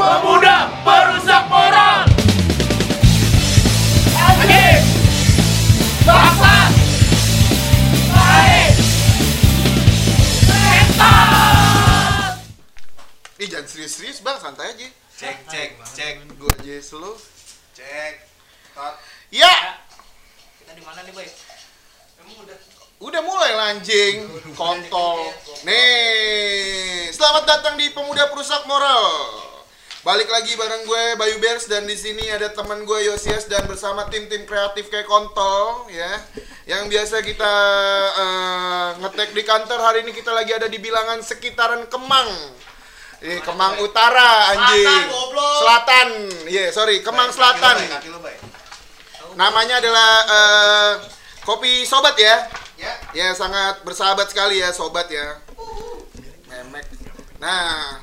Pemuda 0.00 0.72
perusak 0.80 1.44
moral. 1.52 2.08
Anjing. 4.16 4.80
Bangsa. 6.08 6.56
Baik. 8.08 8.72
Setan. 10.48 12.32
Ih 13.36 13.48
jangan 13.52 13.68
serius-serius 13.68 14.24
bang, 14.24 14.40
santai 14.40 14.72
aja. 14.72 14.88
Cek, 15.20 15.36
cek, 15.52 15.70
cek, 15.92 16.14
Gua 16.40 16.48
aja 16.48 16.80
slow. 16.80 17.20
cek. 17.76 18.24
Cut. 18.72 18.96
Ya, 19.28 19.52
Kita 20.64 20.72
di 20.72 20.80
mana 20.80 21.04
nih, 21.04 21.12
Boy? 21.12 21.28
udah 23.04 23.20
mulai 23.20 23.52
lanjing, 23.52 24.24
kontol. 24.56 25.28
Nih, 25.68 27.12
selamat 27.12 27.44
datang 27.44 27.76
di 27.76 27.92
Pemuda 27.92 28.32
Perusak 28.32 28.64
Moral. 28.64 29.49
Balik 30.00 30.32
lagi 30.32 30.56
bareng 30.56 30.88
gue 30.88 31.04
Bayu 31.20 31.36
Bears 31.44 31.68
dan 31.68 31.84
di 31.84 31.92
sini 31.92 32.24
ada 32.32 32.48
teman 32.48 32.88
gue 32.88 33.12
Yosias 33.12 33.44
dan 33.52 33.68
bersama 33.68 34.08
tim-tim 34.08 34.48
kreatif 34.48 34.88
kayak 34.88 35.04
kontol 35.04 35.92
ya. 35.92 36.08
Yang 36.64 36.88
biasa 36.88 37.16
kita 37.20 37.54
eh, 38.16 38.88
ngetek 39.04 39.36
di 39.36 39.44
kantor 39.44 39.76
hari 39.76 40.00
ini 40.08 40.16
kita 40.16 40.32
lagi 40.32 40.56
ada 40.56 40.72
di 40.72 40.80
bilangan 40.80 41.20
sekitaran 41.20 41.84
Kemang. 41.92 42.32
Eh, 43.20 43.44
Kemang 43.44 43.76
Utara 43.84 44.56
anjing. 44.56 44.88
Selatan. 45.60 46.08
Iya, 46.48 46.72
sorry, 46.72 47.04
Kemang 47.04 47.28
Selatan. 47.36 47.76
Namanya 49.36 49.84
adalah 49.84 50.10
eh, 50.24 50.92
Kopi 51.44 51.84
Sobat 51.84 52.16
ya. 52.16 52.48
Ya. 52.80 52.94
Ya 53.12 53.28
sangat 53.36 53.84
bersahabat 53.84 54.32
sekali 54.32 54.64
ya 54.64 54.72
sobat 54.72 55.12
ya. 55.12 55.44
Memek. 56.48 56.88
Nah, 57.36 58.00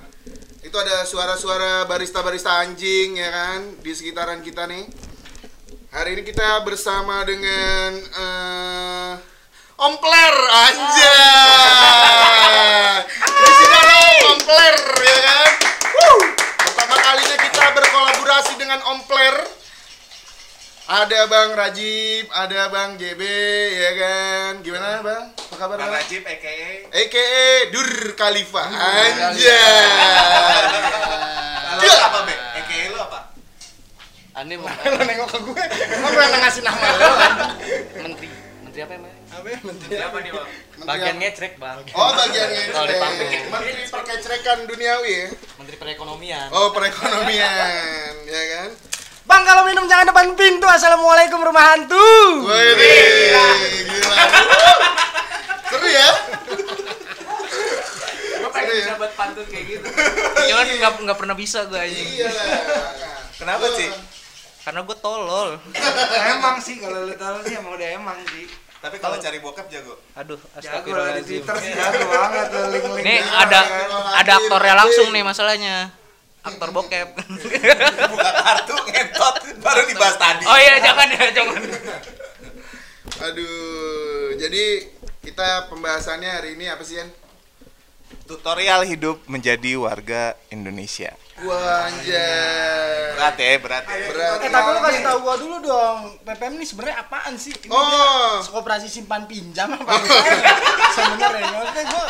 itu 0.67 0.76
ada 0.76 1.07
suara-suara 1.07 1.87
barista-barista 1.87 2.60
anjing 2.60 3.15
ya 3.15 3.32
kan 3.32 3.79
di 3.79 3.96
sekitaran 3.96 4.43
kita 4.43 4.68
nih. 4.68 4.84
Hari 5.96 6.20
ini 6.20 6.27
kita 6.27 6.59
bersama 6.68 7.24
dengan 7.24 7.96
Ompler 9.79 10.35
anjay. 10.68 11.07
Di 13.07 13.51
sini 13.55 13.76
ada 13.79 13.96
Ompler 14.35 14.76
ya 15.07 15.20
kan. 15.24 15.55
Pertama 16.59 16.99
kalinya 16.99 17.37
kita 17.48 17.63
berkolaborasi 17.71 18.59
dengan 18.59 18.84
Ompler. 18.91 19.48
Ada 20.88 21.27
Bang 21.27 21.52
Rajib, 21.52 22.32
ada 22.32 22.71
Bang 22.71 22.96
JB, 22.96 23.20
ya 23.76 23.91
kan? 23.93 24.52
Gimana 24.63 25.04
Bang? 25.04 25.35
Apa 25.35 25.55
kabar 25.60 25.76
Bang 25.76 25.91
Bang? 25.91 25.99
Rajib, 25.99 26.24
a.k.a. 26.24 26.88
AKA 26.88 27.76
Dur 27.76 27.91
Khalifa. 28.16 28.63
Anjay. 28.63 29.84
Lu 31.76 31.84
Gila. 31.84 31.99
apa, 32.08 32.20
Be? 32.24 32.35
A.k.a. 32.55 32.84
lu 32.88 32.98
apa? 32.98 33.20
Ane 34.34 34.54
mau 34.55 34.71
Lo 34.88 35.02
nengok 35.04 35.27
ke 35.27 35.40
gue, 35.43 35.63
emang 35.91 36.10
gue 36.10 36.24
yang 36.24 36.40
ngasih 36.40 36.63
nama 36.63 36.80
lo? 36.96 37.10
menteri 37.99 38.27
menteri 38.63 38.80
apa 38.80 38.93
emang 38.96 39.12
Siapa 39.84 40.18
nih, 40.21 40.32
Bang? 40.32 40.48
bagian 40.77 41.15
ngecrek 41.18 41.54
bang 41.58 41.77
Oh 41.91 42.13
di 42.85 42.96
pabrik. 42.96 43.30
Menteri 43.49 43.84
perkecerekan 43.90 44.58
duniawi 44.70 45.12
ya? 45.12 45.27
menteri 45.58 45.76
perekonomian 45.76 46.48
Oh 46.54 46.71
perekonomian, 46.71 48.13
ya 48.24 48.43
kan? 48.55 48.70
Bang 49.28 49.44
kalau 49.44 49.68
minum 49.68 49.84
jangan 49.86 50.08
depan 50.08 50.32
pintu. 50.34 50.64
Assalamualaikum 50.66 51.44
rumah 51.44 51.76
hantu. 51.76 52.08
Wih, 52.48 52.72
gila. 52.80 53.48
Seru 55.68 55.88
ya? 55.88 56.10
Gue 58.40 58.50
pengen 58.50 58.66
Seru 58.66 58.80
ya? 58.80 58.84
bisa 58.88 58.94
buat 58.96 59.14
pantun 59.14 59.46
kayak 59.46 59.66
gitu. 59.68 59.88
cuman 60.48 60.66
nggak 60.80 60.92
nggak 61.04 61.18
pernah 61.20 61.36
bisa 61.36 61.68
gue 61.68 61.76
aja 61.76 61.92
Iya. 61.92 62.30
Kenapa 63.38 63.68
sih? 63.76 63.92
karena 64.68 64.84
gue 64.84 64.98
tolol 65.00 65.56
emang 66.36 66.60
sih 66.60 66.76
kalau 66.76 67.08
lu 67.08 67.16
tahu 67.16 67.40
sih 67.48 67.56
emang 67.56 67.80
udah 67.80 67.88
emang 67.88 68.20
sih. 68.28 68.52
Tapi 68.84 69.00
kalau 69.00 69.16
cari 69.16 69.40
bokap 69.40 69.72
jago. 69.72 69.96
aduh 70.12 70.36
Jago 70.60 70.92
di 70.92 71.24
Twitter 71.24 71.56
sih 71.56 71.72
jago 71.72 72.04
banget 72.04 72.48
link-link. 72.76 73.04
nih 73.08 73.20
ada 73.24 73.62
kan. 73.64 74.20
ada 74.20 74.32
aktornya 74.36 74.76
langsung 74.76 75.08
nih 75.10 75.24
masalahnya 75.24 75.88
aktor 76.47 76.69
bokep 76.72 77.09
Buka 78.12 78.30
kartu, 78.38 78.75
ngentot, 78.88 79.35
baru 79.59 79.81
dibahas 79.85 80.16
tadi. 80.16 80.44
oh 80.44 80.58
iya 80.58 80.80
jangan 80.80 81.08
ya 81.09 81.24
jangan 81.31 81.62
Aduh, 83.18 84.38
jadi 84.38 84.66
kita 85.19 85.68
pembahasannya 85.68 86.30
hari 86.30 86.53
ini 86.53 86.69
apa 86.69 86.86
sih, 86.86 87.02
Yan? 87.02 87.09
Tutorial 88.24 88.86
hidup 88.86 89.24
menjadi 89.25 89.75
warga 89.75 90.36
Indonesia. 90.47 91.12
Wah, 91.40 91.88
anjay. 91.88 93.16
Berat 93.16 93.36
ya, 93.36 93.50
berat 93.57 93.84
ya. 93.86 93.97
Berat. 94.07 94.38
Eh 94.38 94.50
tapi 94.50 94.68
lu 94.69 94.80
kasih 94.81 95.02
tahu 95.02 95.18
gua 95.22 95.36
dulu 95.36 95.56
dong. 95.62 95.97
PPM 96.24 96.53
ini 96.56 96.66
sebenarnya 96.66 96.97
apaan 97.02 97.34
sih? 97.36 97.52
Ini 97.52 97.68
Oh. 97.68 98.38
dia 98.38 98.52
koperasi 98.52 98.88
simpan 98.88 99.25
pinjam 99.25 99.72
apa? 99.72 99.91
sebenarnya 100.96 101.46
maksudnya 101.50 101.84
gua 101.88 102.06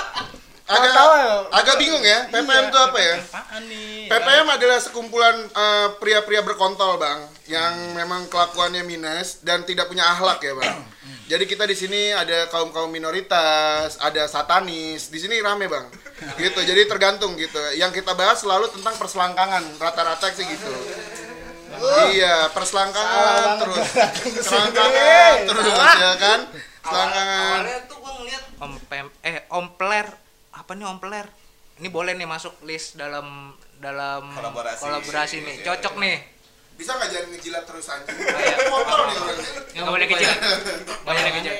Agak, 0.67 0.91
tahu 0.91 1.11
ya. 1.15 1.35
agak 1.55 1.75
bingung 1.79 2.03
ya, 2.03 2.27
PPM 2.27 2.43
Iya, 2.43 2.67
itu 2.67 2.77
apa 2.77 2.99
ya? 2.99 3.15
Apaan 3.23 3.63
nih? 3.71 4.11
PPM 4.11 4.47
adalah 4.51 4.79
sekumpulan 4.83 5.35
eh, 5.47 5.87
pria-pria 5.95 6.43
berkontol, 6.43 6.99
Bang, 6.99 7.23
yang 7.47 7.95
memang 7.95 8.27
kelakuannya 8.27 8.83
minus 8.83 9.39
dan 9.47 9.63
tidak 9.63 9.87
punya 9.87 10.03
akhlak 10.11 10.43
ya, 10.43 10.51
Bang. 10.59 10.83
Jadi 11.27 11.43
kita 11.43 11.67
di 11.67 11.75
sini 11.75 12.11
ada 12.15 12.47
kaum-kaum 12.51 12.87
minoritas, 12.87 13.99
ada 13.99 14.27
satanis. 14.31 15.11
Di 15.11 15.19
sini 15.19 15.39
rame, 15.43 15.67
Bang. 15.67 15.87
Gitu. 16.39 16.59
Jadi 16.63 16.87
tergantung 16.87 17.35
gitu. 17.35 17.59
Yang 17.75 18.03
kita 18.03 18.15
bahas 18.15 18.39
selalu 18.39 18.71
tentang 18.71 18.95
perselangkangan, 18.95 19.63
rata-rata 19.75 20.31
sih 20.31 20.47
gitu. 20.47 20.71
Iya, 22.15 22.51
perselangkangan 22.55 23.59
terus. 23.59 23.87
Selangkangan 24.47 25.35
terus 25.47 25.67
ya 25.99 26.11
kan? 26.15 26.39
Selangkangan. 26.87 27.59
awalnya 27.59 27.79
tuh 27.91 27.97
gue 27.99 28.11
ngeliat 28.23 28.43
om 28.63 28.73
pem 28.87 29.07
eh 29.19 29.37
ompler 29.51 30.07
apa 30.57 30.71
nih 30.73 30.85
ompler 30.85 31.25
ini 31.77 31.87
boleh 31.87 32.17
nih 32.17 32.25
masuk 32.25 32.57
list 32.65 32.97
dalam 32.97 33.53
dalam 33.77 34.25
Kolaborasi. 34.33 34.81
kolaborasi 34.81 35.37
nih 35.45 35.55
cocok 35.61 35.95
nih 36.01 36.17
Bisa 36.77 36.93
nggak 36.93 37.09
jangan 37.09 37.27
ngejilat 37.33 37.63
terus 37.65 37.89
anjing? 37.89 38.13
iya. 38.21 38.55
Kontol 38.69 39.01
nih 39.09 39.17
orangnya. 39.17 39.51
nggak 39.73 39.93
boleh 39.93 40.07
kecil 40.07 40.29
nggak 41.05 41.15
boleh 41.17 41.33
kecil 41.41 41.53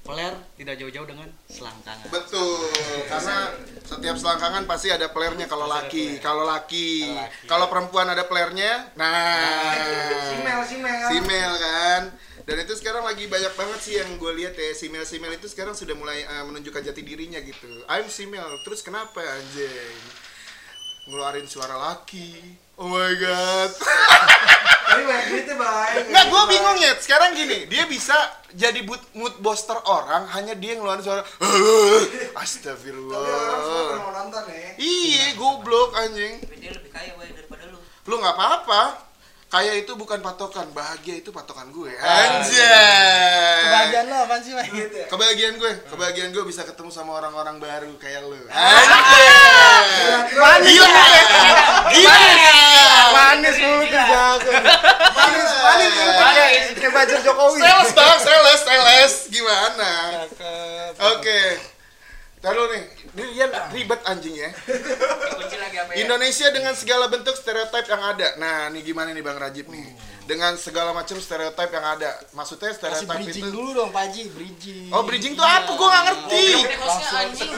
Peler 0.00 0.32
tidak 0.56 0.74
jauh-jauh 0.80 1.06
dengan 1.06 1.28
selangkangan. 1.46 2.08
Betul, 2.08 2.72
karena 3.04 3.52
setiap 3.84 4.16
selangkangan 4.16 4.64
pasti 4.64 4.88
ada 4.88 5.12
playernya 5.12 5.44
kalau 5.44 5.68
laki, 5.68 6.16
kalau 6.24 6.48
laki, 6.48 7.04
kalau 7.44 7.68
perempuan 7.68 8.08
ada 8.08 8.24
playernya, 8.24 8.90
nah, 8.96 9.76
Simel, 10.24 10.60
simel. 10.64 11.04
simel 11.04 11.52
kan. 11.52 11.79
Dan 12.50 12.66
itu 12.66 12.74
sekarang 12.74 13.06
lagi 13.06 13.30
banyak 13.30 13.54
banget 13.54 13.78
sih 13.78 13.94
yang 13.94 14.10
gue 14.18 14.32
lihat 14.42 14.58
ya, 14.58 14.74
simel 14.74 15.06
simel 15.06 15.38
itu 15.38 15.46
sekarang 15.46 15.70
sudah 15.70 15.94
mulai 15.94 16.26
eh, 16.26 16.42
menunjukkan 16.42 16.82
jati 16.82 17.06
dirinya 17.06 17.38
gitu. 17.46 17.70
I'm 17.86 18.10
simel, 18.10 18.58
terus 18.66 18.82
kenapa 18.82 19.22
anjing? 19.22 19.94
Ngeluarin 21.06 21.46
suara 21.46 21.78
laki. 21.78 22.42
Oh 22.74 22.90
my 22.90 23.14
god. 23.22 23.70
Tapi 24.90 25.02
banyak 25.06 25.26
duitnya, 25.30 25.54
Bang. 25.62 25.94
Nggak, 26.10 26.24
gue 26.26 26.42
bingung 26.50 26.78
ya. 26.82 26.92
Sekarang 26.98 27.38
gini, 27.38 27.70
dia 27.70 27.86
bisa 27.86 28.18
jadi 28.50 28.82
mood, 28.82 28.98
mood 29.14 29.38
booster 29.38 29.78
orang 29.86 30.26
hanya 30.34 30.58
dia 30.58 30.74
yang 30.74 30.82
ngeluarin 30.82 31.06
suara 31.06 31.22
Tapi 31.38 31.46
orang 31.46 31.54
semua 32.26 32.42
Astagfirullah. 32.42 33.22
pernah 33.22 34.02
mau 34.02 34.12
nonton 34.26 34.42
ya. 34.50 34.70
Iya, 34.74 35.24
goblok 35.38 35.94
anjing. 35.94 36.42
dia 36.58 36.74
lebih 36.74 36.90
kaya 36.90 37.14
boy 37.14 37.30
daripada 37.30 37.62
lu 37.70 37.78
Lu 38.10 38.14
nggak 38.18 38.34
apa-apa. 38.34 38.82
Kaya 39.50 39.74
itu 39.74 39.98
bukan 39.98 40.22
patokan, 40.22 40.70
bahagia 40.70 41.18
itu 41.18 41.34
patokan 41.34 41.74
gue. 41.74 41.90
Anjay. 41.90 43.66
Kebahagiaan 43.66 44.06
lo 44.06 44.16
apaan 44.22 44.40
sih, 44.46 44.54
Bang? 44.54 44.70
Kebahagiaan 45.10 45.58
gue, 45.58 45.72
kebahagiaan 45.90 46.30
gue 46.30 46.44
bisa 46.46 46.62
ketemu 46.62 46.86
sama 46.94 47.18
orang-orang 47.18 47.58
baru 47.58 47.90
kayak 47.98 48.30
lu. 48.30 48.38
Anjay. 48.46 49.26
Manis, 50.38 50.70
Gila. 50.70 51.06
Gila. 51.90 52.18
manis 53.10 53.56
mulu 53.58 53.82
tuh 53.90 54.02
jago. 54.06 54.50
Manis, 55.18 55.50
manis 55.50 55.90
mulu 55.98 56.10
tuh 56.14 56.26
kayak 56.30 56.50
kayak 56.78 56.92
buzzer 56.94 57.20
Jokowi. 57.26 57.58
Sales 57.58 57.90
bang, 57.90 58.18
sales, 58.22 58.60
sales. 58.62 59.14
Gimana? 59.34 59.90
Oke. 61.10 61.40
Taruh 62.40 62.72
nih, 62.72 62.82
ini 63.20 63.24
Ian 63.36 63.52
ribet 63.68 64.00
anjing 64.08 64.32
ya. 64.32 64.48
kunci 65.36 65.60
lagi 65.60 65.76
apa 65.76 65.92
ya 65.92 66.08
Indonesia 66.08 66.48
dengan 66.48 66.72
segala 66.72 67.04
bentuk 67.12 67.36
stereotip 67.36 67.84
yang 67.84 68.00
ada. 68.00 68.32
Nah, 68.40 68.72
nih 68.72 68.80
gimana 68.80 69.12
nih 69.12 69.20
Bang 69.20 69.36
Rajib 69.36 69.68
nih? 69.68 69.84
Dengan 70.24 70.56
segala 70.56 70.96
macam 70.96 71.20
stereotip 71.20 71.68
yang 71.68 71.84
ada. 71.84 72.16
Maksudnya 72.32 72.72
Kasih 72.72 72.80
stereotip 72.80 73.12
bridging 73.12 73.44
itu 73.44 73.52
dulu 73.52 73.70
dong, 73.76 73.90
Pak 73.92 74.02
Haji, 74.08 74.22
bridging. 74.32 74.88
Oh, 74.88 75.04
bridging 75.04 75.36
tuh 75.36 75.44
apa? 75.44 75.68
Gua 75.76 75.88
nggak 75.92 76.04
ngerti. 76.08 76.44
ini 76.64 76.76
anjing 77.12 77.52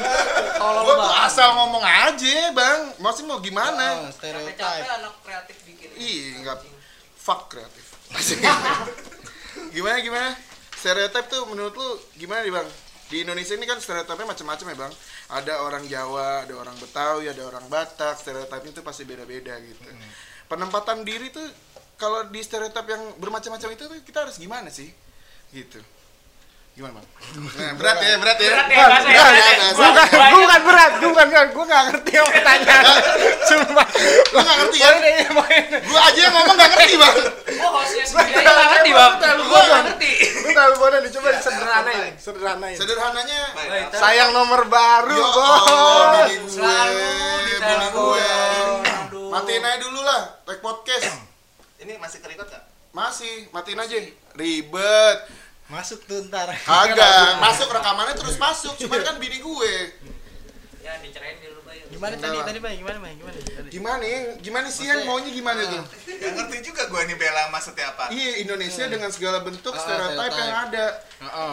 Tolong 0.59 0.83
Gua 0.83 0.95
tuh 0.99 1.15
asal 1.31 1.49
ngomong 1.63 1.85
aja, 1.87 2.37
Bang. 2.51 2.81
Maksudnya 2.99 3.29
mau 3.31 3.39
Oh, 3.39 3.41
gimana? 3.41 3.87
stereotype. 4.11 4.59
capek 4.59 4.91
anak 4.99 5.15
kreatif 5.23 5.57
bikin 5.63 5.89
Ih, 5.95 6.43
enggak 6.43 6.59
fuck 7.15 7.47
kreatif. 7.47 7.87
gimana 9.79 10.03
gimana? 10.03 10.31
Stereotip 10.75 11.31
tuh 11.31 11.47
menurut 11.47 11.71
lu 11.71 11.89
gimana 12.19 12.43
nih, 12.43 12.51
Bang? 12.51 12.67
Di 13.13 13.21
Indonesia 13.21 13.53
ini 13.53 13.69
kan 13.69 13.77
stereotipnya 13.77 14.33
macam-macam 14.33 14.67
ya 14.73 14.77
bang. 14.89 14.93
Ada 15.37 15.55
orang 15.61 15.85
Jawa 15.85 16.49
ada 16.49 16.55
orang 16.57 16.77
Betawi 16.81 17.29
ada 17.29 17.45
orang 17.45 17.69
Batak 17.69 18.17
stereotipnya 18.17 18.73
itu 18.73 18.81
pasti 18.81 19.05
beda-beda 19.05 19.53
gitu. 19.61 19.85
Penempatan 20.49 21.05
diri 21.05 21.29
tuh 21.29 21.45
kalau 22.01 22.25
di 22.33 22.41
stereotip 22.41 22.89
yang 22.89 23.21
bermacam-macam 23.21 23.69
itu 23.77 23.85
kita 24.09 24.25
harus 24.25 24.41
gimana 24.41 24.73
sih? 24.73 24.89
Gitu 25.53 26.02
gimana 26.73 26.97
bang 26.97 27.07
nah, 27.53 27.73
berat 27.77 27.99
ya 28.01 28.17
berat 28.17 28.39
ya 28.41 28.49
Berat 28.49 28.69
ya, 28.73 28.85
bahasa 28.89 29.09
ya, 29.13 29.25
ya. 29.53 29.69
Gue 29.73 29.89
bukan, 29.93 30.09
gue 30.09 30.41
bukan 30.41 30.61
berat, 30.65 30.93
gue 30.97 31.09
bukan 31.13 31.27
berat, 31.29 31.49
gue 31.53 31.65
gak 31.69 31.83
ngerti 31.93 32.13
apa 32.17 32.31
pertanyaan 32.33 32.85
Sumpah 33.49 33.87
Lu 34.33 34.39
gak 34.41 34.57
ngerti 34.57 34.79
ya? 34.81 34.89
Gua 35.85 36.01
aja 36.01 36.19
yang 36.19 36.33
ngomong 36.33 36.57
gak 36.57 36.71
ngerti 36.73 36.95
bang 36.97 37.17
Oh, 37.63 37.71
hostnya 37.79 38.05
sendiri 38.09 38.43
nggak 38.43 38.67
ngerti, 38.75 38.91
Bang. 38.91 39.13
Nggak 39.23 39.35
bodoh. 39.39 39.81
ngerti. 39.87 40.13
Gue 40.43 40.51
terlalu 40.51 40.75
bodoh 40.81 40.99
nih, 40.99 41.11
coba 41.15 41.29
sederhanain 41.39 42.13
Sederhanain 42.19 42.75
Sederhananya 42.75 43.41
Sayang 43.93 44.31
nomor 44.35 44.61
baru, 44.67 45.15
bos 45.15 45.31
gue, 45.31 46.37
Selalu 46.49 47.07
ditelepon. 47.47 47.93
gue. 47.95 48.31
Matiin 49.31 49.63
aja 49.63 49.79
dulu 49.79 50.01
lah, 50.03 50.23
take 50.43 50.59
podcast. 50.59 51.07
Ini 51.79 51.97
masih 51.97 52.19
kerikot 52.19 52.49
nggak? 52.49 52.65
Masih, 52.93 53.47
matiin 53.49 53.79
aja. 53.79 53.97
Ribet. 54.35 55.19
Masuk 55.73 56.05
tuh 56.05 56.21
ntar 56.29 56.53
Kagak, 56.53 57.41
masuk 57.41 57.73
rekamannya 57.73 58.13
terus 58.13 58.37
masuk. 58.37 58.77
Cuman 58.77 59.01
kan 59.01 59.17
bini 59.17 59.41
gue. 59.41 59.75
Ya, 60.83 60.99
dicerain 60.99 61.39
dulu, 61.39 61.63
Bayu. 61.63 61.87
Gimana 61.89 62.19
tadi- 62.19 62.43
tadi, 62.43 62.59
Bay? 62.59 62.75
Gimana, 62.75 62.99
Bay? 62.99 63.15
Gimana? 63.15 63.39
Gimana 63.71 64.03
ya? 64.03 64.19
Gimana 64.37 64.67
sih 64.67 64.85
yang 64.85 65.07
maunya 65.07 65.31
gimana 65.31 65.63
tuh? 65.63 65.79
Gak 66.13 66.33
ngerti 66.35 66.59
juga 66.61 66.91
gue 66.91 67.03
nih 67.07 67.17
Bella 67.17 67.49
maksudnya 67.49 67.87
apa. 67.89 68.11
Iya, 68.11 68.43
Indonesia 68.43 68.85
dengan 68.85 69.09
segala 69.09 69.41
bentuk 69.41 69.71
Ah, 69.71 69.79
stereotip 69.79 70.13
stereotype. 70.19 70.43
yang 70.43 70.59
ada. 70.61 70.87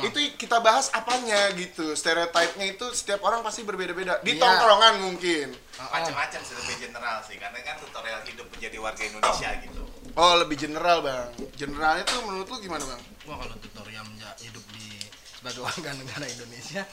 Itu 0.02 0.18
kita 0.36 0.58
bahas 0.60 0.90
apanya 0.92 1.54
gitu. 1.54 1.94
Stereotipnya 1.94 2.66
itu 2.68 2.86
setiap 2.92 3.22
orang 3.22 3.40
pasti 3.40 3.62
berbeda-beda. 3.62 4.18
Di 4.20 4.34
Iya. 4.34 4.42
tongkrongan 4.42 4.94
mungkin. 5.00 5.48
Macam-macam 5.80 6.42
sih 6.42 6.56
lebih 6.58 6.76
general 6.82 7.18
sih, 7.22 7.38
karena 7.38 7.60
kan 7.62 7.78
tutorial 7.78 8.20
hidup 8.26 8.50
menjadi 8.50 8.78
warga 8.78 9.04
Indonesia 9.06 9.50
gitu. 9.62 9.82
Oh, 10.18 10.34
lebih 10.42 10.58
general, 10.58 11.06
Bang. 11.06 11.30
Generalnya 11.54 12.06
tuh 12.08 12.24
menurut 12.26 12.48
lu 12.50 12.58
gimana, 12.64 12.84
Bang? 12.86 13.02
Wah 13.30 13.38
kalau 13.38 13.56
tutorial 13.62 14.06
hidup 14.42 14.64
di 14.74 14.88
sebagai 15.40 15.62
warga 15.64 15.96
negara 15.96 16.26
Indonesia 16.28 16.84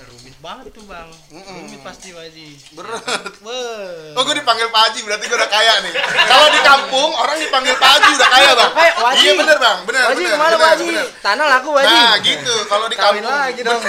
rumit 0.00 0.36
banget 0.40 0.72
tuh 0.72 0.84
bang 0.88 1.08
rumit 1.28 1.80
pasti 1.84 2.12
Waji 2.16 2.56
Berat. 2.72 3.32
Wah. 3.44 4.16
Oh, 4.16 4.22
gue 4.24 4.36
dipanggil 4.36 4.68
Pak 4.72 4.80
Haji, 4.80 5.00
berarti 5.04 5.24
gue 5.28 5.36
udah 5.36 5.50
kaya 5.50 5.74
nih. 5.84 5.92
Kalau 6.28 6.46
di 6.52 6.60
kampung, 6.60 7.10
orang 7.16 7.36
dipanggil 7.40 7.74
Pak 7.76 7.90
Haji 7.96 8.10
udah 8.16 8.30
kaya, 8.32 8.50
Bang. 8.56 8.72
Eh, 8.76 8.92
Waji. 9.00 9.20
Iya 9.20 9.32
bener, 9.36 9.56
Bang. 9.60 9.78
Bener, 9.84 10.04
Waji 10.08 10.22
bener, 10.24 10.32
ke 10.32 10.38
mana 10.40 10.56
bener, 10.56 10.68
Waji? 10.68 10.84
bener. 10.88 11.06
Tanah 11.20 11.46
laku 11.48 11.68
Waji. 11.76 11.88
Nah, 11.88 12.12
gitu. 12.20 12.54
Kalau 12.68 12.86
di 12.88 12.96
Kawin 12.96 13.22
kampung. 13.24 13.40
lagi 13.40 13.60
dong. 13.60 13.80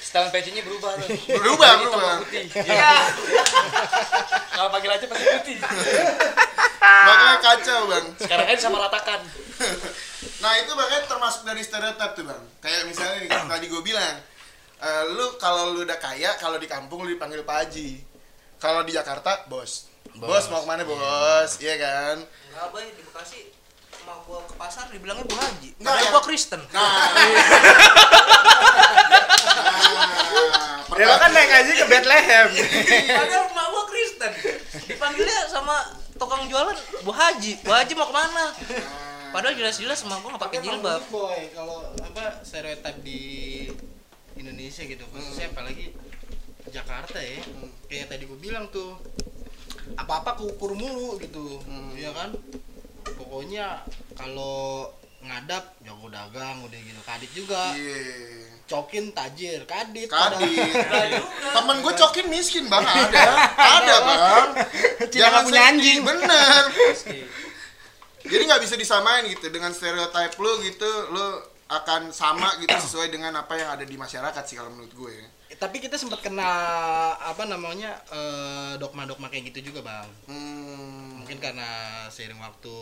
Setelan 0.00 0.28
pecinya 0.32 0.62
berubah 0.64 0.90
tuh. 1.00 1.08
Berubah, 1.40 1.70
berubah. 1.80 2.12
Putih. 2.24 2.44
Iya. 2.52 2.92
Kalau 4.52 4.68
panggil 4.72 4.90
aja 4.92 5.06
pasti 5.08 5.24
putih. 5.32 5.56
Makanya 6.80 7.36
kacau, 7.40 7.80
Bang. 7.88 8.06
Sekarang 8.20 8.46
aja 8.48 8.60
sama 8.60 8.78
ratakan. 8.84 9.20
Nah, 10.38 10.52
itu 10.60 10.70
makanya 10.76 11.02
termasuk 11.08 11.42
dari 11.44 11.60
stereotip 11.64 12.10
tuh, 12.16 12.24
Bang. 12.28 12.42
Kayak 12.60 12.88
misalnya 12.88 13.28
tadi 13.48 13.66
gue 13.68 13.82
bilang, 13.84 14.16
eh, 14.78 15.02
lu 15.14 15.38
kalau 15.38 15.74
lu 15.74 15.82
udah 15.82 15.98
kaya, 15.98 16.34
kalau 16.38 16.58
di 16.58 16.66
kampung 16.70 17.02
lu 17.06 17.14
dipanggil 17.14 17.42
Pak 17.42 17.56
Haji. 17.66 18.02
Kalau 18.58 18.82
di 18.82 18.90
Jakarta, 18.90 19.46
bos. 19.46 19.86
Bos, 20.18 20.50
mau 20.50 20.62
ke 20.62 20.66
mana, 20.66 20.82
bos? 20.82 21.62
Iya 21.62 21.78
kan? 21.78 22.16
Enggak, 22.24 22.66
Bay, 22.74 22.90
di 22.90 23.02
Bekasi 23.06 23.58
mau 24.08 24.24
gua 24.24 24.40
ke 24.48 24.56
pasar 24.56 24.88
dibilangnya 24.88 25.28
Bu 25.28 25.36
Haji. 25.36 25.68
Padahal 25.76 26.00
ya. 26.00 26.10
gua 26.16 26.22
Kristen. 26.24 26.60
Nah. 26.72 26.80
nah, 26.80 27.06
Ya 30.98 31.04
lo 31.06 31.14
kan 31.20 31.30
naik 31.30 31.50
haji 31.52 31.72
ke 31.78 31.86
Bethlehem. 31.86 32.48
Padahal 33.06 33.44
emak 33.52 33.66
gua 33.68 33.84
Kristen. 33.92 34.32
Dipanggilnya 34.88 35.46
sama 35.52 35.76
tukang 36.16 36.48
jualan 36.48 36.74
Bu 37.04 37.12
Haji. 37.12 37.60
Bu 37.60 37.70
Haji 37.70 37.92
mau 37.94 38.08
ke 38.08 38.14
mana? 38.16 38.44
Padahal 39.28 39.54
jelas-jelas 39.54 40.00
emak 40.08 40.24
gua 40.24 40.30
nggak 40.34 40.44
pakai 40.48 40.58
jilbab. 40.64 41.04
boy 41.12 41.52
kalau 41.52 41.92
apa 42.00 42.40
stereotip 42.40 42.96
di 43.04 43.20
Indonesia 44.36 44.82
gitu 44.84 45.04
khususnya 45.08 45.48
apalagi 45.48 45.94
Jakarta 46.68 47.16
ya. 47.16 47.40
Kayak 47.88 48.12
tadi 48.12 48.28
gue 48.28 48.38
bilang 48.38 48.68
tuh 48.68 49.00
apa-apa 49.96 50.36
kukur 50.36 50.76
mulu 50.76 51.16
gitu 51.22 51.62
ya 51.96 52.12
kan? 52.12 52.36
Pokoknya 53.16 53.80
kalau 54.12 54.92
ngadap 55.24 55.74
jago 55.80 56.06
dagang 56.12 56.60
udah 56.66 56.78
gitu. 56.78 57.00
Kadit 57.06 57.30
juga. 57.32 57.72
Iya. 57.72 58.60
cokin 58.68 59.16
tajir. 59.16 59.64
Kadit 59.64 60.12
Kadit. 60.12 60.68
padahal. 60.76 61.24
Temen 61.56 61.76
gue 61.80 61.92
cokin 61.96 62.26
miskin 62.28 62.68
bang. 62.68 62.84
Ada, 62.84 63.24
ada 63.56 63.96
bang. 64.04 64.48
Nggak 65.08 65.42
punya 65.48 65.62
anjing. 65.72 66.04
Bener. 66.04 66.62
Jadi 68.28 68.42
nggak 68.44 68.60
bisa 68.60 68.76
disamain 68.76 69.24
gitu 69.24 69.48
dengan 69.48 69.72
stereotip 69.72 70.36
lu 70.36 70.60
gitu, 70.60 70.90
lu 71.16 71.40
akan 71.68 72.08
sama 72.10 72.48
gitu 72.58 72.72
sesuai 72.72 73.08
dengan 73.08 73.36
apa 73.36 73.52
yang 73.52 73.68
ada 73.70 73.84
di 73.84 73.94
masyarakat 73.94 74.40
sih 74.42 74.56
kalau 74.56 74.70
menurut 74.70 74.88
gue. 74.90 75.16
tapi 75.54 75.78
kita 75.78 75.94
sempat 75.94 76.20
kena 76.20 76.48
apa 77.18 77.44
namanya 77.44 77.98
eh, 78.08 78.72
dogma-dogma 78.76 79.26
kayak 79.26 79.50
gitu 79.50 79.68
juga 79.68 79.82
bang 79.82 80.08
Hmm. 80.24 81.18
mungkin 81.18 81.36
karena 81.36 81.68
seiring 82.08 82.38
waktu 82.38 82.76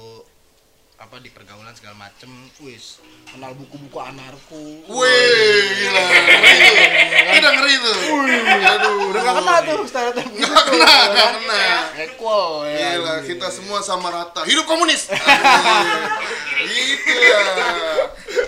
apa 0.96 1.18
di 1.18 1.28
pergaulan 1.28 1.72
segala 1.72 1.92
macem 1.98 2.30
wis 2.58 3.00
kenal 3.26 3.52
buku-buku 3.52 3.98
anarko 3.98 4.56
Wih, 4.86 5.60
gila. 5.76 6.04
Itu 7.28 7.36
udah 7.36 7.52
ngeri 7.52 7.74
tuh. 7.76 7.96
Aduh. 8.66 9.12
udah 9.12 9.20
gak 9.20 9.34
kena 9.36 9.54
tuh 9.62 9.78
stereotip 9.84 10.24
gitu 10.26 10.48
Nggak 10.48 10.64
kena, 10.64 10.94
nggak 11.06 11.28
kena. 11.34 11.64
equal 12.00 12.64
ya 12.64 12.96
Gila, 12.96 13.14
kita 13.24 13.46
semua 13.50 13.78
sama 13.80 14.08
rata. 14.08 14.40
Hidup 14.42 14.64
komunis. 14.64 15.12
gitu 16.66 17.12
ya. 17.12 17.40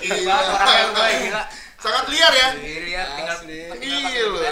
Gila. 0.03 0.37
Orangnya 0.39 0.83
lu, 0.87 0.93
Bay, 0.95 1.13
gila. 1.29 1.43
Sangat 1.79 2.05
liar 2.11 2.33
ya. 2.35 2.49
Tinggal 2.59 3.37
Asli. 3.39 3.59
tinggal 3.71 4.11
Iya 4.11 4.25
loh. 4.31 4.43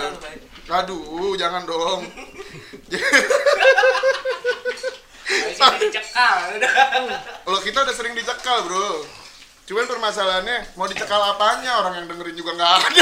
Aduh, 0.66 1.34
jangan 1.38 1.62
dong. 1.66 2.00
Loh, 7.46 7.60
kita 7.62 7.78
udah 7.82 7.94
sering 7.94 8.14
dicekal, 8.14 8.66
Bro. 8.66 9.06
Cuman 9.66 9.84
permasalahannya 9.84 10.72
mau 10.74 10.86
dicekal 10.86 11.18
apanya 11.26 11.74
orang 11.76 11.98
yang 11.98 12.06
dengerin 12.06 12.32
juga 12.32 12.54
nggak 12.54 12.70
ada. 12.80 12.86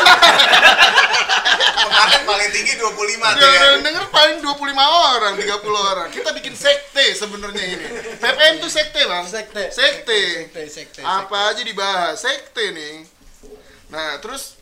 Kemarin 1.84 2.22
paling 2.24 2.50
tinggi 2.50 2.72
25 2.74 2.80
tuh 2.80 3.04
Yang 3.36 3.52
ya. 3.52 3.64
yang 3.68 3.80
denger 3.84 4.04
paling 4.08 4.36
25 4.40 5.12
orang, 5.12 5.32
30 5.36 5.92
orang. 5.92 6.08
Kita 6.08 6.32
bikin 6.32 6.56
sekte 6.56 7.04
sebenarnya 7.12 7.64
ini. 7.68 7.84
PPM 8.16 8.54
tuh 8.58 8.70
sekte, 8.72 9.04
Bang. 9.04 9.28
sekte 9.28 9.68
Sekte. 9.68 10.48
sekte 10.48 10.62
sekte 10.66 11.00
Apa 11.00 11.52
aja 11.52 11.60
dibahas, 11.60 12.16
sekte 12.16 12.72
nih. 12.72 13.04
Nah, 13.92 14.16
terus 14.18 14.56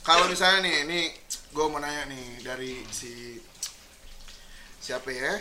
kalau 0.00 0.24
misalnya 0.26 0.64
nih, 0.64 0.76
ini 0.88 1.00
gue 1.52 1.66
mau 1.68 1.76
nanya 1.76 2.08
nih 2.08 2.40
dari 2.40 2.80
si 2.88 3.36
siapa 4.78 5.10
ya? 5.10 5.34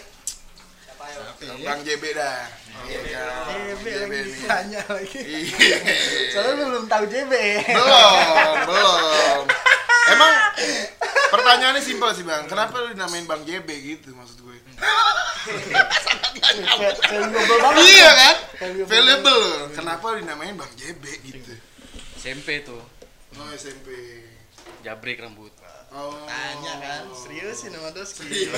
Bang 1.61 1.79
JB 1.81 2.03
dah. 2.13 2.39
Iya 2.85 2.99
kan? 3.07 3.43
JB 3.49 3.85
JB 3.85 4.11
lagi 4.11 4.31
ditanya 4.35 4.81
lagi 4.85 5.19
Iya. 5.23 5.77
soalnya 6.31 6.51
lu 6.53 6.63
belum 6.69 6.85
tahu 6.85 7.03
JB 7.07 7.33
belum, 7.71 8.55
belum. 8.67 9.43
Emang 10.05 10.31
pertanyaannya 11.33 11.81
simpel 11.81 12.13
sih 12.13 12.21
bang. 12.21 12.45
Kenapa 12.45 12.77
lu 12.77 12.93
dinamain 12.93 13.25
Bang 13.25 13.41
JB 13.41 13.69
gitu 13.81 14.13
maksud 14.13 14.37
gue? 14.43 14.57
iya 17.81 18.09
kan? 18.13 18.35
Valuable 18.59 18.89
Valuable 18.89 19.37
loh. 19.39 19.65
Kenapa 19.73 20.05
lu 20.13 20.17
dinamain 20.21 20.53
Bang 20.53 20.71
JB 20.77 21.03
gitu? 21.25 21.53
SMP 22.19 22.61
tuh. 22.61 22.81
Oh 23.35 23.49
SMP. 23.53 23.89
Jabrik 24.81 25.21
rambut. 25.21 25.51
Oh. 25.95 26.11
tanya 26.27 26.73
kan 26.77 27.03
serius 27.15 27.63
sih 27.63 27.71
nama 27.71 27.87
Doski 27.95 28.27
Iya. 28.27 28.51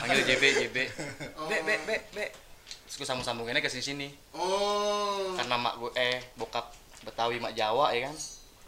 Panggil 0.00 0.22
JB, 0.24 0.42
JB. 0.64 0.76
Oh. 1.36 1.44
Be, 1.46 1.56
be, 1.60 1.74
be, 1.84 1.96
be. 2.12 2.24
Terus 2.88 2.96
gue 2.96 3.06
sambung-sambunginnya 3.06 3.60
ke 3.60 3.68
sini-sini. 3.68 4.08
Oh. 4.32 5.36
Karena 5.36 5.60
mak 5.60 5.76
gue 5.76 5.92
eh 5.94 6.24
bokap 6.34 6.72
Betawi 7.04 7.36
mak 7.36 7.52
Jawa 7.52 7.92
ya 7.92 8.08
kan. 8.08 8.16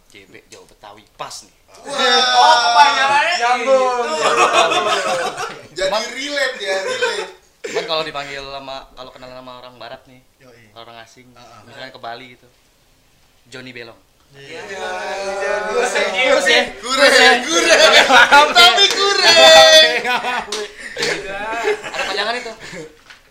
JB 0.09 0.33
Jawa 0.49 0.65
Betawi 0.69 1.03
pas 1.17 1.35
nih. 1.45 1.55
Oh, 1.69 2.55
kepanjangannya 2.59 3.35
Nyambung. 3.39 4.09
Jadi 5.77 6.07
relate 6.17 6.59
ya, 6.61 6.77
relate. 6.81 7.29
Cuman 7.69 7.85
kalau 7.85 8.03
dipanggil 8.03 8.41
sama 8.41 8.89
kalau 8.97 9.11
kenal 9.13 9.29
sama 9.29 9.53
orang 9.61 9.77
barat 9.77 10.01
nih, 10.09 10.25
Yoi. 10.41 10.73
orang 10.73 10.97
asing, 11.05 11.29
Ah, 11.37 11.45
ah. 11.45 11.61
misalnya 11.69 11.93
ke 11.93 12.01
Bali 12.01 12.27
gitu. 12.33 12.49
Johnny 13.53 13.77
Belong. 13.77 14.08
Serius 15.89 16.45
ya 16.45 16.63
Kurang, 16.85 17.41
kurang. 17.49 18.49
Tapi 18.53 18.85
kurang. 18.93 19.37
Ada 21.89 22.03
panjangan 22.05 22.35
itu. 22.37 22.53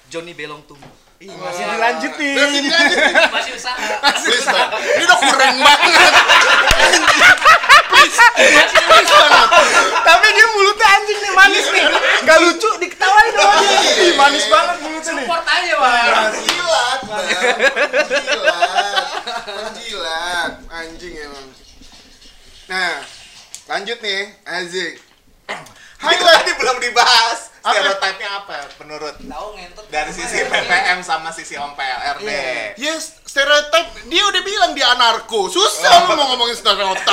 Johnny 0.10 0.34
Belong 0.34 0.66
tuh. 0.66 0.78
Ih, 1.18 1.34
masih 1.34 1.66
dilanjutin. 1.66 2.38
Masih 2.38 2.62
dilanjutin. 2.66 3.14
Masih 3.34 3.52
usaha. 3.58 3.78
Please, 4.22 4.46
Bang. 4.46 4.70
Ini 4.78 5.04
udah 5.06 5.18
kurang 5.18 5.58
banget. 5.62 6.14
Please, 7.90 8.22
please 8.38 9.10
banget. 9.10 9.50
Tapi 10.02 10.28
dia 10.34 10.46
mulutnya 10.54 10.88
anjing 10.98 11.20
nih 11.22 11.32
manis 11.34 11.66
nih. 11.74 11.86
Gak 12.26 12.38
lucu 12.42 12.70
diketawain 12.82 13.34
dia. 13.34 13.50
Ih, 14.02 14.14
manis 14.18 14.46
banget 14.50 14.76
mulutnya 14.82 15.12
nih. 15.14 15.26
Support 15.26 15.46
aja, 15.46 15.74
Bang. 15.78 16.34
Penjilat, 16.34 17.00
Bang. 17.06 17.26
Penjilat. 19.48 19.72
Penjilat. 19.72 20.52
Anjing 20.68 21.14
emang. 21.16 21.48
Nah, 22.68 23.00
lanjut 23.72 23.98
nih, 24.04 24.24
Azik. 24.44 25.00
Highlight 25.98 26.46
Tadi 26.46 26.52
belum 26.60 26.78
dibahas. 26.84 27.40
Stereotipnya 27.68 28.30
apa 28.32 28.64
menurut 28.80 29.16
Tahu 29.20 29.48
ngentot. 29.60 29.84
dari 29.92 30.08
sisi 30.16 30.40
PPM 30.40 31.04
sama 31.04 31.36
sisi 31.36 31.60
Om 31.60 31.76
PLRD? 31.76 32.30
Yes, 32.80 33.20
stereotip 33.28 34.08
dia 34.08 34.24
udah 34.24 34.40
bilang 34.40 34.72
dia 34.72 34.88
anarko. 34.96 35.52
Susah 35.52 36.08
lu 36.08 36.16
mau 36.16 36.32
ngomongin 36.32 36.56
stereotip. 36.56 37.12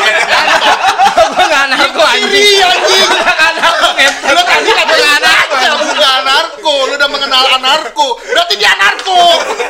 Gua 1.34 1.44
gak 1.50 1.62
anarko 1.74 2.02
anjing. 2.06 2.60
Anjing. 2.62 3.08
Anarko 3.24 3.88
ngentot. 3.98 4.30
Lu 4.30 4.42
tadi 4.46 4.70
kata 4.70 4.94
anarko. 4.94 5.54
Ya, 5.58 5.72
bukan 5.74 6.10
anarko. 6.22 6.74
Lu 6.86 6.92
udah 7.02 7.10
mengenal 7.10 7.44
anarko. 7.58 8.06
Berarti 8.22 8.54
dia 8.54 8.70
anarko. 8.78 9.22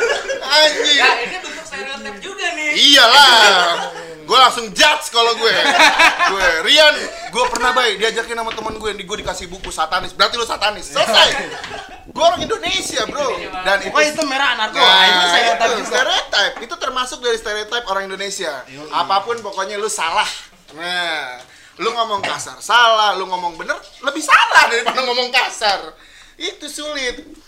Anjing. 0.59 0.97
Ya, 1.01 1.11
ini 1.25 1.37
stereotip 1.75 2.17
juga 2.23 2.47
nih. 2.55 2.71
Iyalah. 2.95 3.35
Gue 4.25 4.39
langsung 4.41 4.73
judge 4.73 5.13
kalau 5.13 5.37
gue. 5.37 5.53
Gue 6.33 6.47
Rian, 6.65 6.95
gue 7.29 7.45
pernah 7.53 7.77
baik 7.77 8.01
diajakin 8.01 8.41
sama 8.41 8.57
teman 8.57 8.75
gue, 8.81 8.91
di 8.97 9.05
gue 9.05 9.17
dikasih 9.21 9.53
buku 9.53 9.69
satanis. 9.69 10.17
Berarti 10.17 10.41
lu 10.41 10.47
satanis. 10.49 10.89
Selesai. 10.89 11.29
Gue 12.09 12.25
orang 12.25 12.41
Indonesia, 12.41 13.05
Bro. 13.05 13.29
Dan 13.67 13.79
itu 13.85 13.93
Oh 13.93 14.01
itu 14.01 14.23
merah 14.25 14.57
anarko. 14.57 14.81
Nah, 14.81 14.87
Ah, 14.87 15.05
itu 15.05 15.27
stereotip 15.29 15.69
itu, 15.69 15.77
juga. 15.85 15.91
stereotip. 15.93 16.53
Itu 16.65 16.75
termasuk 16.81 17.19
dari 17.21 17.37
stereotip 17.37 17.85
orang 17.85 18.09
Indonesia. 18.09 18.65
Apa 18.95 19.27
pun 19.29 19.37
pokoknya 19.45 19.77
lu 19.77 19.91
salah. 19.93 20.29
Nah, 20.73 21.43
lu 21.83 21.91
ngomong 21.91 22.23
kasar 22.23 22.59
salah, 22.63 23.19
lu 23.19 23.27
ngomong 23.27 23.59
bener 23.59 23.77
lebih 24.01 24.23
salah 24.23 24.71
daripada 24.73 25.05
ngomong 25.05 25.29
kasar. 25.35 25.93
Itu 26.41 26.65
sulit. 26.67 27.44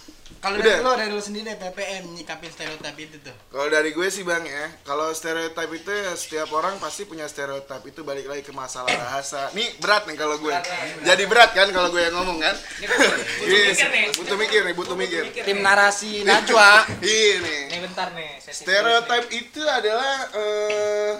Kalau 0.46 0.62
dari 0.62 0.78
lo 0.78 0.92
dari 0.94 1.10
lo 1.10 1.18
sendiri 1.18 1.58
PPM 1.58 2.14
nyikapin 2.14 2.54
stereotip 2.54 2.94
itu 3.02 3.18
tuh. 3.18 3.34
Kalau 3.50 3.66
dari 3.66 3.90
gue 3.90 4.06
sih 4.06 4.22
bang 4.22 4.46
ya, 4.46 4.70
kalau 4.86 5.10
stereotip 5.10 5.66
itu 5.74 5.90
ya 5.90 6.14
setiap 6.14 6.54
orang 6.54 6.78
pasti 6.78 7.02
punya 7.02 7.26
stereotip 7.26 7.82
itu 7.82 8.06
balik 8.06 8.30
lagi 8.30 8.46
ke 8.46 8.54
masalah 8.54 8.86
bahasa. 8.94 9.50
Nih 9.58 9.66
berat 9.82 10.06
nih 10.06 10.14
kalau 10.14 10.38
gue, 10.38 10.54
jadi 11.02 11.24
berat 11.26 11.50
kan 11.50 11.66
kalau 11.74 11.90
gue 11.90 11.98
yang 11.98 12.14
ngomong 12.14 12.38
kan? 12.38 12.54
Ini 12.78 12.86
butuh 12.86 13.10
mikir 13.58 13.88
nih. 13.90 14.06
butuh 14.14 14.36
mikir 14.38 14.60
nih, 14.62 14.74
butuh 14.78 14.96
mikir. 14.96 15.22
Tim 15.42 15.58
narasi 15.66 16.22
Najwa. 16.22 16.86
Ini. 17.02 17.58
Nih 17.66 17.80
bentar 17.82 18.14
nih. 18.14 18.38
sesi 18.38 18.62
Stereotip 18.62 19.26
itu 19.34 19.66
adalah 19.66 20.30
eh, 20.30 21.12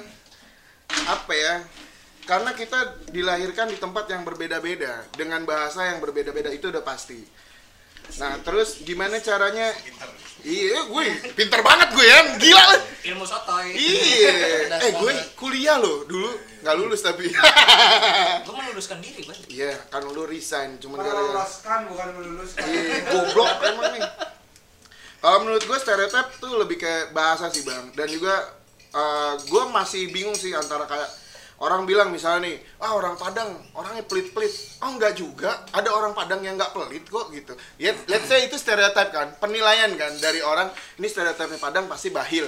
apa 1.11 1.35
ya? 1.35 1.55
Karena 2.27 2.55
kita 2.55 3.07
dilahirkan 3.11 3.75
di 3.75 3.79
tempat 3.79 4.07
yang 4.07 4.23
berbeda-beda 4.23 5.03
dengan 5.15 5.43
bahasa 5.43 5.91
yang 5.91 5.99
berbeda-beda 5.99 6.55
itu 6.55 6.71
udah 6.71 6.87
pasti. 6.87 7.23
Nah, 8.17 8.41
terus 8.41 8.81
gimana 8.87 9.19
caranya? 9.21 9.75
Iya, 10.47 10.87
gue 10.87 11.05
pinter 11.35 11.59
banget 11.59 11.91
gue 11.91 12.07
ya, 12.07 12.21
gila 12.39 12.65
lah. 12.71 12.81
Ilmu 13.03 13.27
sotoy. 13.27 13.75
Iya, 13.75 14.35
eh 14.79 14.93
gue 14.95 15.13
kuliah 15.35 15.75
loh 15.75 16.07
dulu 16.07 16.31
nggak 16.63 16.77
lulus 16.79 17.03
tapi. 17.03 17.27
Gue 18.47 18.55
meluluskan 18.55 19.03
diri, 19.03 19.27
Bang. 19.27 19.39
Iya, 19.51 19.75
kan 19.91 20.07
lu 20.07 20.23
resign 20.23 20.79
cuman 20.79 21.03
gara-gara. 21.03 21.19
meloloskan 21.19 21.81
bukan 21.91 22.09
meluluskan 22.15 22.63
Iya, 22.63 23.11
goblok 23.11 23.53
emang 23.67 23.91
nih. 23.99 24.03
Kalau 25.19 25.39
menurut 25.43 25.63
gue 25.67 25.79
stereotip 25.83 26.27
tuh 26.39 26.55
lebih 26.55 26.79
kayak 26.79 27.11
bahasa 27.11 27.51
sih 27.51 27.67
bang, 27.67 27.91
dan 27.99 28.07
juga 28.07 28.47
eh, 28.95 29.35
gue 29.51 29.63
masih 29.75 30.15
bingung 30.15 30.39
sih 30.39 30.55
antara 30.55 30.87
kayak 30.87 31.11
orang 31.57 31.89
bilang 31.89 32.13
misalnya 32.13 32.53
nih, 32.53 32.57
ah 32.81 32.93
orang 32.97 33.17
Padang 33.17 33.49
orangnya 33.73 34.05
pelit-pelit, 34.05 34.53
oh 34.85 34.93
enggak 34.93 35.17
juga, 35.17 35.65
ada 35.73 35.89
orang 35.89 36.13
Padang 36.13 36.45
yang 36.45 36.61
nggak 36.61 36.73
pelit 36.77 37.05
kok 37.09 37.33
gitu. 37.33 37.53
Ya, 37.81 37.97
let's 38.07 38.29
say 38.29 38.45
itu 38.45 38.57
stereotip 38.61 39.09
kan, 39.13 39.33
penilaian 39.41 39.93
kan 39.97 40.13
dari 40.21 40.45
orang, 40.45 40.69
ini 41.01 41.09
stereotipnya 41.09 41.57
Padang 41.57 41.89
pasti 41.89 42.13
bahil, 42.13 42.45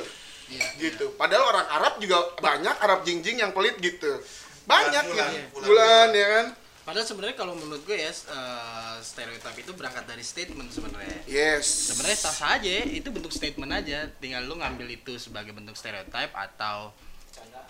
gitu. 0.76 1.16
Padahal 1.16 1.44
orang 1.48 1.66
Arab 1.72 1.94
juga 2.00 2.20
banyak 2.36 2.76
Arab 2.84 3.04
jingjing 3.08 3.40
yang 3.40 3.56
pelit 3.56 3.80
gitu, 3.80 4.20
banyak 4.68 5.04
Bulan, 5.08 5.32
ya, 5.32 5.42
bulan, 5.52 5.64
bulan 5.64 6.08
ya 6.12 6.28
kan. 6.28 6.46
Padahal 6.88 7.04
sebenarnya 7.04 7.36
kalau 7.36 7.52
menurut 7.52 7.84
gue 7.84 8.00
ya 8.00 8.08
eh, 8.08 8.96
stereotip 9.04 9.52
itu 9.60 9.76
berangkat 9.76 10.08
dari 10.08 10.24
statement 10.24 10.72
sebenarnya. 10.72 11.20
Yes. 11.28 11.92
Sebenarnya 11.92 12.16
sah 12.16 12.32
sah 12.32 12.56
aja, 12.56 12.80
itu 12.88 13.12
bentuk 13.12 13.28
statement 13.28 13.68
aja. 13.76 14.08
Tinggal 14.16 14.48
lu 14.48 14.56
ngambil 14.56 14.96
itu 14.96 15.20
sebagai 15.20 15.52
bentuk 15.52 15.76
stereotip 15.76 16.32
atau 16.32 16.96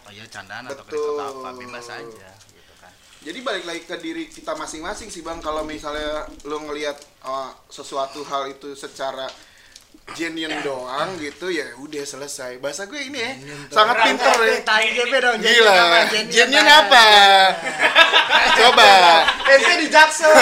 oh 0.09 0.13
ya 0.17 0.25
candaan 0.33 0.65
atau 0.65 0.85
kritik 0.89 1.05
atau 1.05 1.45
apa 1.45 1.51
bebas 1.53 1.87
aja 1.93 2.29
gitu 2.49 2.73
kan. 2.81 2.93
Jadi 3.21 3.39
balik 3.45 3.65
lagi 3.69 3.83
ke 3.85 3.97
diri 4.01 4.25
kita 4.33 4.57
masing-masing 4.57 5.13
sih 5.13 5.21
bang. 5.21 5.37
Kalau 5.45 5.69
misalnya 5.69 6.25
lo 6.49 6.65
ngelihat 6.65 6.97
uh, 7.29 7.53
sesuatu 7.69 8.25
hal 8.25 8.49
itu 8.49 8.73
secara 8.73 9.29
genuine 10.17 10.65
doang 10.65 11.21
gitu 11.21 11.53
ya 11.53 11.77
udah 11.77 12.05
selesai. 12.09 12.57
Bahasa 12.57 12.89
gue 12.89 12.97
ini 12.97 13.21
ya 13.21 13.33
sangat 13.69 13.97
pinter 14.09 14.37
ya. 14.41 14.81
GP 14.97 15.13
dong. 15.21 15.37
Gila. 15.45 15.77
Genuine 16.33 16.73
apa? 16.73 17.07
Coba. 18.65 18.93
Ente 19.45 19.73
di 19.85 19.89
Jackson. 19.93 20.33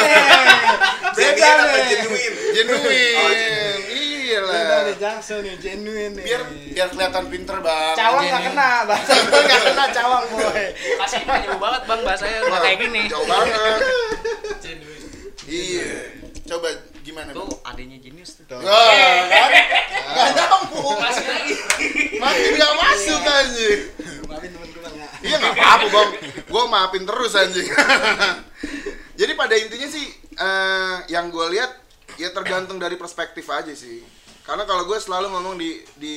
Beda 1.19 1.51
genuine? 1.91 2.37
Genuine. 2.55 3.76
Iya 4.87 4.95
lah. 4.95 5.19
Jackson 5.19 5.43
nih, 5.43 5.55
genuine 5.59 6.15
nih. 6.15 6.25
Biar 6.25 6.43
biar 6.47 6.89
kelihatan 6.95 7.25
pinter 7.27 7.57
bang. 7.59 7.95
cawang 7.99 8.25
nggak 8.31 8.43
kena, 8.47 8.71
bahasa 8.87 9.13
gue 9.19 9.41
nggak 9.43 9.63
kena 9.67 9.85
cawang 9.91 10.25
boy. 10.31 10.65
Kasih 11.03 11.21
jauh 11.27 11.59
banget, 11.59 11.83
Bang, 11.91 12.01
bahasanya 12.07 12.39
nggak 12.47 12.61
kayak 12.63 12.79
gini. 12.79 13.03
Jauh 13.11 13.27
banget. 13.27 13.81
Iya. 15.47 15.91
Coba 16.47 16.69
gimana 17.03 17.31
bang? 17.35 17.47
Tuh 17.47 17.59
adanya 17.67 17.97
jenius 18.03 18.39
tuh. 18.39 18.47
Wah, 18.51 19.23
kan? 19.31 19.51
Gak 20.07 20.29
nyambung. 20.39 20.99
Kasih 20.99 21.27
lagi. 21.27 21.55
Makin 22.19 22.51
gak 22.55 22.75
masuk 22.79 23.21
anjing. 23.23 23.81
Maafin 24.27 24.51
temen 24.55 24.69
gue 24.71 24.83
bang 24.83 24.95
ya. 24.99 25.09
Iya 25.23 25.37
nggak 25.43 25.55
apa-apa 25.55 25.87
bang, 25.91 26.11
gue 26.47 26.63
maafin 26.71 27.05
terus 27.07 27.33
anjing. 27.35 27.67
Jadi 29.17 29.33
pada 29.39 29.55
intinya 29.55 29.89
sih, 29.91 30.07
eh, 30.35 30.97
yang 31.11 31.31
gue 31.31 31.47
lihat 31.55 31.73
ya 32.19 32.31
tergantung 32.35 32.79
dari 32.79 32.99
perspektif 32.99 33.47
aja 33.51 33.71
sih. 33.75 34.03
Karena 34.47 34.63
kalau 34.63 34.87
gue 34.87 34.99
selalu 35.03 35.27
ngomong 35.35 35.59
di 35.59 35.83
di 35.99 36.17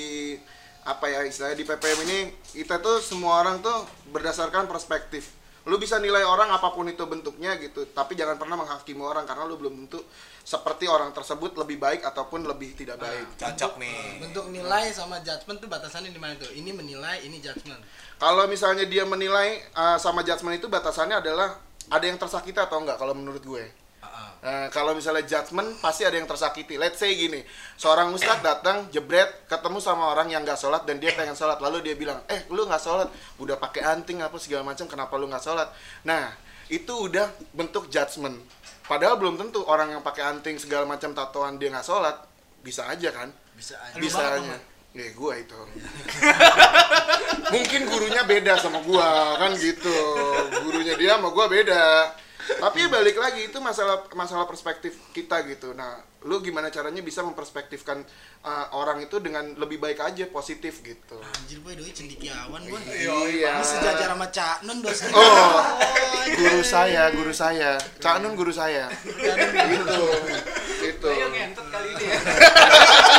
apa 0.86 1.06
ya 1.10 1.26
istilahnya 1.26 1.58
di 1.58 1.66
PPM 1.66 2.00
ini 2.08 2.20
kita 2.56 2.80
tuh 2.80 3.02
semua 3.02 3.42
orang 3.42 3.60
tuh 3.60 3.84
berdasarkan 4.14 4.70
perspektif. 4.70 5.36
Lu 5.68 5.76
bisa 5.76 6.00
nilai 6.00 6.24
orang 6.24 6.50
apa 6.50 6.72
pun 6.72 6.88
itu 6.88 7.04
bentuknya 7.06 7.60
gitu, 7.60 7.84
tapi 7.92 8.16
jangan 8.16 8.40
pernah 8.40 8.58
menghakimi 8.58 9.04
orang 9.04 9.28
karena 9.28 9.44
lu 9.46 9.60
belum 9.60 9.86
tentu 9.86 10.02
seperti 10.42 10.90
orang 10.90 11.14
tersebut 11.14 11.54
lebih 11.62 11.78
baik 11.78 12.02
ataupun 12.02 12.48
lebih 12.48 12.74
tidak 12.74 12.98
baik. 12.98 13.38
Cocok 13.38 13.78
nih. 13.78 14.24
Bentuk 14.24 14.50
nilai 14.50 14.90
sama 14.90 15.22
judgement 15.22 15.62
tuh 15.62 15.70
batasannya 15.70 16.10
di 16.10 16.18
mana 16.18 16.34
tuh? 16.42 16.50
Ini 16.50 16.74
menilai, 16.74 17.22
ini 17.28 17.38
judgement. 17.38 17.78
Kalau 18.18 18.50
misalnya 18.50 18.88
dia 18.90 19.06
menilai 19.06 19.62
uh, 19.78 20.00
sama 20.02 20.26
judgement 20.26 20.58
itu 20.58 20.66
batasannya 20.66 21.22
adalah 21.22 21.60
ada 21.92 22.06
yang 22.08 22.18
tersakiti 22.18 22.58
atau 22.58 22.82
enggak 22.82 22.98
kalau 22.98 23.14
menurut 23.14 23.44
gue. 23.44 23.89
Nah, 24.40 24.72
kalau 24.72 24.96
misalnya 24.96 25.28
judgement 25.28 25.68
pasti 25.84 26.08
ada 26.08 26.16
yang 26.16 26.24
tersakiti. 26.24 26.80
Let's 26.80 26.96
say 26.96 27.12
gini, 27.12 27.44
seorang 27.76 28.16
ustadz 28.16 28.40
datang 28.40 28.88
jebret 28.88 29.48
ketemu 29.52 29.84
sama 29.84 30.16
orang 30.16 30.32
yang 30.32 30.48
nggak 30.48 30.56
sholat 30.56 30.88
dan 30.88 30.96
dia 30.96 31.12
pengen 31.12 31.36
sholat 31.36 31.60
lalu 31.60 31.84
dia 31.84 31.96
bilang, 32.00 32.24
eh 32.32 32.48
lu 32.48 32.64
nggak 32.64 32.80
sholat, 32.80 33.12
udah 33.36 33.60
pakai 33.60 33.84
anting 33.84 34.24
apa 34.24 34.40
segala 34.40 34.64
macam, 34.64 34.88
kenapa 34.88 35.12
lu 35.20 35.28
nggak 35.28 35.44
sholat? 35.44 35.68
Nah 36.08 36.32
itu 36.72 36.94
udah 37.12 37.28
bentuk 37.52 37.92
judgement. 37.92 38.40
Padahal 38.88 39.20
belum 39.20 39.36
tentu 39.36 39.62
orang 39.68 39.92
yang 39.92 40.02
pakai 40.02 40.24
anting 40.24 40.56
segala 40.56 40.88
macam 40.88 41.12
tatoan 41.12 41.60
dia 41.60 41.70
nggak 41.70 41.86
sholat 41.86 42.16
bisa 42.64 42.88
aja 42.88 43.12
kan? 43.12 43.30
Bisa 43.60 43.76
aja. 43.76 44.00
bisa 44.00 44.24
aja. 44.40 44.56
Ya 44.96 45.06
gua 45.14 45.38
itu. 45.38 45.60
Mungkin 47.54 47.82
gurunya 47.86 48.26
beda 48.26 48.58
sama 48.58 48.82
gua 48.82 49.38
kan 49.38 49.54
gitu. 49.60 50.00
Gurunya 50.66 50.98
dia 50.98 51.20
sama 51.20 51.30
gua 51.30 51.46
beda. 51.46 52.16
Tapi 52.58 52.78
ya 52.82 52.90
balik 52.90 53.18
lagi 53.22 53.46
itu 53.54 53.58
masalah 53.62 54.10
masalah 54.18 54.50
perspektif 54.50 54.98
kita 55.14 55.46
gitu. 55.46 55.78
Nah, 55.78 56.02
lu 56.26 56.42
gimana 56.42 56.74
caranya 56.74 57.06
bisa 57.06 57.22
memperspektifkan 57.22 58.02
uh, 58.42 58.74
orang 58.74 59.06
itu 59.06 59.22
dengan 59.22 59.54
lebih 59.54 59.78
baik 59.78 60.02
aja 60.02 60.26
positif 60.34 60.82
gitu. 60.82 61.22
Anjir 61.22 61.62
boy, 61.62 61.78
doi 61.78 61.94
cendikiawan 61.94 62.66
boy. 62.66 62.82
Iya. 62.90 63.62
Sejajar 63.62 64.10
sama 64.10 64.28
Cak 64.34 64.66
Nun 64.66 64.82
dosen. 64.82 65.14
Oh, 65.20 65.62
guru 66.38 66.62
saya, 66.66 67.10
guru 67.14 67.34
saya. 67.36 67.78
Cak 68.02 68.24
Nun 68.24 68.34
guru 68.34 68.50
saya. 68.50 68.90
Gitu. 68.90 70.06
Gitu. 70.80 71.08
Ayo 71.08 71.28
ngentot 71.30 71.68
kali 71.70 71.90
ini 71.94 72.06
ya. 72.10 72.20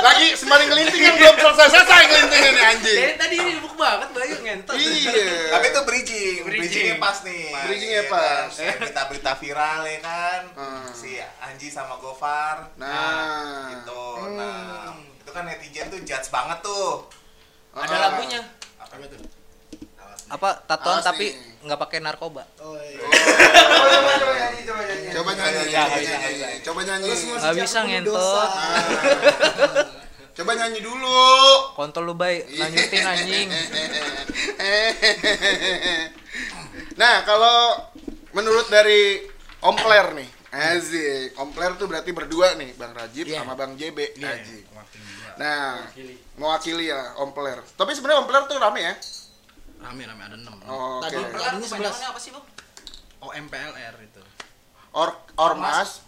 Lagi 0.00 0.26
sembari 0.32 0.64
ngelinting 0.66 1.02
kan 1.02 1.14
belum 1.14 1.36
selesai-selesai 1.38 2.00
ngelintingnya 2.06 2.50
nih 2.50 2.64
anjing. 2.66 2.98
Dari 2.98 3.14
tadi 3.16 3.36
sibuk 3.36 3.74
banget 3.74 4.08
Bayu 4.10 4.36
ngentot. 4.40 4.74
Iya. 4.74 5.28
Tapi 5.50 5.66
itu 5.66 5.80
bridging, 5.82 6.36
Bridging. 6.42 6.60
bridgingnya 6.60 6.96
pas 6.96 7.16
nih. 7.20 7.44
Bridgingnya 7.66 8.02
Iya 8.02 8.12
pas. 8.12 8.48
kan? 8.48 8.56
Kayak 8.56 8.76
berita-berita 8.78 9.32
viral 9.36 9.80
ya 9.84 9.98
kan. 10.00 10.40
Hmm. 10.54 10.86
Si 10.92 11.10
Anji 11.40 11.68
sama 11.68 11.94
Gofar. 11.96 12.56
Nah. 12.76 13.70
Gitu. 13.72 14.04
Nah, 14.34 14.92
itu 14.96 15.30
kan 15.30 15.42
netizen 15.44 15.86
tuh 15.88 16.00
judge 16.00 16.28
banget 16.28 16.58
tuh. 16.60 17.06
Ada 17.70 17.92
Ah. 17.92 18.00
lagunya. 18.10 18.40
Apa 18.78 18.94
tuh? 19.06 19.39
Apa 20.30 20.62
tatoan 20.62 21.02
tapi 21.02 21.34
nggak 21.60 21.78
pakai 21.78 21.98
narkoba. 21.98 22.46
Oh 22.62 22.78
iya. 22.78 23.02
Coba 23.02 24.30
nyanyi, 24.30 24.62
coba 24.62 24.82
nyanyi. 24.86 25.08
Coba 25.10 25.30
nyanyi, 25.34 25.74
coba 25.74 25.98
nyanyi. 26.00 26.58
Coba 26.62 26.80
nyanyi. 26.86 27.10
Nggak 27.10 27.54
bisa 27.58 27.78
ngentot. 27.84 28.50
Coba 30.30 30.56
nyanyi 30.56 30.80
dulu. 30.80 31.20
Kontol 31.76 32.06
lu 32.06 32.14
bay, 32.16 32.40
lanjutin 32.48 33.04
anjing. 33.12 33.50
nah, 37.00 37.26
kalau 37.28 37.76
menurut 38.32 38.64
dari 38.72 39.20
Om 39.60 39.76
Kler 39.76 40.16
nih, 40.16 40.28
Azik. 40.48 41.36
Om 41.36 41.50
Kler 41.52 41.76
tuh 41.76 41.90
berarti 41.90 42.16
berdua 42.16 42.56
nih, 42.56 42.72
Bang 42.78 42.96
Rajib 42.96 43.28
Iya. 43.28 43.42
sama 43.42 43.52
Bang 43.52 43.76
JB. 43.76 44.16
Iya. 44.16 44.32
Azik. 44.32 44.64
Wakil 44.72 45.02
gua. 45.02 45.32
Nah, 45.36 45.84
mewakili 46.40 46.88
ya 46.88 47.20
Om 47.20 47.30
Kler. 47.36 47.60
Tapi 47.76 47.90
sebenarnya 47.92 48.24
Om 48.24 48.28
Kler 48.30 48.44
tuh 48.48 48.56
rame 48.56 48.80
ya. 48.80 48.94
Rame 49.80 50.02
rame 50.04 50.22
ada 50.22 50.36
6. 50.36 50.44
Oh, 50.68 51.00
Tadi 51.00 51.16
oke. 51.16 51.32
tadinya 51.32 51.64
11. 51.64 51.64
Kepanjangannya 51.64 52.08
apa 52.12 52.20
sih, 52.20 52.30
Bang? 52.30 52.44
OMPLR 53.20 53.94
itu. 54.00 54.22
Or 54.92 55.08
Ormas, 55.36 56.04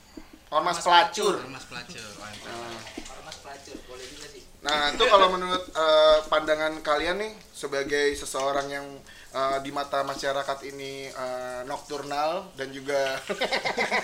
Ormas 0.48 0.78
pelacur. 0.80 1.40
Mas 1.48 1.64
pelacur. 1.64 2.04
OMPLR. 2.20 2.52
Nah, 2.52 3.12
Ormas 3.16 3.36
pelacur, 3.40 3.76
boleh 3.88 4.06
juga 4.08 4.26
sih. 4.28 4.42
Nah, 4.62 4.94
itu 4.94 5.04
kalau 5.08 5.28
menurut 5.34 5.64
eh, 5.74 6.18
pandangan 6.30 6.72
kalian 6.84 7.18
nih 7.18 7.32
sebagai 7.50 8.14
seseorang 8.14 8.68
yang 8.70 8.86
eh, 9.32 9.58
di 9.64 9.70
mata 9.72 10.04
masyarakat 10.04 10.58
ini 10.68 11.08
eh, 11.08 11.60
nokturnal 11.64 12.52
dan 12.54 12.68
juga 12.70 13.16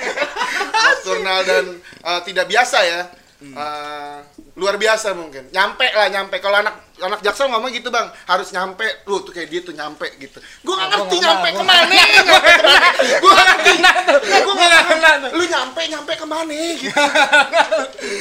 nokturnal 0.88 1.40
dan 1.44 1.64
eh, 1.82 2.20
tidak 2.24 2.46
biasa 2.48 2.78
ya. 2.84 3.00
Eh, 3.38 4.18
luar 4.58 4.74
biasa 4.74 5.14
mungkin. 5.14 5.46
Nyampe 5.54 5.86
lah, 5.94 6.10
nyampe. 6.10 6.42
Kalau 6.42 6.58
anak 6.58 6.74
anak 6.98 7.22
jaksel 7.22 7.46
ngomong 7.46 7.70
gitu, 7.70 7.86
Bang, 7.86 8.10
harus 8.26 8.50
nyampe. 8.50 8.82
Lu 9.06 9.22
tuh 9.22 9.30
kayak 9.30 9.46
dia 9.46 9.62
tuh 9.62 9.70
nyampe 9.70 10.10
gitu. 10.18 10.42
Gua 10.66 10.74
nggak 10.74 10.90
ngerti 10.90 11.16
nyampe 11.22 11.48
ke 11.54 11.62
mana. 11.62 11.94
Gua 13.22 13.30
nggak 13.38 13.46
ngerti. 13.46 13.74
Gua 14.42 14.54
nggak 14.58 14.82
ngerti. 14.90 15.36
Lu 15.38 15.44
nyampe 15.46 15.82
nyampe 15.86 16.12
ke 16.18 16.26
mana 16.26 16.58
gitu. 16.74 17.02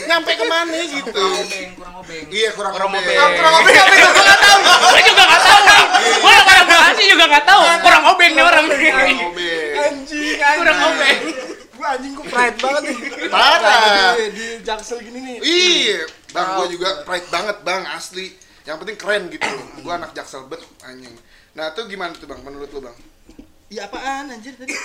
Nyampe 0.05 0.31
ke 0.37 0.45
mana 0.45 0.77
gitu. 0.85 1.09
Kurang 1.17 1.33
obeng, 1.41 1.69
kurang 1.73 1.95
obeng. 1.97 2.23
Iya 2.29 2.49
kurang 2.53 2.71
Kurang 2.77 2.89
obeng. 2.93 3.01
obeng. 3.01 3.37
Kurang 3.41 3.53
obeng 3.57 3.73
apa? 3.73 3.89
Gua 3.97 4.21
nggak 4.21 4.37
tahu. 4.37 4.59
Gue 4.85 5.01
juga 5.01 5.23
nggak 5.25 5.41
tahu. 5.41 5.61
Gue 6.21 6.33
orang 6.37 6.65
Bekasi 6.69 7.03
juga 7.09 7.25
nggak 7.25 7.45
tahu. 7.49 7.61
Kurang 7.81 8.03
obeng 8.13 8.31
nih 8.37 8.43
orang. 8.45 8.63
Kurang 8.69 9.17
obeng. 9.33 9.73
Anjing, 9.81 10.37
anjing. 10.37 10.57
Kurang 10.61 10.77
obeng. 10.93 11.19
Gua 11.77 11.93
anjing 11.93 12.13
gua 12.17 12.25
pride 12.25 12.57
banget 12.57 12.81
nih. 12.89 12.97
Parah. 13.29 14.13
Di 14.17 14.56
Jaksel 14.67 14.99
gini 14.99 15.19
nih. 15.21 15.35
Iya, 15.39 15.99
bang 16.29 16.47
gua 16.53 16.67
juga 16.67 16.89
pride 17.01 17.27
banget 17.27 17.57
bang 17.63 17.83
asli. 17.89 18.35
Yang 18.61 18.77
penting 18.83 18.97
keren 18.97 19.23
gitu. 19.29 19.47
Gua 19.79 19.95
anak 19.95 20.11
jaksel 20.11 20.43
bet 20.45 20.59
anjing. 20.83 21.15
Nah 21.53 21.71
itu 21.71 21.87
gimana 21.87 22.11
tuh 22.11 22.27
bang? 22.27 22.43
Menurut 22.43 22.67
lu 22.69 22.83
bang? 22.83 22.97
Ya 23.67 23.87
apaan 23.87 24.27
anjir 24.29 24.51
tadi? 24.53 24.71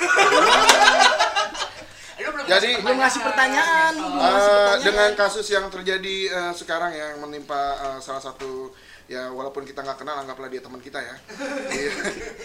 Lu 2.14 2.30
belum 2.30 2.44
Jadi 2.44 2.70
Belum 2.78 2.98
ngasih 2.98 3.20
pertanyaan. 3.20 3.92
belum 3.96 4.14
ngasih 4.14 4.30
pertanyaan. 4.38 4.78
dengan 4.80 5.10
kasus 5.16 5.46
yang 5.48 5.66
terjadi 5.66 6.16
eh, 6.28 6.52
sekarang 6.54 6.92
yang 6.92 7.18
menimpa 7.18 7.58
eh, 7.74 7.98
salah 7.98 8.20
satu 8.20 8.70
ya 9.04 9.26
walaupun 9.28 9.64
kita 9.64 9.82
nggak 9.82 9.98
kenal 9.98 10.14
anggaplah 10.16 10.46
dia 10.46 10.62
teman 10.62 10.78
kita 10.78 11.02
ya. 11.02 11.16
Iya. 11.72 11.92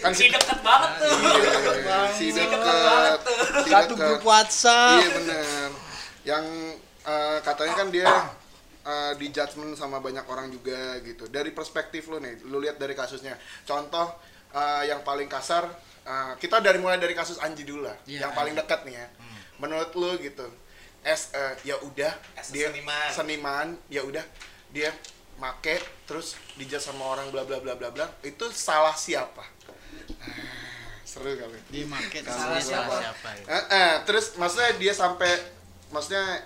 kan 0.00 0.10
Si 0.10 0.26
deket 0.26 0.58
banget 0.58 0.90
tuh. 0.98 1.14
Iya, 1.14 1.98
si 2.10 2.24
Si 2.24 2.34
deket 2.34 2.58
tuh. 2.58 3.38
si 3.62 3.70
satu 3.70 3.94
deket. 3.94 4.02
grup 4.08 4.22
WhatsApp. 4.24 4.98
Iya 4.98 5.08
bener. 5.14 5.68
Yang 6.24 6.44
eh, 7.08 7.38
katanya 7.40 7.74
kan 7.74 7.88
dia 7.88 8.04
eh, 8.84 9.12
di 9.16 9.32
judgment 9.32 9.72
sama 9.74 9.98
banyak 9.98 10.28
orang 10.28 10.52
juga 10.52 11.00
gitu. 11.00 11.24
Dari 11.28 11.50
perspektif 11.50 12.06
lu 12.12 12.20
nih, 12.20 12.44
lu 12.44 12.60
lihat 12.60 12.76
dari 12.76 12.92
kasusnya. 12.92 13.34
Contoh 13.64 14.12
eh, 14.52 14.92
yang 14.92 15.00
paling 15.00 15.26
kasar, 15.26 15.64
eh, 16.04 16.32
kita 16.36 16.60
dari 16.60 16.76
mulai 16.76 17.00
dari 17.00 17.16
kasus 17.16 17.40
Anji 17.40 17.64
dulu 17.64 17.88
lah, 17.88 17.96
Iya, 18.04 18.28
yang 18.28 18.32
paling 18.36 18.52
dekat 18.52 18.84
nih 18.84 18.96
ya. 19.00 19.06
Menurut 19.58 19.90
lu 19.96 20.14
gitu, 20.22 20.46
es 21.02 21.32
eh, 21.32 21.54
ya 21.64 21.76
udah 21.82 22.12
dia 22.52 22.68
seniman. 22.70 23.08
seniman, 23.10 23.66
ya 23.90 24.04
udah 24.04 24.22
dia 24.70 24.92
make 25.38 25.78
terus 26.06 26.34
dijudge 26.58 26.82
sama 26.82 27.14
orang 27.14 27.30
bla 27.30 27.46
bla 27.46 27.62
bla 27.62 27.78
bla 27.78 27.88
bla 27.94 28.06
itu 28.22 28.42
salah 28.50 28.90
siapa? 28.92 29.46
Ah, 30.18 30.56
Seru 31.06 31.30
kali. 31.34 31.58
Dia 31.72 31.86
market 31.88 32.22
Salah 32.26 32.58
salah 32.58 32.60
siapa? 32.60 32.94
siapa 33.00 33.28
ya? 33.38 33.44
Eh, 33.48 33.64
eh, 33.70 33.92
terus 34.04 34.34
maksudnya 34.36 34.76
dia 34.76 34.92
sampai 34.92 35.30
maksudnya 35.88 36.42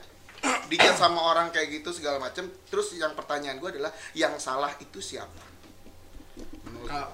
dijat 0.67 0.97
sama 0.97 1.21
orang 1.23 1.49
kayak 1.49 1.81
gitu 1.81 1.93
segala 1.93 2.19
macem 2.19 2.45
terus 2.67 2.91
yang 2.93 3.13
pertanyaan 3.13 3.57
gue 3.57 3.71
adalah 3.71 3.93
yang 4.13 4.35
salah 4.37 4.73
itu 4.77 4.99
siapa 4.99 5.51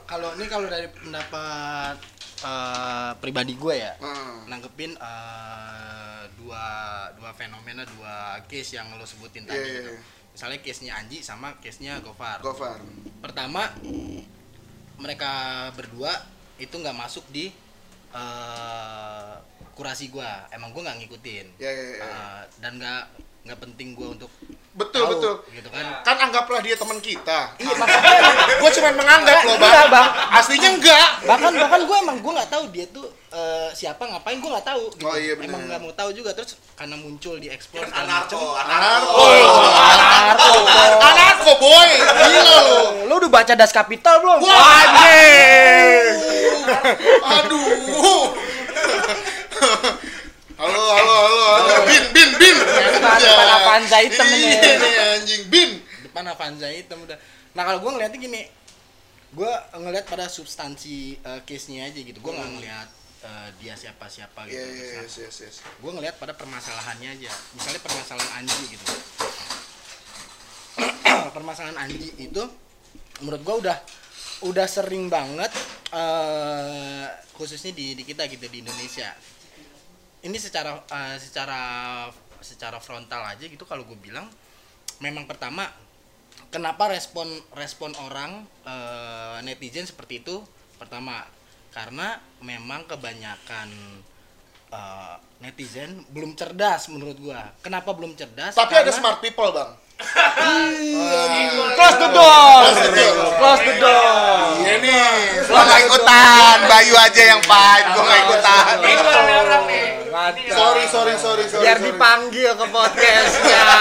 Kalau- 0.09 0.35
ini 0.35 0.47
kalau 0.47 0.67
dari 0.67 0.89
pendapat 0.89 1.97
eh, 2.39 3.13
pribadi 3.19 3.55
gue 3.55 3.75
ya, 3.77 3.93
Hmm. 3.99 4.47
nanggepin 4.47 4.95
eh, 4.95 6.23
dua 6.37 6.65
dua 7.13 7.31
fenomena 7.33 7.83
dua 7.85 8.15
case 8.45 8.75
yang 8.75 8.91
lo 8.95 9.03
sebutin 9.03 9.43
Iya, 9.43 9.49
tadi. 9.49 9.59
iya, 9.61 9.75
gitu. 9.77 9.91
iya. 9.93 10.01
Misalnya 10.33 10.59
case-nya 10.61 10.93
Anji 10.97 11.19
sama 11.21 11.59
case-nya 11.59 11.99
Gofar. 11.99 12.39
Gofar 12.41 12.79
Pertama, 13.19 13.67
mereka 14.97 15.31
berdua 15.75 16.15
itu 16.57 16.71
nggak 16.73 16.95
masuk 16.97 17.27
di 17.29 17.51
eh, 18.09 19.35
kurasi 19.79 20.11
gua. 20.11 20.51
Emang 20.51 20.75
gua 20.75 20.91
nggak 20.91 21.07
ngikutin. 21.07 21.47
ya 21.63 21.71
ya, 21.71 21.85
ya. 21.95 22.03
Eh, 22.03 22.41
dan 22.59 22.75
nggak 22.83 23.03
nggak 23.47 23.59
penting 23.63 23.95
gua 23.95 24.13
untuk 24.13 24.29
betul 24.79 25.03
tahu, 25.03 25.11
betul 25.19 25.35
gitu 25.51 25.69
kan. 25.75 25.87
kan 26.07 26.17
anggaplah 26.23 26.63
dia 26.63 26.79
teman 26.79 27.03
kita 27.03 27.51
gue 28.63 28.71
cuma 28.79 28.91
menganggap 28.95 29.43
loh 29.43 29.59
bang 29.59 29.91
Bang. 29.91 30.07
aslinya 30.39 30.71
enggak 30.79 31.09
bahkan 31.27 31.51
bahkan 31.51 31.83
gue 31.83 31.97
emang 31.99 32.23
gue 32.23 32.33
nggak 32.39 32.47
tahu 32.47 32.65
dia 32.71 32.87
tuh 32.95 33.11
eh, 33.35 33.75
siapa 33.75 34.07
ngapain 34.07 34.39
gue 34.39 34.47
nggak 34.47 34.63
tahu 34.63 34.83
gitu. 34.95 35.03
Oh, 35.03 35.19
iya, 35.19 35.35
bener. 35.35 35.51
emang 35.51 35.67
nggak 35.67 35.81
mau 35.83 35.91
tahu 35.99 36.15
juga 36.15 36.31
terus 36.31 36.55
karena 36.79 36.95
muncul 36.95 37.43
di 37.43 37.51
explore 37.51 37.91
Kan 37.91 37.91
segala 37.91 38.07
anarko, 38.23 38.43
anarko. 38.55 39.19
anarko 39.19 40.51
anarko 41.03 41.53
boy 41.59 41.91
gila 41.99 42.39
lo 42.47 42.59
lo 43.11 43.15
udah 43.19 43.31
baca 43.35 43.53
das 43.59 43.75
kapital 43.75 44.23
belum 44.23 44.47
Wah, 44.47 44.87
aduh 47.43 48.47
halo 50.89 51.13
halo 51.13 51.45
halo. 51.61 51.75
Bin 51.85 52.05
bin 52.13 52.31
bin. 52.41 52.57
Depan- 52.57 53.21
depan 53.21 53.49
Avanza 53.61 53.97
hitam 54.01 54.27
ini. 54.27 54.49
iya 54.49 54.73
nih 54.81 54.93
anjing 55.21 55.43
bin. 55.53 55.71
Depan 56.05 56.25
Avanza 56.29 56.69
hitam 56.73 56.99
udah. 57.05 57.19
Nah 57.53 57.63
kalau 57.65 57.79
gue 57.85 57.91
ngeliatnya 57.93 58.19
gini. 58.19 58.43
Gue 59.29 59.53
ngeliat 59.77 60.09
pada 60.09 60.25
substansi 60.25 61.21
eh, 61.21 61.41
case-nya 61.45 61.85
aja 61.85 62.01
gitu. 62.01 62.17
Gue 62.25 62.33
nggak 62.33 62.51
ngeliat 62.57 62.89
eh, 63.25 63.49
dia 63.61 63.77
siapa 63.77 64.09
siapa 64.09 64.49
gitu. 64.49 64.57
Iya 64.57 64.65
iya 64.65 64.87
Terus, 65.05 65.15
yes 65.21 65.37
yes 65.45 65.61
yes. 65.61 65.77
Gue 65.85 65.93
ngeliat 65.93 66.17
pada 66.17 66.33
permasalahannya 66.33 67.21
aja. 67.21 67.31
Misalnya 67.53 67.81
permasalahan 67.85 68.33
Anji 68.41 68.65
gitu. 68.73 68.85
Permasalahan 71.37 71.77
Anji 71.77 72.09
itu 72.17 72.43
menurut 73.21 73.43
gue 73.43 73.57
udah 73.67 73.77
udah 74.47 74.67
sering 74.71 75.11
banget 75.11 75.51
eh, 75.91 77.07
khususnya 77.35 77.75
di, 77.75 77.99
di 77.99 78.07
kita 78.07 78.31
gitu 78.31 78.47
di 78.47 78.63
Indonesia 78.63 79.11
ini 80.29 80.37
secara 80.37 80.77
eh, 80.85 81.17
secara 81.17 81.61
secara 82.39 82.79
frontal 82.79 83.25
aja 83.25 83.43
gitu 83.49 83.65
kalau 83.65 83.83
gue 83.89 83.97
bilang. 83.97 84.29
Memang 85.01 85.25
pertama 85.25 85.65
kenapa 86.53 86.93
respon 86.93 87.27
respon 87.57 87.97
orang 88.05 88.45
eh, 88.63 89.37
netizen 89.43 89.89
seperti 89.89 90.21
itu? 90.21 90.45
Pertama 90.77 91.25
karena 91.73 92.21
memang 92.45 92.85
kebanyakan 92.85 93.69
eh, 94.69 95.17
netizen 95.39 96.03
belum 96.11 96.35
cerdas 96.35 96.91
menurut 96.91 97.17
gua. 97.19 97.55
Kenapa 97.63 97.95
belum 97.95 98.19
cerdas? 98.19 98.53
Tapi 98.59 98.75
ada 98.75 98.91
Karena- 98.91 98.99
smart 98.99 99.19
people 99.23 99.51
bang. 99.55 99.71
Close 101.75 101.99
the 101.99 102.11
door. 102.15 102.63
Close 103.39 103.63
the 103.67 103.75
door. 103.83 104.63
Iya 104.63 104.75
nih. 104.79 105.43
Gua 105.47 105.63
nggak 105.63 105.81
ikutan, 105.87 106.57
Bayu 106.71 106.95
aja 106.95 107.23
yang 107.35 107.43
fight, 107.43 107.85
gua 107.95 108.03
nggak 108.03 108.21
ikutan. 108.27 108.75
Ikut 108.79 109.07
nih 109.27 109.37
orang 109.43 109.63
nih. 109.67 109.87
Sorry 110.49 110.85
sorry 110.85 111.15
sorry 111.17 111.45
sorry 111.47 111.63
biar 111.63 111.79
sorry. 111.79 111.87
dipanggil 111.87 112.51
ke 112.53 112.67
podcastnya. 112.69 113.63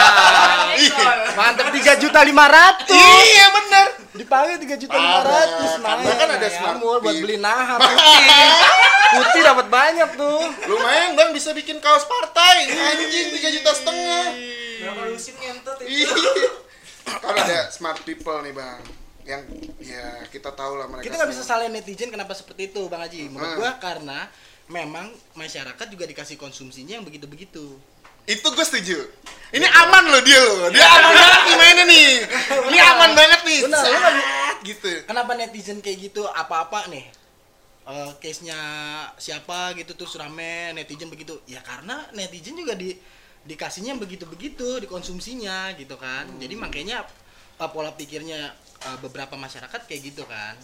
Iya. 0.77 1.33
mantep 1.33 1.73
tiga 1.73 1.97
juta 1.97 2.21
lima 2.21 2.45
ratus. 2.45 2.93
Iya 2.93 3.45
bener. 3.49 3.87
Dipanggil 4.13 4.61
tiga 4.61 4.77
juta 4.77 4.93
lima 4.93 5.25
ratus 5.25 5.71
Karena 5.81 6.13
kan 6.13 6.29
ada 6.37 6.47
smart 6.47 6.77
buat 6.77 7.17
beli 7.17 7.41
naha 7.41 7.75
putih. 7.81 8.49
Putih 9.09 9.41
dapat 9.41 9.65
banyak 9.67 10.09
tuh. 10.13 10.37
Lumayan 10.69 11.17
bang 11.17 11.33
bisa 11.33 11.49
bikin 11.51 11.81
kaos 11.81 12.05
partai. 12.05 12.69
Anjing 12.69 13.33
tiga 13.33 13.49
juta 13.51 13.71
setengah. 13.73 14.25
Berapa 14.77 15.01
lusin 15.09 15.33
ngentot 15.35 15.77
itu? 15.81 15.89
Iya. 16.05 16.13
kan 17.07 17.33
ada 17.33 17.59
smart 17.71 18.03
people 18.03 18.37
nih 18.41 18.53
bang 18.53 18.77
yang 19.25 19.41
ya 19.81 20.23
kita 20.29 20.53
tahu 20.53 20.77
lah 20.77 20.87
mereka 20.87 21.03
kita 21.03 21.15
nggak 21.17 21.31
bisa 21.31 21.41
salahin 21.41 21.71
netizen 21.71 22.07
kenapa 22.07 22.31
seperti 22.31 22.69
itu 22.69 22.85
bang 22.85 23.01
Haji. 23.01 23.21
Menurut 23.27 23.49
Hmm. 23.49 23.59
gua 23.59 23.71
karena 23.81 24.19
memang 24.67 25.11
masyarakat 25.35 25.87
juga 25.87 26.03
dikasih 26.07 26.35
konsumsinya 26.35 26.99
yang 26.99 27.05
begitu 27.07 27.27
begitu 27.27 27.79
itu 28.27 28.43
gue 28.43 28.65
setuju. 28.67 28.99
Ini 29.55 29.63
aman 29.63 30.03
loh 30.11 30.19
dia 30.19 30.35
loh. 30.43 30.67
Dia 30.67 30.83
aman 30.83 31.15
banget 31.15 31.41
nih 31.47 31.55
mainnya 31.55 31.85
nih. 31.87 32.07
Ini 32.67 32.77
aman 32.91 33.11
banget 33.15 33.41
nih. 33.47 33.59
Benar, 33.63 33.83
gitu. 34.67 34.91
Kenapa 35.07 35.31
netizen 35.39 35.79
kayak 35.79 36.11
gitu 36.11 36.27
apa-apa 36.27 36.91
nih? 36.91 37.07
Eh, 37.87 38.11
case-nya 38.19 38.59
siapa 39.15 39.71
gitu 39.79 39.95
terus 39.95 40.19
rame 40.19 40.75
netizen 40.75 41.07
begitu. 41.07 41.39
Ya 41.47 41.63
karena 41.63 42.03
netizen 42.11 42.59
juga 42.59 42.75
di 42.75 42.99
dikasihnya 43.47 43.95
yang 43.95 44.01
begitu-begitu 44.03 44.83
dikonsumsinya 44.83 45.71
gitu 45.79 45.95
kan. 45.95 46.27
Jadi 46.35 46.59
makanya 46.59 47.07
eh, 47.63 47.69
pola 47.71 47.95
pikirnya 47.95 48.51
eh, 48.83 48.97
beberapa 48.99 49.39
masyarakat 49.39 49.87
kayak 49.87 50.01
gitu 50.03 50.27
kan 50.27 50.59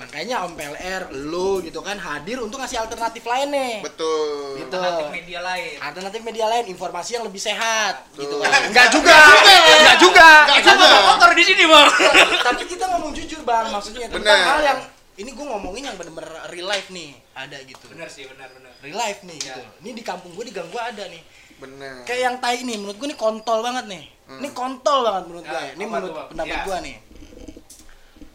makanya 0.00 0.48
Om 0.48 0.56
PLR 0.56 1.02
lo 1.28 1.60
gitu 1.60 1.84
kan 1.84 2.00
hadir 2.00 2.40
untuk 2.40 2.56
ngasih 2.56 2.80
alternatif 2.80 3.20
lain 3.22 3.52
nih. 3.52 3.74
Betul. 3.84 4.56
Gitu. 4.56 4.72
Alternatif 4.72 5.12
media 5.12 5.40
lain. 5.44 5.76
alternatif 5.76 6.20
media 6.24 6.46
lain 6.48 6.64
informasi 6.66 7.10
yang 7.20 7.24
lebih 7.28 7.36
sehat 7.38 8.08
gitu 8.16 8.24
Betul. 8.32 8.48
kan. 8.48 8.60
Enggak 8.64 8.88
juga. 8.88 9.18
enggak 9.76 9.98
juga. 10.00 10.28
Nggak 10.48 10.58
Kita 10.64 10.72
juga. 10.72 10.98
kotor 11.12 11.30
di 11.36 11.44
sini, 11.44 11.64
Bang. 11.68 11.88
tapi 12.40 12.62
kita 12.64 12.84
ngomong 12.88 13.12
jujur 13.12 13.40
bang 13.42 13.66
maksudnya 13.68 14.06
tentang 14.08 14.24
Bener. 14.24 14.48
hal 14.48 14.60
yang 14.64 14.78
ini 15.14 15.30
gue 15.30 15.46
ngomongin 15.46 15.82
yang 15.84 15.96
bener-bener 16.00 16.32
real 16.48 16.64
life 16.64 16.88
nih 16.88 17.12
ada 17.36 17.60
gitu. 17.60 17.84
Benar 17.92 18.08
sih, 18.08 18.24
benar 18.24 18.48
benar. 18.50 18.72
real 18.80 18.96
life 18.96 19.20
nih 19.20 19.36
gitu. 19.36 19.60
Ini 19.84 19.90
di 19.92 20.00
kampung 20.00 20.32
gue 20.32 20.48
di 20.48 20.54
gang 20.56 20.72
gue 20.72 20.80
ada 20.80 21.04
nih. 21.04 21.20
Bener. 21.60 22.08
Kayak 22.08 22.20
yang 22.24 22.36
tai 22.40 22.64
nih 22.64 22.76
menurut 22.80 22.96
gue 22.96 23.08
nih 23.12 23.20
kontol 23.20 23.60
banget 23.60 23.84
nih. 23.84 24.04
Ini 24.30 24.48
kontol 24.56 25.04
banget 25.04 25.22
menurut 25.28 25.44
Ya, 25.44 25.52
gue 25.52 25.62
ini 25.76 25.84
apa 25.84 25.92
menurut 25.92 26.14
pendapat 26.32 26.56
Ya. 26.56 26.64
gue 26.64 26.76
nih 26.88 26.96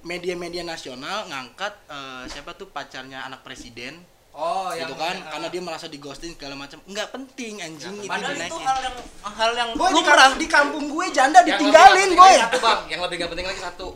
media-media 0.05 0.61
nasional 0.61 1.25
ngangkat 1.25 1.73
eh, 1.87 2.23
siapa 2.29 2.53
tuh 2.53 2.69
pacarnya 2.69 3.21
anak 3.21 3.41
presiden 3.41 3.97
Oh, 4.31 4.67
gitu 4.69 4.91
yang 4.91 4.99
kan 4.99 5.15
yang- 5.15 5.31
karena 5.31 5.47
dia 5.47 5.61
merasa 5.63 5.87
di 5.87 5.95
ghosting 5.95 6.35
segala 6.35 6.53
macam 6.53 6.83
nggak 6.83 7.07
penting 7.09 7.55
anjing 7.57 7.95
itu 7.97 8.05
Padahal 8.05 8.35
itu 8.35 8.35
dinaikin 8.35 8.61
hal 8.61 8.79
yang 8.83 8.95
hal 9.23 9.51
yang 9.53 9.69
Boy, 9.73 9.87
di, 9.87 9.95
lumrah. 9.95 10.15
kam- 10.19 10.35
di 10.35 10.47
kampung 10.51 10.85
gue 10.85 11.05
janda 11.09 11.39
Yang 11.39 11.47
ditinggalin 11.55 12.09
boy 12.13 12.33
Satu 12.37 12.59
bang, 12.59 12.79
yang 12.85 13.01
lebih 13.01 13.15
gak 13.17 13.29
penting 13.31 13.47
lagi 13.47 13.61
satu. 13.63 13.87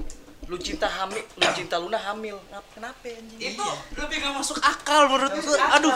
Lu 0.47 0.55
cinta 0.57 0.87
hamil, 0.87 1.19
lu 1.35 1.45
cinta 1.53 1.75
Luna 1.75 1.99
hamil. 1.99 2.39
Ngap- 2.41 2.71
Kenapa 2.71 3.05
anjing? 3.05 3.37
Itu 3.51 3.67
lebih 3.93 4.15
gak 4.17 4.33
masuk 4.33 4.57
akal 4.59 5.01
menurut 5.05 5.33
gue. 5.35 5.57
Aduh. 5.59 5.93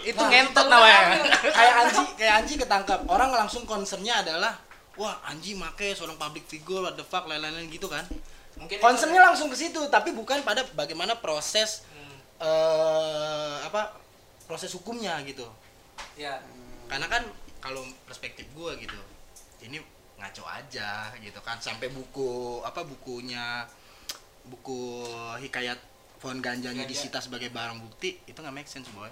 Itu 0.00 0.22
ngentot 0.22 0.66
namanya. 0.66 1.00
kayak 1.42 1.74
Anji 1.82 2.02
kayak 2.14 2.34
Anji 2.38 2.54
ketangkap 2.56 3.02
orang 3.04 3.34
langsung 3.34 3.66
concernnya 3.66 4.22
adalah 4.22 4.62
wah 4.94 5.18
Anji 5.26 5.52
make 5.52 5.90
seorang 5.90 6.14
public 6.14 6.46
figure 6.46 6.80
what 6.80 6.94
the 6.94 7.02
fuck 7.02 7.26
lain-lain 7.26 7.66
gitu 7.66 7.84
kan 7.84 8.06
Mungkin 8.56 8.80
concernnya 8.80 9.20
langsung 9.20 9.52
ke 9.52 9.56
situ 9.56 9.78
tapi 9.92 10.12
bukan 10.16 10.40
pada 10.42 10.64
bagaimana 10.72 11.16
proses 11.20 11.84
eh 12.36 13.56
apa 13.64 13.96
proses 14.44 14.72
hukumnya 14.76 15.20
gitu. 15.24 15.44
Ya. 16.16 16.40
Karena 16.88 17.08
kan 17.08 17.24
kalau 17.60 17.82
perspektif 18.04 18.46
gua 18.56 18.76
gitu 18.76 18.96
ini 19.64 19.80
ngaco 20.16 20.44
aja 20.48 21.12
gitu 21.20 21.40
kan. 21.44 21.60
Sampai 21.60 21.92
buku 21.92 22.60
apa 22.64 22.84
bukunya 22.84 23.68
buku 24.46 25.04
hikayat 25.42 25.78
pohon 26.22 26.40
ganjanya 26.40 26.86
Ganja. 26.86 26.92
disita 26.92 27.18
sebagai 27.20 27.52
barang 27.52 27.82
bukti 27.82 28.16
itu 28.24 28.38
nggak 28.38 28.54
make 28.54 28.70
sense 28.70 28.88
boy. 28.94 29.10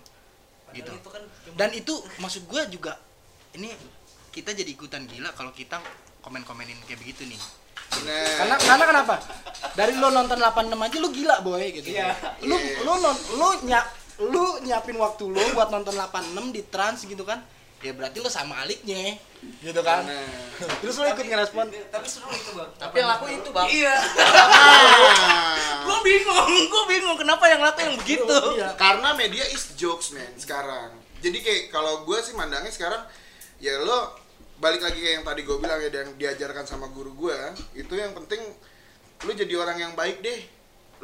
Gitu. 0.74 0.90
itu 0.90 1.06
kan 1.06 1.22
dan 1.54 1.70
itu 1.70 1.94
maksud 2.18 2.50
gue 2.50 2.62
juga 2.74 2.98
ini 3.54 3.70
kita 4.34 4.50
jadi 4.50 4.66
ikutan 4.66 5.06
gila 5.06 5.30
kalau 5.38 5.54
kita 5.54 5.78
komen-komenin 6.18 6.74
kayak 6.90 6.98
begitu 6.98 7.30
nih 7.30 7.38
bener. 8.00 8.34
Karena 8.38 8.54
karena 8.58 8.84
kenapa? 8.86 9.14
Dari 9.74 9.92
lo 9.96 10.08
nonton 10.10 10.38
86 10.38 10.70
aja 10.76 10.96
lu 11.00 11.08
gila 11.10 11.36
boy 11.40 11.64
gitu. 11.72 11.88
Iya. 11.90 12.14
lu 12.46 12.56
Yes. 12.56 12.84
lu 12.84 12.92
non, 13.00 13.16
lu 13.38 13.48
nyak 13.66 13.84
lu 14.22 14.44
nyiapin 14.62 14.94
waktu 14.94 15.24
lu 15.26 15.42
buat 15.54 15.74
nonton 15.74 15.94
86 15.96 16.54
di 16.54 16.62
trans 16.70 17.02
gitu 17.02 17.26
kan? 17.26 17.42
Ya 17.84 17.92
berarti 17.92 18.16
lu 18.22 18.30
sama 18.32 18.64
aliknya 18.64 19.20
gitu 19.60 19.80
kan? 19.84 20.08
Bener. 20.08 20.24
terus 20.80 20.96
lu 20.96 21.04
ikut 21.04 21.26
ngerespon? 21.26 21.68
tapi 21.92 22.06
seru 22.08 22.32
itu 22.32 22.56
bang. 22.56 22.70
Tapi 22.80 22.94
yang 22.96 23.08
laku 23.12 23.24
itu 23.28 23.50
bang. 23.52 23.66
iya. 23.68 23.94
Gue 25.84 25.98
bingung 26.00 26.48
gue 26.64 26.84
bingung 26.88 27.16
kenapa 27.20 27.44
yang 27.44 27.60
laku 27.60 27.84
yang 27.84 27.96
begitu. 28.00 28.36
Iya. 28.56 28.72
karena 28.78 29.12
media 29.12 29.44
is 29.52 29.76
jokes 29.76 30.14
man 30.16 30.32
sekarang. 30.40 30.96
Jadi 31.20 31.40
kayak 31.44 31.62
kalau 31.74 32.08
gue 32.08 32.18
sih 32.24 32.32
mandangnya 32.32 32.72
sekarang 32.72 33.02
ya 33.60 33.76
lo 33.80 34.23
balik 34.64 34.80
lagi 34.80 34.96
kayak 34.96 35.14
yang 35.20 35.26
tadi 35.28 35.44
gue 35.44 35.56
bilang 35.60 35.76
ya 35.76 35.92
yang 35.92 36.16
diajarkan 36.16 36.64
sama 36.64 36.88
guru 36.88 37.12
gue 37.12 37.36
itu 37.76 37.92
yang 37.92 38.16
penting 38.16 38.40
lu 39.28 39.32
jadi 39.36 39.60
orang 39.60 39.76
yang 39.76 39.92
baik 39.92 40.24
deh 40.24 40.40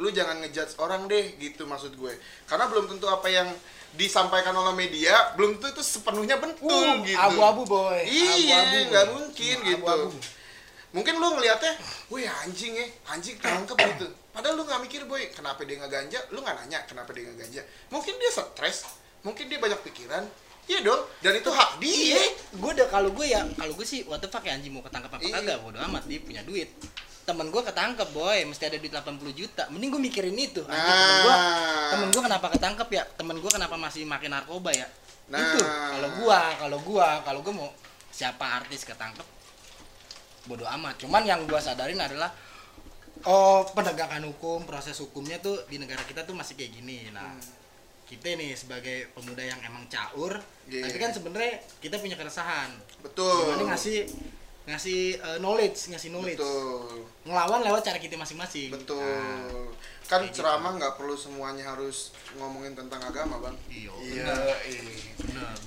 lu 0.01 0.09
jangan 0.09 0.41
ngejudge 0.41 0.81
orang 0.81 1.05
deh 1.05 1.37
gitu 1.37 1.69
maksud 1.69 1.93
gue 1.93 2.09
karena 2.49 2.65
belum 2.73 2.89
tentu 2.89 3.05
apa 3.05 3.29
yang 3.29 3.45
disampaikan 3.93 4.57
oleh 4.57 4.73
media 4.73 5.13
belum 5.37 5.61
tentu 5.61 5.77
itu 5.77 5.83
sepenuhnya 5.85 6.41
betul 6.41 6.73
Uh, 6.73 7.05
gitu 7.05 7.21
abu-abu 7.21 7.69
boy 7.69 8.01
iya 8.09 8.89
nggak 8.89 9.07
mungkin 9.13 9.55
Nah, 9.61 9.67
gitu 9.69 9.85
abu-abu. 9.85 10.17
mungkin 10.91 11.13
lu 11.23 11.27
ngelihatnya, 11.39 11.73
wih 12.11 12.27
anjing 12.27 12.75
ya, 12.75 12.83
anjing 13.07 13.39
tangkep 13.39 13.79
gitu. 13.79 14.11
Padahal 14.35 14.59
lu 14.59 14.67
nggak 14.67 14.83
mikir 14.83 15.07
boy, 15.07 15.23
kenapa 15.31 15.63
dia 15.63 15.79
nggak 15.79 15.87
ganja? 15.87 16.19
Lu 16.35 16.43
nggak 16.43 16.51
nanya 16.59 16.83
kenapa 16.83 17.15
dia 17.15 17.31
nggak 17.31 17.39
ganja. 17.47 17.61
Mungkin 17.87 18.19
dia 18.19 18.27
stres, 18.27 18.83
mungkin 19.23 19.47
dia 19.47 19.55
banyak 19.55 19.79
pikiran. 19.87 20.27
Iya 20.71 20.79
dong, 20.81 21.03
dan 21.19 21.35
itu 21.35 21.51
hak 21.51 21.83
dia. 21.83 22.21
gue 22.51 22.71
udah 22.71 22.87
kalau 22.87 23.11
gue 23.11 23.27
ya 23.27 23.43
kalau 23.59 23.75
gue 23.75 23.83
sih 23.83 24.07
what 24.07 24.23
the 24.23 24.31
fuck 24.31 24.39
ya 24.39 24.55
anjing 24.55 24.71
mau 24.71 24.79
ketangkep 24.79 25.11
apa 25.11 25.19
Iya. 25.19 25.35
kagak 25.39 25.57
bodo 25.59 25.79
amat 25.83 26.07
dia 26.07 26.19
punya 26.23 26.39
duit. 26.41 26.71
Temen 27.21 27.51
gue 27.51 27.59
ketangkep 27.61 28.07
boy 28.11 28.39
mesti 28.47 28.71
ada 28.71 28.79
duit 28.79 28.87
80 28.89 29.03
juta. 29.35 29.63
Mending 29.67 29.91
gue 29.91 30.01
mikirin 30.01 30.31
itu 30.33 30.63
anjing 30.63 30.79
temen 30.95 31.17
gue 31.19 31.35
Nah. 31.35 31.89
temen 31.91 32.07
gue 32.07 32.23
kenapa 32.23 32.47
ketangkep 32.55 32.87
ya? 32.89 33.03
Temen 33.13 33.35
gue 33.35 33.51
kenapa 33.51 33.75
masih 33.75 34.07
makin 34.07 34.31
narkoba 34.31 34.71
ya? 34.71 34.87
Nah. 35.27 35.39
itu 35.39 35.59
kalau 35.63 36.09
gua 36.19 36.39
kalau 36.55 36.77
gua 36.83 37.07
kalau 37.23 37.39
gue 37.39 37.53
mau 37.53 37.67
siapa 38.07 38.43
artis 38.59 38.83
ketangkep? 38.83 39.27
Bodo 40.43 40.63
amat. 40.65 40.99
Cuman 40.99 41.23
yang 41.23 41.47
gua 41.47 41.59
sadarin 41.59 41.99
adalah 41.99 42.31
oh 43.23 43.63
penegakan 43.71 44.23
hukum 44.25 44.63
proses 44.63 44.95
hukumnya 44.97 45.35
tuh 45.37 45.67
di 45.67 45.77
negara 45.77 46.03
kita 46.03 46.23
tuh 46.23 46.35
masih 46.35 46.55
kayak 46.55 46.71
gini. 46.73 47.11
Nah 47.11 47.35
kita 48.11 48.35
nih 48.35 48.51
sebagai 48.53 49.07
pemuda 49.15 49.39
yang 49.39 49.59
emang 49.63 49.87
caur 49.87 50.35
Iya. 50.67 50.83
tapi 50.87 50.97
kan 50.99 51.11
sebenarnya 51.11 51.53
kita 51.79 51.95
punya 51.97 52.15
keresahan 52.15 52.69
Betul. 52.99 53.55
gimana 53.55 53.71
ngasih 53.71 54.03
ngasih 54.61 54.99
eh, 55.17 55.37
knowledge 55.39 55.89
ngasih 55.89 56.09
knowledge 56.11 56.37
Betul. 56.37 57.07
ngelawan 57.25 57.63
lewat 57.63 57.81
cara 57.81 57.97
kita 57.97 58.15
masing-masing 58.15 58.69
Betul. 58.69 58.99
Nah, 59.01 59.71
kan 60.11 60.19
kayak 60.19 60.27
gitu. 60.27 60.37
ceramah 60.37 60.71
nggak 60.75 60.93
perlu 60.93 61.15
semuanya 61.15 61.63
harus 61.65 62.11
ngomongin 62.33 62.75
tentang 62.75 62.99
agama, 62.99 63.39
Bang. 63.39 63.55
iya 63.65 63.87
Iya. 63.95 64.35
iya. 64.61 64.83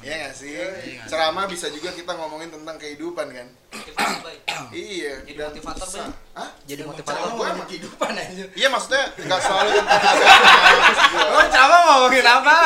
Iya 0.05 0.15
nggak 0.21 0.35
sih? 0.37 0.53
Iya 0.53 0.67
nggak 0.69 1.01
sih? 1.01 1.09
Ceramah 1.09 1.45
bisa 1.47 1.67
juga 1.69 1.89
kita 1.91 2.13
ngomongin 2.13 2.51
tentang 2.51 2.77
kehidupan 2.77 3.27
kan? 3.27 3.49
Iya. 4.71 5.25
Jadi 5.25 5.35
dan 5.35 5.49
motivator, 5.49 5.89
Bang. 5.89 6.13
Hah? 6.35 6.49
jadi 6.65 6.83
motivator 6.83 7.25
ngomongin 7.27 7.55
emang. 7.55 7.67
kehidupan 7.67 8.13
aja 8.13 8.45
Iya 8.51 8.69
maksudnya 8.69 9.05
nggak 9.17 9.41
selalu 9.45 9.69
tentang 9.73 10.03
agama. 10.05 11.23
oh 11.31 11.45
ceramah 11.47 11.81
ngomongin 11.87 12.27
apa 12.27 12.57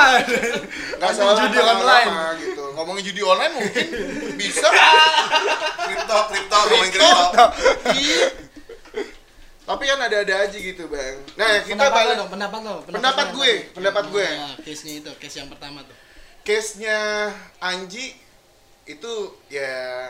Nggak 0.98 1.10
selalu 1.12 1.36
judi 1.38 1.58
online. 1.60 2.08
agama 2.08 2.26
gitu. 2.38 2.64
Ngomongin 2.74 3.02
judi 3.04 3.22
online 3.22 3.52
mungkin 3.54 3.86
bisa. 4.34 4.68
kripto 5.86 6.16
kripto 6.28 6.56
ngomongin 6.58 6.90
kripto 6.90 7.44
Iya. 7.94 8.26
Tapi 9.68 9.84
kan 9.84 10.00
ada-ada 10.00 10.34
aja 10.48 10.56
gitu 10.56 10.88
bang. 10.88 11.20
Nah 11.36 11.60
kita 11.60 11.76
pendapat 11.76 11.92
lo 11.92 12.00
balik 12.00 12.16
dong, 12.16 12.30
pendapat 12.32 12.60
lo 12.64 12.74
Pendapat 12.88 13.26
lo. 13.28 13.34
gue, 13.36 13.52
pendapat 13.76 14.04
gue. 14.08 14.26
Nah, 14.32 14.54
case 14.64 14.82
nya 14.88 14.92
itu 15.04 15.12
case 15.20 15.36
yang 15.44 15.52
pertama 15.52 15.84
tuh 15.84 16.08
case-nya 16.48 17.28
Anji 17.60 18.16
itu 18.88 19.12
ya 19.52 20.08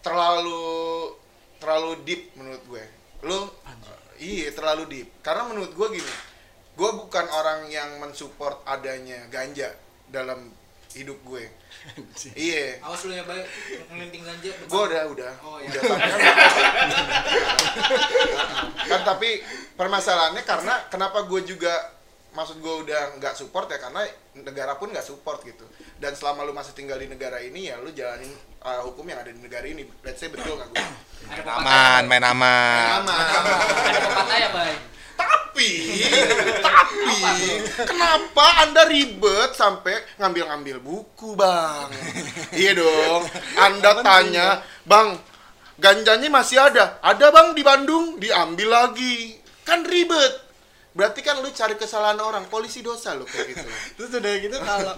terlalu 0.00 1.12
terlalu 1.60 2.00
deep 2.08 2.32
menurut 2.40 2.64
gue. 2.64 2.84
Lu 3.28 3.44
iya 4.16 4.48
terlalu 4.56 4.88
deep. 4.88 5.08
Karena 5.20 5.44
menurut 5.52 5.76
gue 5.76 6.00
gini, 6.00 6.12
gue 6.80 6.90
bukan 6.96 7.28
orang 7.28 7.68
yang 7.68 8.00
mensupport 8.00 8.64
adanya 8.64 9.28
ganja 9.28 9.68
dalam 10.08 10.48
hidup 10.96 11.18
gue. 11.22 11.44
iya. 12.32 12.80
awas 12.80 13.04
lu 13.04 13.12
ya 13.12 13.24
bay. 13.28 13.44
Ngelinting 13.92 14.24
ganja. 14.24 14.52
Gue 14.64 14.82
udah 14.88 15.02
udah. 15.12 15.32
Oh, 15.44 15.60
iya. 15.60 15.68
udah 15.70 15.82
kan, 15.84 16.00
kan 18.88 19.00
tapi 19.04 19.44
permasalahannya 19.76 20.42
karena 20.42 20.74
kenapa 20.88 21.28
gue 21.28 21.44
juga 21.44 21.72
maksud 22.32 22.60
gue 22.60 22.74
udah 22.84 23.16
nggak 23.16 23.32
support 23.32 23.68
ya 23.72 23.80
karena 23.80 24.04
negara 24.40 24.76
pun 24.80 24.88
nggak 24.88 25.04
support 25.04 25.44
gitu. 25.44 25.68
Dan 26.00 26.16
selama 26.16 26.48
lu 26.48 26.56
masih 26.56 26.72
tinggal 26.72 26.96
di 26.96 27.12
negara 27.12 27.38
ini 27.44 27.68
ya 27.68 27.76
lu 27.80 27.92
jalanin 27.92 28.32
uh, 28.64 28.80
hukum 28.88 29.04
yang 29.04 29.20
ada 29.20 29.30
di 29.30 29.40
negara 29.40 29.68
ini. 29.68 29.84
Let's 30.00 30.18
say 30.18 30.32
betul 30.32 30.56
nggak 30.56 30.72
gue 30.72 30.84
ada 31.26 31.42
pepatah 31.42 31.60
aman 31.60 32.02
main 32.08 32.24
aman. 32.24 33.04
Aman. 33.04 33.14
Ada 33.14 33.98
pepatah 34.00 34.38
ya 34.40 34.50
bay 34.52 34.95
tapi 35.16 35.68
tapi 36.60 37.16
kenapa 37.88 38.46
anda 38.68 38.84
ribet 38.86 39.56
sampai 39.56 39.96
ngambil-ngambil 40.20 40.76
buku 40.84 41.32
bang 41.34 41.88
iya 42.54 42.76
dong 42.76 43.24
anda 43.56 44.04
tanya 44.04 44.60
bang 44.84 45.16
ganjanya 45.76 46.28
masih 46.32 46.58
ada. 46.60 46.98
Ada 47.04 47.30
bang 47.30 47.48
di 47.52 47.62
Bandung, 47.62 48.16
diambil 48.16 48.68
lagi. 48.72 49.36
Kan 49.62 49.84
ribet. 49.84 50.44
Berarti 50.96 51.20
kan 51.20 51.44
lu 51.44 51.52
cari 51.52 51.76
kesalahan 51.76 52.16
orang, 52.24 52.48
polisi 52.48 52.80
dosa 52.80 53.12
lu 53.12 53.28
kayak 53.28 53.52
gitu. 53.52 53.68
Terus 54.00 54.10
udah 54.16 54.34
gitu 54.40 54.56
kalau 54.64 54.94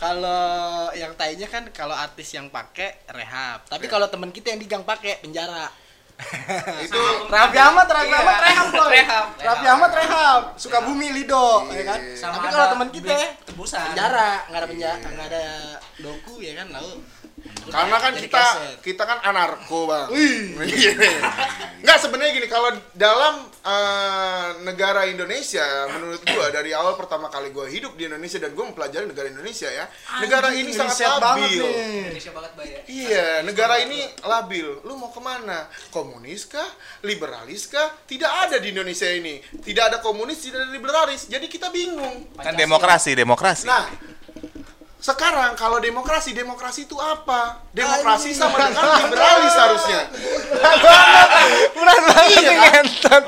kalau 0.00 0.88
yang 0.96 1.12
tainya 1.12 1.44
kan 1.44 1.68
kalau 1.76 1.92
artis 1.92 2.32
yang 2.32 2.48
pakai 2.48 3.04
rehab. 3.12 3.68
Tapi 3.68 3.84
kalau 3.84 4.08
temen 4.08 4.32
kita 4.32 4.56
yang 4.56 4.60
digang 4.64 4.84
pakai 4.84 5.20
penjara. 5.20 5.68
Itu 6.86 7.00
Raffi 7.26 7.58
Ahmad, 7.58 7.86
Raffi 7.86 8.08
Iya. 8.08 8.18
Ahmad 8.18 8.36
rehab 8.38 8.66
boy. 8.70 8.88
Rehab. 8.90 9.26
Raffi 9.38 9.66
Ahmad 9.66 9.90
rehab. 9.92 10.40
Sukabumi 10.56 11.08
Lido, 11.10 11.66
ya 11.70 11.82
kan? 11.84 12.00
Sama 12.14 12.32
Tapi 12.38 12.46
kalau 12.48 12.66
temen 12.72 12.88
kita 12.90 13.04
beli 13.08 13.26
tebusan. 13.44 13.80
penjara, 13.90 14.30
nggak 14.46 14.60
ada 14.60 14.68
penjara, 14.68 15.06
nggak 15.08 15.26
ada 15.28 15.44
doku 15.98 16.34
ya 16.38 16.52
kan 16.54 16.66
lalu. 16.70 16.92
Karena 17.62 17.96
kan 17.98 18.12
Jadi 18.14 18.26
kita 18.26 18.42
keset. 18.42 18.76
kita 18.82 19.02
kan 19.06 19.18
anarko 19.22 19.86
bang. 19.86 20.08
Iya. 20.12 20.92
Nggak 21.82 21.98
sebenarnya 21.98 22.32
gini 22.34 22.48
kalau 22.50 22.70
dalam 22.94 23.46
eh, 23.62 24.48
negara 24.66 25.06
Indonesia 25.06 25.62
menurut 25.90 26.22
gua 26.26 26.50
dari 26.50 26.74
awal 26.74 26.98
pertama 26.98 27.30
kali 27.30 27.54
gua 27.54 27.66
hidup 27.70 27.94
di 27.94 28.06
Indonesia 28.10 28.38
dan 28.42 28.54
gua 28.54 28.70
mempelajari 28.70 29.06
negara 29.06 29.30
Indonesia 29.30 29.70
ya 29.70 29.86
negara 30.18 30.54
ini 30.54 30.70
sangat 30.74 31.22
labil. 31.22 31.62
Indonesia 31.62 32.32
banget 32.34 32.52
bayar. 32.58 32.80
Iya, 32.86 33.26
negara 33.46 33.74
ini 33.82 33.98
labil. 34.26 34.82
Lu 34.82 34.98
mau 34.98 35.10
ke 35.14 35.20
mana? 35.22 35.66
Komunis 35.94 36.46
kah? 36.50 36.66
Liberalis 37.06 37.70
kah? 37.70 37.94
Tidak 38.06 38.30
ada 38.48 38.56
di 38.58 38.74
Indonesia 38.74 39.06
ini. 39.10 39.38
Tidak 39.42 39.84
ada 39.86 39.98
komunis, 40.02 40.38
tidak 40.42 40.66
ada 40.66 40.70
liberalis. 40.70 41.30
Jadi 41.30 41.46
kita 41.46 41.70
bingung. 41.70 42.30
Kan 42.38 42.54
demokrasi, 42.58 43.14
demokrasi. 43.14 43.66
Nah, 43.66 43.86
sekarang 45.02 45.52
kalau 45.52 45.76
demokrasi, 45.76 46.30
demokrasi 46.30 46.86
itu 46.86 46.94
apa? 46.94 47.58
Demokrasi 47.72 48.30
sama 48.30 48.54
dengan 48.56 48.86
liberalis 49.02 49.50
harusnya. 49.52 50.00
Berat 51.72 52.00
banget 52.06 52.30
Iya 52.30 52.40
nih 52.40 52.54
kan? 52.54 52.62
ngentot. 52.86 53.24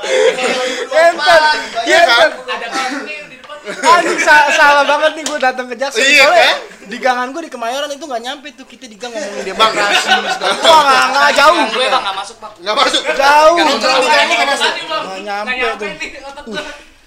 Ngentot. 0.87 1.41
Iya 1.83 1.99
kan? 2.01 2.29
Ada 2.31 2.67
kampungnya 2.69 3.27
di 3.27 3.35
depan. 3.35 3.55
Anjing 3.91 4.19
sa- 4.19 4.47
salah 4.51 4.85
banget 4.85 5.11
nih 5.13 5.23
gue 5.25 5.35
datang 5.37 5.65
ke 5.67 5.75
Jaksel. 5.75 5.99
Iya, 5.99 6.23
Soalnya 6.23 6.47
kan? 6.47 6.57
Di 6.85 6.97
gangan 6.97 7.27
gue 7.29 7.41
di 7.41 7.51
Kemayoran 7.51 7.89
itu 7.89 8.05
nggak 8.05 8.23
nyampe 8.23 8.47
tuh 8.53 8.63
kita 8.63 8.85
di 8.85 8.95
gang 8.95 9.09
ngomongin 9.09 9.43
demokrasi. 9.43 9.95
segala- 9.99 10.61
Wah 10.61 10.79
nggak 10.81 11.05
nggak 11.11 11.31
jauh. 11.35 11.63
Gue 11.67 11.87
bang 11.87 12.01
nggak 12.01 12.15
masuk 12.15 12.37
bang. 12.39 12.53
Nggak 12.61 12.75
masuk. 12.77 13.01
Jauh. 13.11 13.55
Nggak 13.59 15.19
nyampe 15.19 15.67
tuh. 15.75 15.89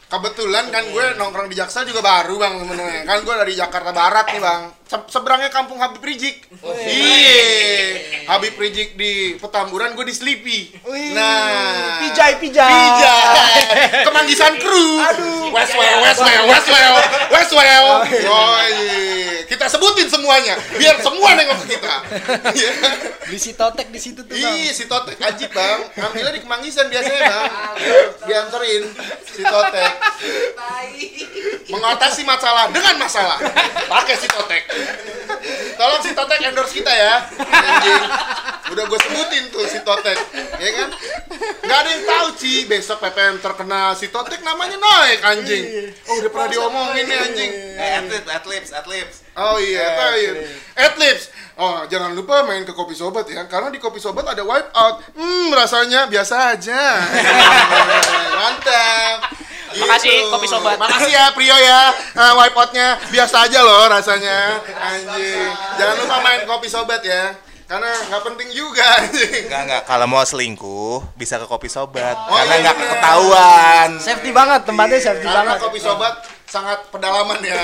Kebetulan 0.09 0.73
kan 0.73 0.88
gue 0.88 1.05
nongkrong 1.21 1.53
di 1.53 1.57
Jaksel 1.61 1.85
juga 1.85 2.01
baru 2.01 2.40
bang 2.40 2.64
temen-temen. 2.64 3.05
Kan 3.05 3.18
gue 3.29 3.35
dari 3.44 3.53
Jakarta 3.53 3.92
Barat 3.92 4.27
nih 4.33 4.40
bang. 4.40 4.62
Se- 4.88 5.09
seberangnya 5.11 5.53
kampung 5.53 5.77
Habib 5.77 6.01
Rizik. 6.01 6.48
Iya. 6.64 7.44
Habib 8.27 8.57
Rizik 8.57 8.96
di 8.96 9.37
Petamburan, 9.37 9.92
gue 9.92 10.03
di 10.03 10.12
Sleepy. 10.12 10.72
Wih, 10.81 11.12
Nah. 11.12 12.01
pijai 12.01 12.40
pijai. 12.40 12.72
Pijai. 12.72 13.61
Kemanggisan 14.09 14.57
kru. 14.57 14.88
Aduh. 14.98 15.53
Westwell, 15.53 15.98
Westwell, 16.03 16.44
Westwell, 16.46 16.94
Westwell. 17.29 17.87
Yoi. 18.18 18.77
Kita 19.44 19.64
sebutin 19.66 20.09
semuanya 20.09 20.57
biar 20.72 20.96
semua 20.98 21.33
nengok 21.33 21.57
ke 21.62 21.77
kita. 21.77 21.94
Iya. 22.53 22.72
Di 23.24 23.37
Sitotek 23.38 23.88
di 23.88 23.96
situ 23.96 24.20
tuh 24.22 24.33
bang. 24.33 24.57
Ih, 24.57 24.72
si 24.72 24.85
Totek 24.85 25.16
ajib 25.18 25.53
bang. 25.53 25.85
Ngambilnya 25.94 26.33
di 26.33 26.40
Kemanggisan 26.40 26.88
biasanya 26.88 27.20
bang. 27.22 27.44
Dianterin 28.24 28.83
si 29.27 29.40
Totek. 29.42 29.92
Mengatasi 31.68 32.24
masalah 32.24 32.68
dengan 32.68 32.96
masalah. 32.98 33.37
Pakai 33.87 34.16
si 34.16 34.24
Totek. 34.27 34.64
Tolong 35.79 36.03
si 36.03 36.11
Totek 36.11 36.41
endorse 36.43 36.75
kita 36.75 36.91
ya. 36.91 37.23
Anjing. 37.38 38.03
Udah 38.69 38.85
gue 38.85 39.01
sebutin 39.01 39.45
tuh 39.55 39.64
si 39.71 39.79
Totek. 39.81 40.19
Ya 40.59 40.71
kan? 40.75 40.88
Gak 41.69 41.79
ada 41.85 41.91
yang 41.93 42.05
tahu 42.05 42.29
Ci, 42.41 42.64
besok 42.64 42.99
PPM 43.05 43.38
terkenal 43.38 43.93
si 43.95 44.09
Totek 44.09 44.41
namanya 44.43 44.81
naik 44.81 45.21
anjing. 45.21 45.93
Oh, 46.09 46.19
udah 46.19 46.31
pernah 46.33 46.49
diomongin 46.49 47.05
nih 47.05 47.19
anjing. 47.19 47.51
Eh, 47.77 47.93
atlet, 48.01 48.25
atlet, 48.25 48.64
atlet. 48.73 49.09
Oh 49.38 49.57
iya, 49.61 50.17
ya. 50.19 50.33
Adlibs. 50.88 51.31
Oh, 51.59 51.83
jangan 51.91 52.14
lupa 52.14 52.47
main 52.47 52.62
ke 52.62 52.71
Kopi 52.71 52.95
Sobat 52.95 53.27
ya, 53.27 53.43
karena 53.51 53.71
di 53.71 53.83
Kopi 53.83 53.99
Sobat 53.99 54.27
ada 54.27 54.43
wipe 54.47 54.71
out. 54.75 55.03
Hmm, 55.14 55.51
rasanya 55.55 56.07
biasa 56.07 56.55
aja. 56.55 56.83
Mantap. 58.38 59.19
Makasih, 59.68 60.16
Kopi 60.33 60.46
Sobat. 60.48 60.76
Makasih 60.81 61.12
ya 61.12 61.24
Prio 61.37 61.57
ya. 61.57 61.92
Uh, 62.16 62.33
wipe 62.40 62.57
outnya 62.57 62.96
biasa 63.12 63.50
aja 63.50 63.61
loh 63.61 63.85
rasanya. 63.88 64.62
Anjing. 64.64 65.50
Jangan 65.76 65.94
lupa 66.00 66.16
main 66.24 66.40
Kopi 66.48 66.68
Sobat 66.70 67.04
ya. 67.04 67.37
Karena 67.68 67.92
nggak 68.09 68.22
penting 68.24 68.48
juga 68.57 68.81
anjing. 68.96 69.44
Enggak, 69.44 69.62
enggak. 69.68 69.83
Kalau 69.85 70.07
mau 70.09 70.24
selingkuh, 70.24 71.04
bisa 71.20 71.37
ke 71.37 71.44
kopi 71.44 71.68
sobat. 71.68 72.16
Oh, 72.16 72.33
Karena 72.33 72.48
iya, 72.57 72.61
enggak 72.64 72.76
bener. 72.81 72.90
ketahuan. 72.96 73.88
Safety 74.00 74.31
banget 74.33 74.61
tempatnya 74.64 74.98
safety 75.04 75.28
Karena 75.28 75.52
banget. 75.52 75.57
Kopi 75.68 75.76
Sobat 75.76 76.14
sangat 76.48 76.81
pedalaman 76.88 77.44
ya. 77.44 77.61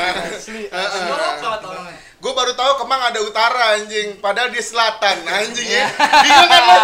Gue 2.24 2.32
baru 2.32 2.56
tahu 2.56 2.80
Kemang 2.80 3.04
ada 3.04 3.20
utara 3.20 3.76
anjing, 3.76 4.16
padahal 4.16 4.48
dia 4.48 4.64
selatan 4.64 5.28
anjing 5.36 5.68
ya. 5.68 5.92
Bingung 6.24 6.48
kan 6.48 6.62
lo? 6.64 6.78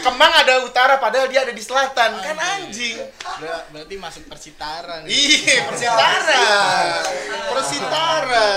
Kemang 0.00 0.32
ada 0.34 0.64
utara 0.64 0.96
padahal 0.96 1.28
dia 1.28 1.44
ada 1.44 1.52
di 1.52 1.60
selatan 1.60 2.16
kan 2.16 2.36
anjing. 2.56 2.96
Ber- 3.36 3.68
Berarti 3.68 3.94
masuk 3.94 4.24
Persitara 4.24 5.04
nih. 5.04 5.12
Iya 5.12 5.56
Persitara, 5.68 6.44
Persitara. 7.52 8.48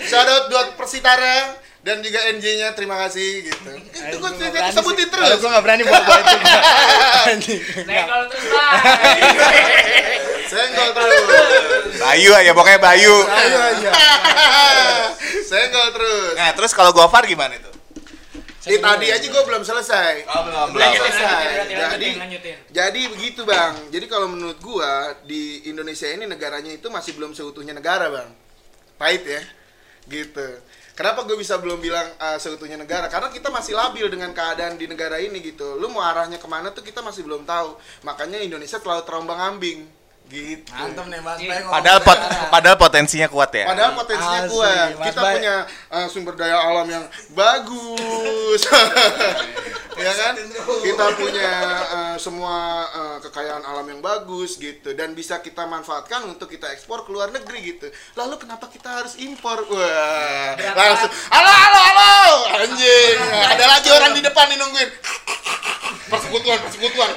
Shout 0.00 0.26
out 0.26 0.44
buat 0.48 0.68
Persitara 0.74 1.54
dan 1.78 2.02
juga 2.02 2.18
NJ-nya 2.34 2.74
terima 2.74 2.98
kasih 3.06 3.48
gitu. 3.48 3.70
Itu 3.94 4.16
gue 4.18 4.30
berani 4.50 4.74
sebutin 4.74 5.06
sih. 5.06 5.12
terus. 5.14 5.38
Gue 5.38 5.50
nggak 5.50 5.64
berani 5.64 5.82
bawa 5.86 6.02
bawa 6.02 6.20
itu. 6.20 6.36
Nengol 7.88 8.22
terus 8.28 8.46
lah. 8.50 8.72
Senggol 10.50 10.90
terus. 10.96 11.22
Bayu 12.00 12.30
aja, 12.34 12.50
pokoknya 12.56 12.80
Bayu. 12.80 13.14
Ayo 13.28 13.58
aja. 13.62 13.90
Senggol 15.50 15.88
terus. 15.94 16.34
Nah, 16.34 16.50
terus 16.56 16.72
kalau 16.72 16.90
Gofar 16.90 17.28
gimana 17.28 17.54
itu? 17.54 17.68
Eh, 18.68 18.76
tadi 18.84 19.08
aja 19.08 19.24
gue 19.24 19.42
belum 19.48 19.64
selesai. 19.64 20.28
Oh, 20.28 20.44
belum, 20.44 20.76
Belum 20.76 20.82
Lanjutin, 20.84 21.08
selesai. 21.08 21.44
lanjutin, 21.56 21.56
lanjutin, 21.56 21.88
Jadi 21.88 22.08
lanjutin. 22.20 22.56
Jadi 22.68 23.02
begitu 23.08 23.40
bang. 23.48 23.72
Jadi 23.88 24.06
kalau 24.12 24.28
menurut 24.28 24.60
gua 24.60 25.16
di 25.24 25.64
Indonesia 25.72 26.04
ini 26.04 26.28
negaranya 26.28 26.68
itu 26.76 26.92
masih 26.92 27.16
belum 27.16 27.32
seutuhnya 27.32 27.72
negara 27.72 28.12
bang. 28.12 28.28
Pahit 29.00 29.24
ya, 29.24 29.40
gitu. 30.10 30.48
Kenapa 30.98 31.22
gue 31.22 31.38
bisa 31.38 31.54
belum 31.62 31.78
bilang 31.78 32.10
uh, 32.18 32.42
seutuhnya 32.42 32.74
negara? 32.74 33.06
Karena 33.06 33.30
kita 33.30 33.54
masih 33.54 33.78
labil 33.78 34.10
dengan 34.10 34.34
keadaan 34.34 34.74
di 34.74 34.90
negara 34.90 35.22
ini 35.22 35.38
gitu. 35.38 35.78
Lu 35.78 35.86
mau 35.94 36.02
arahnya 36.02 36.42
ke 36.42 36.48
mana 36.50 36.74
tuh 36.74 36.82
kita 36.82 37.06
masih 37.06 37.22
belum 37.22 37.46
tahu. 37.46 37.78
Makanya 38.02 38.42
Indonesia 38.42 38.82
terlalu 38.82 39.06
terombang 39.06 39.38
ambing, 39.38 39.86
gitu. 40.28 40.70
Mantap 40.70 41.06
nih 41.08 41.20
Mas 41.24 41.38
Iya. 41.40 41.64
Padahal 41.66 41.98
pot, 42.04 42.18
negara. 42.20 42.48
padahal 42.52 42.76
potensinya 42.76 43.28
kuat 43.32 43.50
ya. 43.56 43.66
Padahal 43.66 43.92
potensinya 43.96 44.40
Asli, 44.44 44.52
kuat. 44.52 44.88
Mas 45.00 45.06
Kita 45.08 45.20
Bay. 45.24 45.32
punya 45.40 45.54
uh, 45.88 46.06
sumber 46.06 46.34
daya 46.36 46.56
alam 46.60 46.86
yang 46.86 47.04
bagus. 47.32 48.60
ya 50.04 50.12
kan? 50.14 50.32
Kita 50.84 51.04
punya 51.16 51.52
uh, 51.90 52.16
semua 52.20 52.56
uh, 52.92 53.18
kekayaan 53.24 53.64
alam 53.64 53.86
yang 53.88 54.00
bagus 54.04 54.60
gitu 54.60 54.94
dan 54.94 55.16
bisa 55.16 55.40
kita 55.40 55.64
manfaatkan 55.64 56.28
untuk 56.28 56.52
kita 56.52 56.70
ekspor 56.70 57.02
ke 57.02 57.10
luar 57.10 57.32
negeri 57.32 57.74
gitu. 57.74 57.88
Lalu 58.14 58.36
kenapa 58.44 58.68
kita 58.68 59.02
harus 59.02 59.16
impor? 59.18 59.64
Wah, 59.72 60.54
langsung 60.54 61.10
halo 61.32 61.50
halo 61.50 61.78
halo 61.80 62.14
anjing. 62.62 63.16
Ada 63.56 63.64
lagi 63.64 63.88
orang 63.90 64.12
di 64.14 64.22
depan 64.22 64.44
nih 64.52 64.58
nungguin. 64.60 64.90
Persekutuan, 66.08 66.58
persekutuan. 66.64 67.10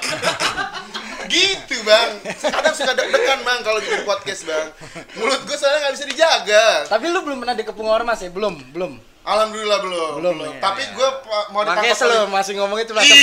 Gitu 1.32 1.76
bang 1.82 2.10
kadang 2.44 2.76
suka 2.76 2.92
deg-degan 2.94 3.40
bang 3.42 3.60
kalau 3.62 3.80
bikin 3.80 4.04
podcast 4.04 4.44
bang 4.44 4.68
mulut 5.16 5.42
gue 5.42 5.56
soalnya 5.56 5.80
nggak 5.82 5.94
bisa 5.96 6.06
dijaga 6.06 6.66
Tapi 6.86 7.06
lu 7.08 7.20
belum 7.22 7.40
pernah 7.40 7.56
dikepung 7.56 7.88
ormas 7.88 8.20
ya? 8.20 8.30
Belum, 8.30 8.60
belum. 8.70 9.00
Alhamdulillah 9.22 9.80
belum. 9.80 10.12
Belum, 10.18 10.36
ya. 10.42 10.50
Tapi 10.60 10.82
gue 10.92 11.10
mau 11.54 11.62
Makanya 11.62 11.94
ditangkap 11.94 11.94
selalu 11.96 12.18
oleh- 12.20 12.34
masih 12.34 12.54
ngomong 12.58 12.78
itu 12.80 12.92
bahasa 12.92 13.14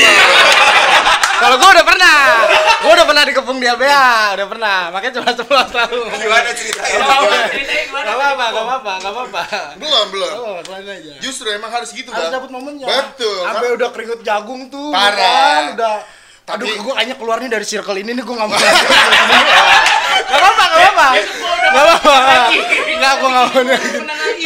Kalau 1.39 1.55
gua 1.55 1.71
udah 1.71 1.87
pernah. 1.87 2.19
Gua 2.83 2.93
udah 2.99 3.07
pernah 3.07 3.23
dikepung 3.23 3.59
di 3.63 3.67
LBH, 3.67 3.95
udah 4.35 4.47
pernah. 4.51 4.79
Makanya 4.91 5.13
cuma 5.15 5.31
10 5.31 5.47
tahun. 5.71 6.07
Gimana 6.19 6.51
ceritanya? 6.51 6.99
Gak 6.99 8.15
apa-apa, 8.15 8.45
gak 8.49 8.65
apa-apa, 8.65 8.93
gak 8.99 9.13
apa-apa. 9.13 9.43
belum 9.79 10.07
belum. 10.11 10.33
Oh, 10.35 10.59
aja. 10.59 11.13
Justru 11.23 11.47
emang 11.51 11.71
harus 11.71 11.91
gitu 11.91 12.11
Harus 12.11 12.27
bang. 12.27 12.35
dapat 12.35 12.51
momennya. 12.51 12.87
Betul. 12.87 13.39
Sampai 13.47 13.69
udah 13.71 13.89
keringut 13.95 14.21
jagung 14.23 14.67
tuh. 14.67 14.91
Parah. 14.91 15.15
kan, 15.15 15.63
udah 15.79 15.97
Tapi- 16.49 16.65
Aduh, 16.65 16.81
gue 16.81 16.93
kayaknya 16.95 17.17
keluar 17.17 17.39
nih 17.39 17.51
dari 17.51 17.63
circle 17.63 17.93
ini 17.95 18.11
nih, 18.11 18.25
gue 18.25 18.33
gak 18.33 18.49
mau 18.49 18.57
Gak 20.29 20.39
apa-apa, 20.39 20.65
gak 20.65 20.81
apa-apa 20.83 21.07
Gak 21.69 21.83
apa-apa 21.85 22.35
Enggak, 22.89 23.13
gue 23.15 23.29
gak 23.29 23.47
mau. 23.47 23.61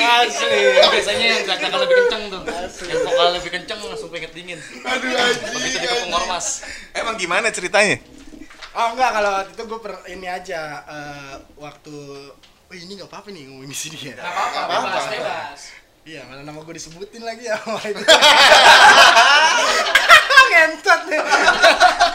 Asli 0.02 0.62
Biasanya 0.82 1.24
yang 1.28 1.42
gerakan 1.44 1.70
lebih 1.78 1.94
kenceng 1.96 2.22
tuh. 2.28 2.40
Yang 2.82 3.00
vokal 3.02 3.26
lebih 3.32 3.50
kenceng 3.50 3.78
langsung 3.80 4.10
pengen 4.10 4.30
dingin. 4.32 4.58
Aduh 4.58 5.08
anjing. 5.08 5.52
Begitu 5.52 5.76
dikepung 5.78 6.10
ormas. 6.12 6.46
Emang 6.92 7.14
gimana 7.14 7.48
ceritanya? 7.48 8.02
Oh 8.72 8.90
enggak, 8.90 9.10
kalau 9.12 9.30
waktu 9.32 9.52
itu 9.52 9.62
gue 9.62 9.80
per 9.80 9.94
ini 10.08 10.26
aja 10.26 10.60
eh, 10.82 11.34
Waktu 11.54 11.94
Oh 12.66 12.74
ini 12.74 12.96
gak 12.96 13.04
apa-apa 13.06 13.28
nih 13.30 13.42
ngomong 13.46 13.68
di 13.68 13.76
sini 13.76 13.98
ya 14.02 14.16
Gak 14.16 14.24
apa-apa, 14.24 14.58
apa-apa. 14.58 14.88
bebas, 14.88 15.04
bebas. 15.06 15.60
Iya, 16.02 16.26
mana 16.26 16.42
nama 16.42 16.58
gue 16.66 16.74
disebutin 16.74 17.22
lagi 17.22 17.46
ya 17.46 17.54
sama 17.62 17.78
itu 17.86 18.02
Kentot 20.52 21.00
nih. 21.08 21.22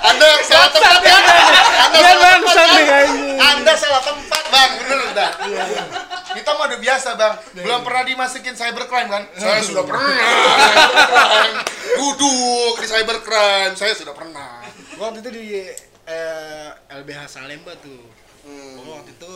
Anda 0.06 0.30
salah 0.46 0.70
tempat 0.70 1.02
ya. 1.02 1.18
Anda 1.18 2.04
salah 2.06 2.38
tempat 2.38 2.54
kan? 2.54 2.78
anjing. 2.78 3.40
Anda 3.42 3.74
salah 3.74 4.02
tempat 4.06 4.44
bang, 4.54 4.72
bener 4.78 5.00
dah. 5.18 5.32
Kita 6.38 6.50
mah 6.54 6.70
udah 6.70 6.80
biasa 6.84 7.10
bang, 7.18 7.34
belum 7.58 7.82
pernah 7.82 8.04
dimasukin 8.06 8.54
cybercrime 8.54 9.10
kan? 9.10 9.24
Saya 9.42 9.64
sudah 9.66 9.84
pernah. 9.90 10.14
Duduk 11.98 12.76
di 12.78 12.88
cybercrime, 12.92 13.74
saya 13.74 13.94
sudah 13.98 14.14
pernah. 14.14 14.62
Waktu 15.02 15.18
itu 15.26 15.30
di 15.34 15.46
eh, 16.06 16.70
LBH 16.94 17.20
Salemba 17.26 17.74
tuh. 17.82 18.06
Hmm. 18.46 18.86
Gua 18.86 19.02
waktu 19.02 19.18
itu 19.18 19.34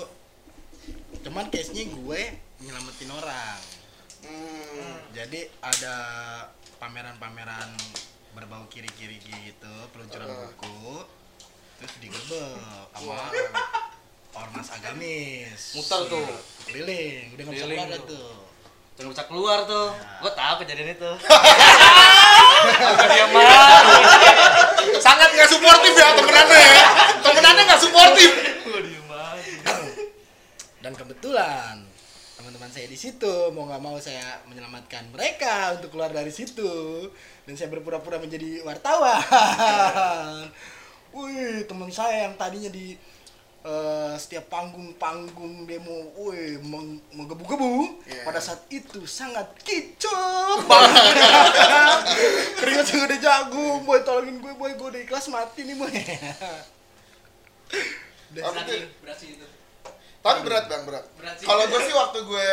cuman 1.25 1.49
case-nya 1.49 1.89
gue 1.89 2.21
nyelamatin 2.61 3.09
orang. 3.17 3.80
Hmm. 4.21 4.95
Jadi 5.11 5.49
ada 5.61 5.95
pameran-pameran 6.77 7.73
berbau 8.31 8.63
kiri-kiri 8.71 9.19
gitu, 9.21 9.75
peluncuran 9.91 10.27
Uh. 10.29 10.37
buku. 10.49 11.05
Terus 11.81 11.93
digebek 11.97 12.61
sama 12.93 13.33
ormas 14.37 14.69
agamis. 14.71 15.75
Muter 15.75 16.01
tuh. 16.07 16.29
Keliling, 16.69 17.33
udah 17.35 17.43
nggak 17.43 17.55
bisa 17.57 17.67
keluar 17.67 17.99
tuh. 18.05 18.31
Udah 18.91 19.01
nggak 19.01 19.13
bisa 19.17 19.25
keluar 19.25 19.59
tuh. 19.65 19.87
Ya. 19.91 20.21
Gua 20.21 20.31
tahu 20.37 20.53
kejadian 20.61 20.89
itu. 20.93 21.11
Dia 23.09 23.25
mah. 23.33 23.81
Sangat 25.01 25.29
nggak 25.33 25.49
suportif 25.49 25.93
ya 25.97 26.13
temenannya 26.13 26.59
ya. 26.61 26.83
Temenannya 27.25 27.63
nggak 27.65 27.81
suportif. 27.81 28.31
Dan 30.81 30.97
kebetulan 30.97 31.85
teman-teman 32.51 32.75
saya 32.75 32.91
di 32.91 32.99
situ 32.99 33.33
mau 33.55 33.63
nggak 33.63 33.79
mau 33.79 33.95
saya 33.95 34.43
menyelamatkan 34.43 35.07
mereka 35.15 35.71
untuk 35.79 35.95
keluar 35.95 36.11
dari 36.11 36.35
situ 36.35 36.67
dan 37.47 37.55
saya 37.55 37.71
berpura-pura 37.71 38.19
menjadi 38.19 38.59
wartawan. 38.67 39.23
Wih, 41.15 41.63
teman 41.63 41.87
saya 41.87 42.27
yang 42.27 42.35
tadinya 42.35 42.67
di 42.67 42.99
eh, 43.63 44.13
setiap 44.19 44.51
panggung-panggung 44.51 45.63
demo, 45.63 46.11
wih, 46.19 46.59
meng- 46.59 46.99
menggebu-gebu. 47.15 48.03
Iya. 48.03 48.27
Pada 48.27 48.43
saat 48.43 48.67
itu 48.67 48.99
sangat 49.07 49.47
kicau. 49.63 50.59
Keringat 52.59 52.83
saya 52.83 53.07
udah 53.07 53.19
jagung, 53.23 53.87
boy 53.87 54.03
tolongin 54.03 54.43
gue, 54.43 54.51
boy, 54.59 54.75
gue 54.75 54.87
udah 54.91 55.01
ikhlas 55.07 55.31
mati 55.31 55.63
nih, 55.63 55.79
boy. 55.79 55.87
Berarti 59.07 59.39
itu. 59.39 59.60
Tapi 60.21 60.39
berat 60.41 60.65
bang, 60.65 60.81
berat. 60.85 61.05
Berat. 61.13 61.35
Kalau 61.37 61.63
gue 61.65 61.81
sih 61.81 61.93
waktu 61.93 62.19
gue 62.21 62.47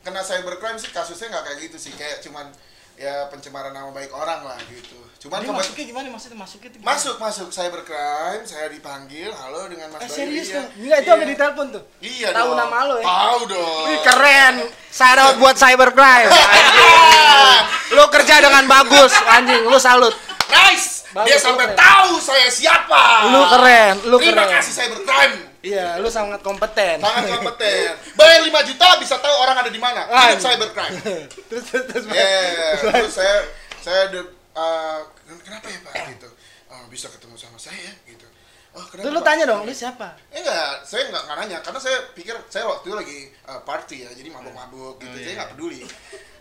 kena 0.00 0.20
cybercrime 0.20 0.76
sih 0.76 0.88
kasusnya 0.88 1.28
nggak 1.30 1.44
kayak 1.44 1.58
gitu 1.62 1.76
sih, 1.78 1.92
kayak 1.92 2.20
cuman 2.20 2.52
ya 2.94 3.26
pencemaran 3.26 3.72
nama 3.72 3.88
baik 3.90 4.12
orang 4.12 4.44
lah 4.44 4.60
gitu. 4.68 4.94
Cuman 5.18 5.40
Dia 5.40 5.50
masuknya 5.50 5.84
gimana 5.88 6.06
maksudnya 6.10 6.36
masuknya 6.36 6.70
gimana? 6.70 6.86
masuk 6.86 7.16
masuk 7.16 7.48
cybercrime, 7.48 8.44
saya 8.44 8.68
dipanggil, 8.68 9.32
halo 9.32 9.66
dengan 9.66 9.88
Mas 9.88 9.98
Eh 9.98 10.06
Bayu, 10.06 10.14
serius 10.14 10.46
iya. 10.46 10.62
Enggak 10.70 10.98
itu 11.00 11.08
Iya. 11.08 11.16
agak 11.16 11.28
ditelepon 11.32 11.66
tuh. 11.72 11.82
Iya 11.98 12.28
Tahu 12.30 12.44
dong. 12.44 12.58
nama 12.60 12.78
lo 12.84 12.94
ya? 12.94 13.06
Tahu 13.08 13.40
dong. 13.48 13.84
Wih 13.88 14.00
keren. 14.04 14.54
Saya 14.90 15.12
dapat 15.16 15.34
buat 15.40 15.56
cybercrime. 15.56 16.28
lu 17.94 18.04
kerja 18.10 18.34
dengan 18.38 18.64
bagus, 18.66 19.12
anjing. 19.26 19.62
Lu 19.64 19.78
salut. 19.78 20.12
Nice. 20.46 21.08
Bagus, 21.10 21.30
Dia 21.30 21.38
sampai 21.40 21.72
tahu 21.72 22.18
saya 22.18 22.46
siapa. 22.46 23.32
Lu 23.32 23.40
keren, 23.48 23.94
lu 24.04 24.16
Terima 24.18 24.44
keren. 24.44 24.54
kasih 24.54 24.72
cybercrime. 24.76 25.53
Iya, 25.64 25.96
lu 25.96 26.08
sangat 26.12 26.44
kompeten. 26.44 27.00
Sangat 27.00 27.40
kompeten. 27.40 27.96
Bayar 28.20 28.40
5 28.44 28.68
juta 28.68 28.86
bisa 29.00 29.16
tahu 29.16 29.34
orang 29.40 29.56
ada 29.64 29.70
di 29.72 29.80
mana. 29.80 30.04
Hidup 30.04 30.44
cybercrime. 30.44 31.00
terus 31.48 31.64
terus 31.72 31.84
terus. 31.88 32.04
Yeah, 32.12 32.76
terus 32.84 33.12
saya 33.16 33.36
saya 33.80 34.02
de, 34.12 34.20
uh, 34.52 35.00
kenapa 35.40 35.72
ya 35.72 35.80
Pak 35.80 35.92
gitu. 36.12 36.28
"Oh, 36.68 36.84
bisa 36.92 37.08
ketemu 37.08 37.36
sama 37.40 37.56
saya 37.56 37.96
gitu. 38.04 38.28
Oh, 38.76 38.84
kenapa? 38.92 39.08
Terus 39.08 39.12
lu 39.16 39.20
Pak?" 39.24 39.28
tanya 39.32 39.44
dong, 39.48 39.62
lu 39.64 39.72
siapa? 39.72 40.08
Eh, 40.28 40.44
enggak, 40.44 40.84
saya 40.84 41.08
enggak, 41.08 41.22
enggak 41.24 41.36
nanya 41.40 41.58
karena 41.64 41.80
saya 41.80 41.98
pikir 42.12 42.36
saya 42.52 42.68
waktu 42.68 42.92
itu 42.92 42.96
lagi 42.96 43.18
uh, 43.48 43.60
party 43.64 43.96
ya, 44.04 44.10
jadi 44.12 44.28
mabuk-mabuk 44.28 45.00
gitu. 45.00 45.16
Oh, 45.16 45.16
Saya 45.16 45.32
iya. 45.32 45.38
nggak 45.40 45.50
peduli. 45.56 45.80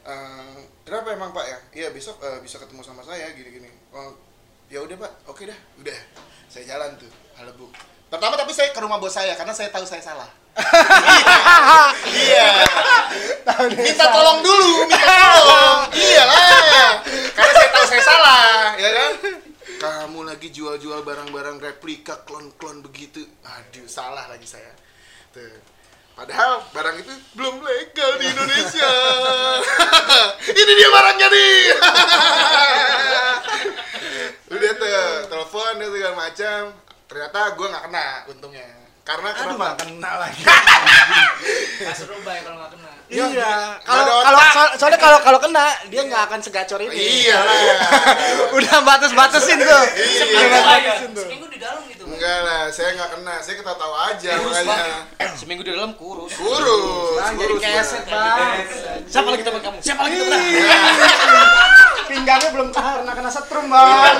Uh, 0.03 0.59
kenapa 0.83 1.15
emang 1.15 1.31
Pak 1.31 1.45
ya? 1.47 1.57
Iya 1.71 1.87
besok 1.95 2.19
uh, 2.19 2.43
bisa 2.43 2.59
ketemu 2.59 2.83
sama 2.83 2.99
saya 3.07 3.31
gini-gini. 3.31 3.71
Oh, 3.95 4.11
ya 4.67 4.83
udah 4.83 4.99
Pak, 4.99 5.31
oke 5.31 5.47
dah, 5.47 5.59
udah. 5.79 5.99
Saya 6.51 6.75
jalan 6.75 6.99
tuh, 6.99 7.09
halebuk. 7.39 7.71
Pertama 8.13 8.37
tapi 8.37 8.53
saya 8.53 8.69
ke 8.69 8.77
rumah 8.77 9.01
bos 9.01 9.09
saya 9.09 9.33
karena 9.33 9.57
saya 9.57 9.73
tahu 9.73 9.89
saya 9.89 9.97
salah. 10.05 10.29
iya. 12.13 12.61
minta 13.73 14.05
tolong 14.05 14.45
dulu, 14.45 14.85
minta 14.85 15.17
tolong. 15.33 15.89
Iyalah. 15.97 17.01
Karena 17.33 17.51
saya 17.57 17.69
tahu 17.73 17.85
saya 17.89 18.03
salah, 18.05 18.77
ya 18.77 18.89
kan? 18.93 19.11
Kamu 19.81 20.29
lagi 20.29 20.53
jual-jual 20.53 21.01
barang-barang 21.01 21.57
replika 21.57 22.21
klon-klon 22.21 22.85
begitu. 22.85 23.25
Aduh, 23.49 23.89
salah 23.89 24.29
lagi 24.29 24.45
saya. 24.45 24.69
Tuh. 25.33 25.57
Padahal 26.13 26.69
barang 26.69 27.01
itu 27.01 27.13
belum 27.33 27.65
legal 27.65 28.21
di 28.21 28.29
Indonesia. 28.29 28.91
Ini 30.61 30.71
dia 30.77 30.89
barangnya 30.93 31.27
nih. 31.33 31.61
Udah 34.53 34.71
tuh, 34.77 34.89
telepon 35.33 35.81
dan 35.81 35.89
segala 35.89 36.13
macam. 36.13 36.61
Ternyata 37.05 37.39
gue 37.53 37.67
nggak 37.67 37.83
kena 37.83 38.05
untungnya. 38.27 38.67
Karena 39.03 39.35
Aduh, 39.35 39.59
kenapa? 39.59 39.65
gak 39.69 39.79
kenal 39.83 40.15
lagi. 40.15 40.41
Gak 41.83 41.91
seru 41.91 42.15
bay 42.23 42.39
kalau 42.39 42.55
nggak 42.55 42.71
kena. 42.71 42.91
Ya, 43.11 43.25
Iya, 43.27 43.27
nggak 43.35 43.83
kalau 43.83 43.99
ada 43.99 44.23
kalau 44.23 44.39
otak. 44.39 44.53
so- 44.55 44.73
soalnya 44.79 44.95
kalau 44.95 45.19
kalau 45.19 45.39
kena 45.43 45.65
dia 45.91 46.01
nggak 46.07 46.23
akan 46.23 46.39
segacor 46.39 46.79
ini. 46.79 46.95
Iya 46.95 47.35
lah. 47.35 47.57
Udah 48.55 48.77
batas-batasin 48.79 49.59
tuh. 49.59 49.83
Iya. 49.91 50.23
Udah 50.23 50.47
batas-batasin 50.47 51.09
tuh. 51.11 51.25
Seminggu 51.27 51.47
di 51.51 51.59
dalam 51.59 51.83
gitu. 51.91 52.03
Enggak 52.07 52.37
lah, 52.47 52.63
saya 52.71 52.89
nggak 52.95 53.09
kena. 53.11 53.35
Saya 53.43 53.55
ketawa 53.59 53.97
aja 54.07 54.29
makanya. 54.39 54.75
Seminggu 55.43 55.63
di 55.67 55.71
dalam 55.75 55.91
kurus. 55.99 56.31
Kurus, 56.39 57.19
Bang, 57.19 57.35
jadi 57.35 57.53
kurus. 57.53 57.61
keset, 57.61 58.03
Bang. 58.07 58.39
Bang. 58.39 58.55
Siapa 59.03 59.27
lagi 59.27 59.43
teman 59.43 59.59
kamu? 59.59 59.77
Siapa 59.83 59.99
lagi 59.99 60.15
teman? 60.15 60.39
Pinggangnya 62.07 62.49
belum 62.55 62.69
kena 62.71 63.11
kena 63.11 63.27
setrum, 63.27 63.67
Bang. 63.67 64.15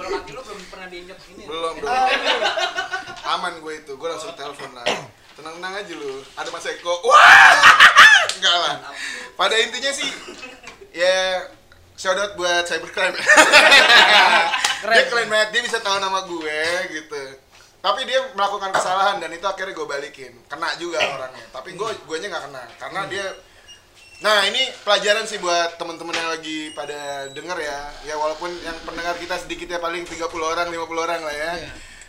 Kaki 0.00 0.32
lu 0.32 0.42
diinjak 0.90 1.18
ini. 1.32 1.46
Belum, 1.46 1.74
belum. 1.80 1.90
Aman 3.24 3.62
gue 3.62 3.74
itu, 3.78 3.92
gue 3.94 4.08
langsung 4.10 4.34
telepon 4.34 4.74
lah. 4.74 4.86
Tenang-tenang 5.38 5.74
aja 5.80 5.92
lu. 5.94 6.20
Ada 6.36 6.48
Mas 6.50 6.66
Eko. 6.66 6.94
Wah! 7.06 7.56
Enggak 8.36 8.56
lah. 8.58 8.74
Pada 9.38 9.54
intinya 9.56 9.92
sih 9.94 10.10
ya 10.90 11.46
shout 11.94 12.18
out 12.18 12.34
buat 12.34 12.66
cybercrime. 12.66 13.16
dia 14.90 15.04
keren 15.06 15.28
banget, 15.30 15.48
dia 15.54 15.62
bisa 15.64 15.78
tahu 15.80 15.96
nama 16.02 16.26
gue 16.26 16.60
gitu. 16.92 17.22
Tapi 17.80 18.04
dia 18.04 18.20
melakukan 18.36 18.76
kesalahan 18.76 19.16
dan 19.24 19.32
itu 19.32 19.46
akhirnya 19.48 19.72
gue 19.72 19.86
balikin. 19.88 20.32
Kena 20.50 20.76
juga 20.76 21.00
orangnya. 21.00 21.44
Tapi 21.52 21.76
gue 21.76 21.88
guanya 22.04 22.36
nggak 22.36 22.44
kena 22.50 22.64
karena 22.76 23.00
dia 23.08 23.26
Nah 24.20 24.44
ini 24.44 24.60
pelajaran 24.84 25.24
sih 25.24 25.40
buat 25.40 25.80
teman-teman 25.80 26.12
yang 26.12 26.28
lagi 26.28 26.76
pada 26.76 27.32
denger 27.32 27.56
ya. 27.56 27.80
Ya 28.04 28.14
walaupun 28.20 28.52
yang 28.60 28.76
pendengar 28.84 29.16
kita 29.16 29.40
sedikit 29.40 29.72
ya 29.72 29.80
paling 29.80 30.04
30 30.04 30.20
orang, 30.44 30.68
50 30.68 30.76
orang 31.00 31.20
lah 31.24 31.32
ya. 31.32 31.52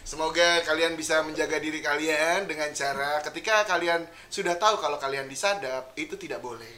Semoga 0.03 0.59
kalian 0.67 0.99
bisa 0.99 1.23
menjaga 1.23 1.55
diri 1.63 1.79
kalian 1.79 2.51
dengan 2.51 2.67
cara 2.75 3.23
ketika 3.23 3.63
kalian 3.63 4.03
sudah 4.27 4.59
tahu 4.59 4.83
kalau 4.83 4.99
kalian 4.99 5.31
disadap 5.31 5.95
itu 5.95 6.19
tidak 6.19 6.43
boleh. 6.43 6.75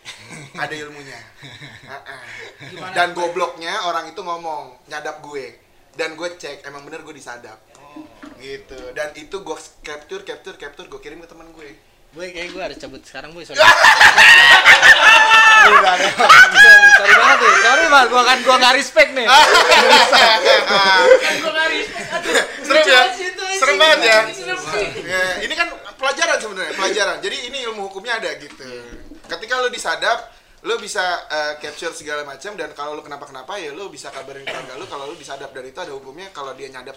Ada 0.64 0.72
ilmunya. 0.72 1.20
Dan 2.96 3.12
gobloknya 3.12 3.84
orang 3.84 4.08
itu 4.08 4.24
ngomong 4.24 4.88
nyadap 4.88 5.20
gue. 5.20 5.60
Dan 5.92 6.16
gue 6.16 6.40
cek 6.40 6.64
emang 6.64 6.88
bener 6.88 7.04
gue 7.04 7.12
disadap? 7.12 7.60
Gitu. 8.40 8.80
Dan 8.96 9.12
itu 9.12 9.44
gue 9.44 9.56
capture 9.84 10.24
capture 10.24 10.56
capture 10.56 10.88
gue 10.88 11.00
kirim 11.04 11.20
ke 11.20 11.28
teman 11.28 11.52
gue 11.52 11.89
Boy, 12.10 12.34
kayak 12.34 12.50
gue 12.50 12.62
harus 12.62 12.78
cabut 12.78 13.02
sekarang, 13.06 13.30
Boy. 13.30 13.46
Sorry. 13.46 13.58
Sorry 15.60 17.14
banget 17.14 17.38
nih. 17.38 17.54
Sorry, 17.62 17.84
Bang. 17.86 18.06
Gua 18.10 18.22
kan 18.26 18.38
gua 18.42 18.56
enggak 18.58 18.74
respect 18.80 19.10
nih. 19.14 19.26
Kan 19.28 21.34
gua 21.44 21.64
respect. 21.70 22.06
Aduh. 22.18 22.34
Serem 22.66 22.84
ya? 22.86 23.02
Serem 23.60 23.76
banget 23.78 24.00
ya? 24.02 24.18
Serem 24.34 24.58
sih. 24.58 24.86
ya, 25.04 25.24
ini 25.44 25.54
kan 25.54 25.68
pelajaran 26.00 26.36
sebenarnya 26.40 26.72
pelajaran 26.74 27.16
jadi 27.20 27.36
ini 27.52 27.58
ilmu 27.68 27.92
hukumnya 27.92 28.16
ada 28.16 28.32
gitu 28.40 28.64
ketika 29.28 29.60
lo 29.60 29.68
disadap 29.68 30.32
lo 30.64 30.80
bisa 30.80 31.04
eh, 31.28 31.52
capture 31.60 31.92
segala 31.92 32.24
macam 32.24 32.56
dan 32.56 32.72
kalau 32.72 32.96
lo 32.96 33.04
kenapa 33.04 33.28
kenapa 33.28 33.60
ya 33.60 33.76
lo 33.76 33.92
bisa 33.92 34.08
kabarin 34.08 34.48
keluarga 34.48 34.80
lo 34.80 34.88
kalau 34.88 35.12
lo 35.12 35.14
disadap 35.16 35.52
dan 35.52 35.64
itu 35.68 35.76
ada 35.76 35.92
hukumnya 35.92 36.32
kalau 36.32 36.56
dia 36.56 36.72
nyadap 36.72 36.96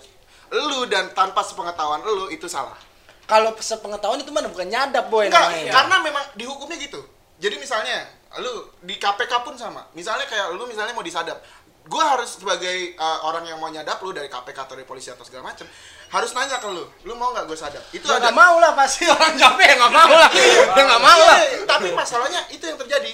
lo 0.55 0.87
dan 0.87 1.11
tanpa 1.11 1.43
sepengetahuan 1.43 1.99
lo 2.03 2.31
itu 2.31 2.47
salah 2.47 2.75
Kalau 3.23 3.55
sepengetahuan 3.57 4.19
itu 4.19 4.31
mana 4.35 4.51
bukan 4.51 4.67
nyadap, 4.67 5.07
Boy 5.07 5.31
Enggak, 5.31 5.47
namanya. 5.47 5.71
karena 5.71 5.95
memang 6.03 6.23
di 6.35 6.43
hukumnya 6.43 6.75
gitu. 6.75 6.99
Jadi 7.39 7.55
misalnya, 7.55 8.07
lu 8.39 8.67
di 8.83 8.95
KPK 8.95 9.31
pun 9.43 9.55
sama. 9.55 9.87
Misalnya 9.95 10.27
kayak 10.27 10.51
lu 10.55 10.67
misalnya 10.67 10.91
mau 10.91 11.03
disadap. 11.03 11.39
Gua 11.83 12.15
harus 12.15 12.39
sebagai 12.39 12.95
uh, 12.95 13.27
orang 13.27 13.43
yang 13.43 13.59
mau 13.59 13.67
nyadap 13.67 13.99
lu 13.99 14.15
dari 14.15 14.31
KPK 14.31 14.55
atau 14.55 14.75
dari 14.79 14.87
polisi 14.87 15.11
atau 15.11 15.27
segala 15.27 15.51
macem 15.51 15.67
harus 16.13 16.29
nanya 16.31 16.61
ke 16.61 16.69
lu, 16.69 16.85
lu 17.09 17.13
mau 17.17 17.33
nggak 17.33 17.49
gue 17.49 17.57
sadap? 17.57 17.81
Itu 17.89 18.05
Ya 18.05 18.21
ada 18.21 18.29
nggak 18.29 18.37
mau 18.37 18.55
lah 18.61 18.71
pasti 18.77 19.09
orang 19.17 19.33
capek 19.33 19.65
ya 19.65 19.75
nggak 19.81 19.93
mau 19.97 20.13
lah. 20.13 20.29
Ya 20.77 20.83
nggak 20.85 21.01
mau 21.01 21.21
lah. 21.25 21.37
Iya, 21.41 21.65
Tapi 21.65 21.87
masalahnya 21.89 22.41
itu 22.53 22.63
yang 22.69 22.77
terjadi. 22.77 23.13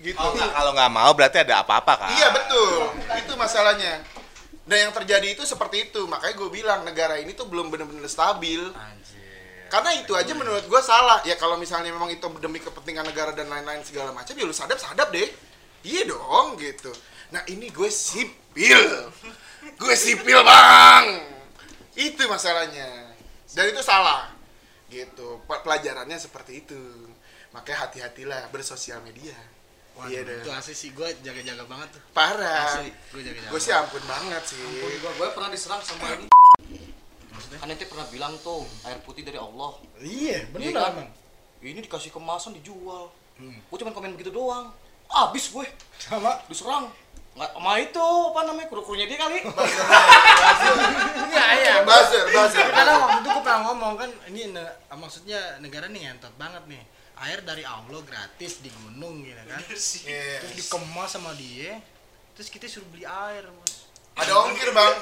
gitu 0.00 0.16
Oh, 0.16 0.32
kalau 0.32 0.72
nggak 0.72 0.92
mau 0.94 1.10
berarti 1.12 1.42
ada 1.42 1.60
apa-apa 1.60 1.92
kan? 2.06 2.08
Iya 2.14 2.30
betul, 2.32 2.88
itu 3.20 3.32
masalahnya. 3.34 4.00
Dan 4.64 4.88
yang 4.88 4.92
terjadi 4.94 5.26
itu 5.34 5.42
seperti 5.42 5.90
itu, 5.90 6.06
makanya 6.06 6.34
gue 6.38 6.48
bilang 6.54 6.80
negara 6.86 7.18
ini 7.18 7.34
tuh 7.34 7.50
belum 7.50 7.68
benar-benar 7.68 8.06
stabil. 8.06 8.62
Karena 9.70 9.94
itu 9.94 10.12
aja 10.18 10.34
menurut 10.34 10.66
gue 10.66 10.82
salah. 10.82 11.22
Ya 11.22 11.38
kalau 11.38 11.54
misalnya 11.54 11.94
memang 11.94 12.10
itu 12.10 12.26
demi 12.42 12.58
kepentingan 12.58 13.06
negara 13.06 13.30
dan 13.30 13.46
lain-lain 13.46 13.86
segala 13.86 14.10
macam, 14.10 14.34
ya 14.34 14.42
lu 14.42 14.50
sadap 14.50 14.82
sadap 14.82 15.14
deh. 15.14 15.30
Iya 15.86 16.10
dong 16.10 16.58
gitu. 16.58 16.90
Nah 17.30 17.46
ini 17.46 17.70
gue 17.70 17.86
sipil, 17.86 18.82
gue 19.78 19.94
sipil 19.94 20.42
bang. 20.42 21.06
Itu 21.94 22.26
masalahnya. 22.26 23.14
Dan 23.54 23.70
itu 23.70 23.80
salah. 23.86 24.34
Gitu. 24.90 25.38
Pe- 25.46 25.62
Pelajarannya 25.62 26.18
seperti 26.18 26.66
itu. 26.66 26.80
Makanya 27.54 27.86
hati-hatilah 27.86 28.50
bersosial 28.50 28.98
media. 29.06 29.38
Iya 30.10 30.22
Waduh, 30.26 30.42
itu 30.42 30.48
deh. 30.48 30.54
asli 30.58 30.74
sih 30.74 30.90
gue 30.90 31.08
jaga-jaga 31.22 31.62
banget 31.70 31.94
tuh. 31.98 32.02
Parah. 32.10 32.74
Asli, 32.74 32.90
gue 32.90 33.22
jaga-jaga. 33.22 33.50
Gue 33.52 33.60
sih 33.60 33.72
ampun 33.74 34.02
banget 34.06 34.42
sih. 34.48 34.58
Gua, 35.02 35.12
gua 35.18 35.28
pernah 35.34 35.50
diserang 35.52 35.82
sama 35.82 36.08
ini. 36.14 36.26
Kan 37.52 37.66
ente 37.66 37.84
pernah 37.84 38.06
bilang 38.06 38.34
tuh 38.38 38.62
air 38.82 39.00
putih 39.00 39.22
dari 39.22 39.34
Allah. 39.34 39.74
Iya, 39.96 40.46
Iya 40.46 40.52
bener 40.52 40.70
kan? 40.72 40.92
emang. 40.94 41.08
Ini 41.60 41.80
dikasih 41.80 42.10
kemasan 42.10 42.54
dijual. 42.54 43.10
Hmm. 43.34 43.58
Gue 43.62 43.76
cuma 43.76 43.90
komen 43.90 44.14
begitu 44.14 44.30
doang. 44.30 44.70
Abis 45.08 45.50
gue 45.50 45.66
Sama. 45.98 46.38
diserang. 46.46 46.86
Nggak 47.30 47.50
sama 47.52 47.72
itu 47.78 48.02
apa 48.26 48.40
namanya 48.44 48.68
kru-krunya 48.68 49.06
dia 49.06 49.18
kali. 49.18 49.38
Iya, 51.30 51.46
iya. 51.56 51.74
Buzzer, 51.82 52.24
buzzer. 52.28 52.66
Karena 52.66 52.94
waktu 52.98 53.16
itu 53.20 53.28
gue 53.28 53.42
pernah 53.42 53.62
ngomong 53.64 53.94
kan, 53.96 54.10
ini 54.28 54.50
ne- 54.50 54.74
maksudnya 54.90 55.38
negara 55.58 55.86
nih 55.86 56.06
ngentot 56.06 56.34
banget 56.36 56.62
nih. 56.66 56.82
Air 57.20 57.44
dari 57.44 57.62
Allah 57.62 58.00
gratis 58.00 58.58
di 58.58 58.70
gunung 58.72 59.20
gitu 59.22 59.42
kan. 59.44 59.60
Iya. 59.60 60.40
Terus 60.40 60.54
dikemas 60.56 61.10
sama 61.10 61.30
dia. 61.34 61.78
Terus 62.32 62.48
kita 62.48 62.64
suruh 62.66 62.88
beli 62.88 63.04
air. 63.04 63.44
Ada 64.18 64.32
ongkir 64.36 64.68
bang, 64.74 64.94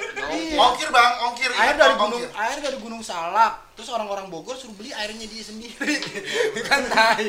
ongkir 0.53 0.89
bang, 0.93 1.11
ongkir. 1.27 1.49
Air 1.51 1.75
dari 1.75 1.91
bang, 1.91 1.97
gunung, 1.97 2.21
ongkir. 2.21 2.29
air 2.39 2.57
dari 2.61 2.77
gunung 2.77 3.01
Salak. 3.01 3.53
Terus 3.73 3.89
orang-orang 3.89 4.29
Bogor 4.29 4.55
suruh 4.55 4.75
beli 4.77 4.93
airnya 4.93 5.25
dia 5.25 5.43
sendiri. 5.43 5.95
kan 6.69 6.85
tai. 6.87 7.27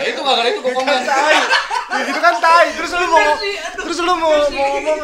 Nah 0.00 0.06
itu 0.06 0.20
gara-gara 0.24 0.48
itu 0.48 0.60
gue 0.64 0.72
komen. 0.74 0.86
kan 0.88 1.02
tai. 1.04 1.38
itu 2.08 2.20
kan 2.22 2.34
tai. 2.40 2.66
Terus 2.72 2.90
lu 2.96 3.06
mau 3.10 3.28
terus 3.78 3.98
lu 4.00 4.14
mau 4.16 4.32
mau 4.32 4.66
ngomong 4.78 5.00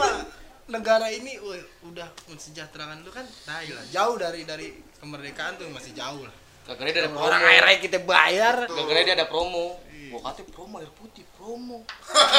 negara 0.71 1.11
ini 1.11 1.35
woi, 1.43 1.59
udah 1.91 2.07
mensejahterakan 2.31 3.03
lu 3.03 3.11
kan 3.13 3.27
tai 3.45 3.71
lah. 3.71 3.85
Jauh 3.91 4.17
dari 4.19 4.43
dari 4.47 4.67
kemerdekaan 4.99 5.59
tuh 5.59 5.67
masih 5.71 5.93
jauh 5.95 6.25
lah. 6.27 6.35
Dia 6.71 7.03
ada 7.03 7.11
promo. 7.11 7.27
Orang 7.27 7.43
airnya 7.43 7.79
kita 7.83 7.99
bayar. 8.03 8.67
Gara-gara 8.71 9.01
dia 9.03 9.15
ada 9.19 9.27
promo. 9.27 9.79
Gua 10.11 10.21
katanya 10.27 10.51
promo 10.55 10.75
air 10.83 10.91
putih, 10.95 11.23
promo. 11.51 11.83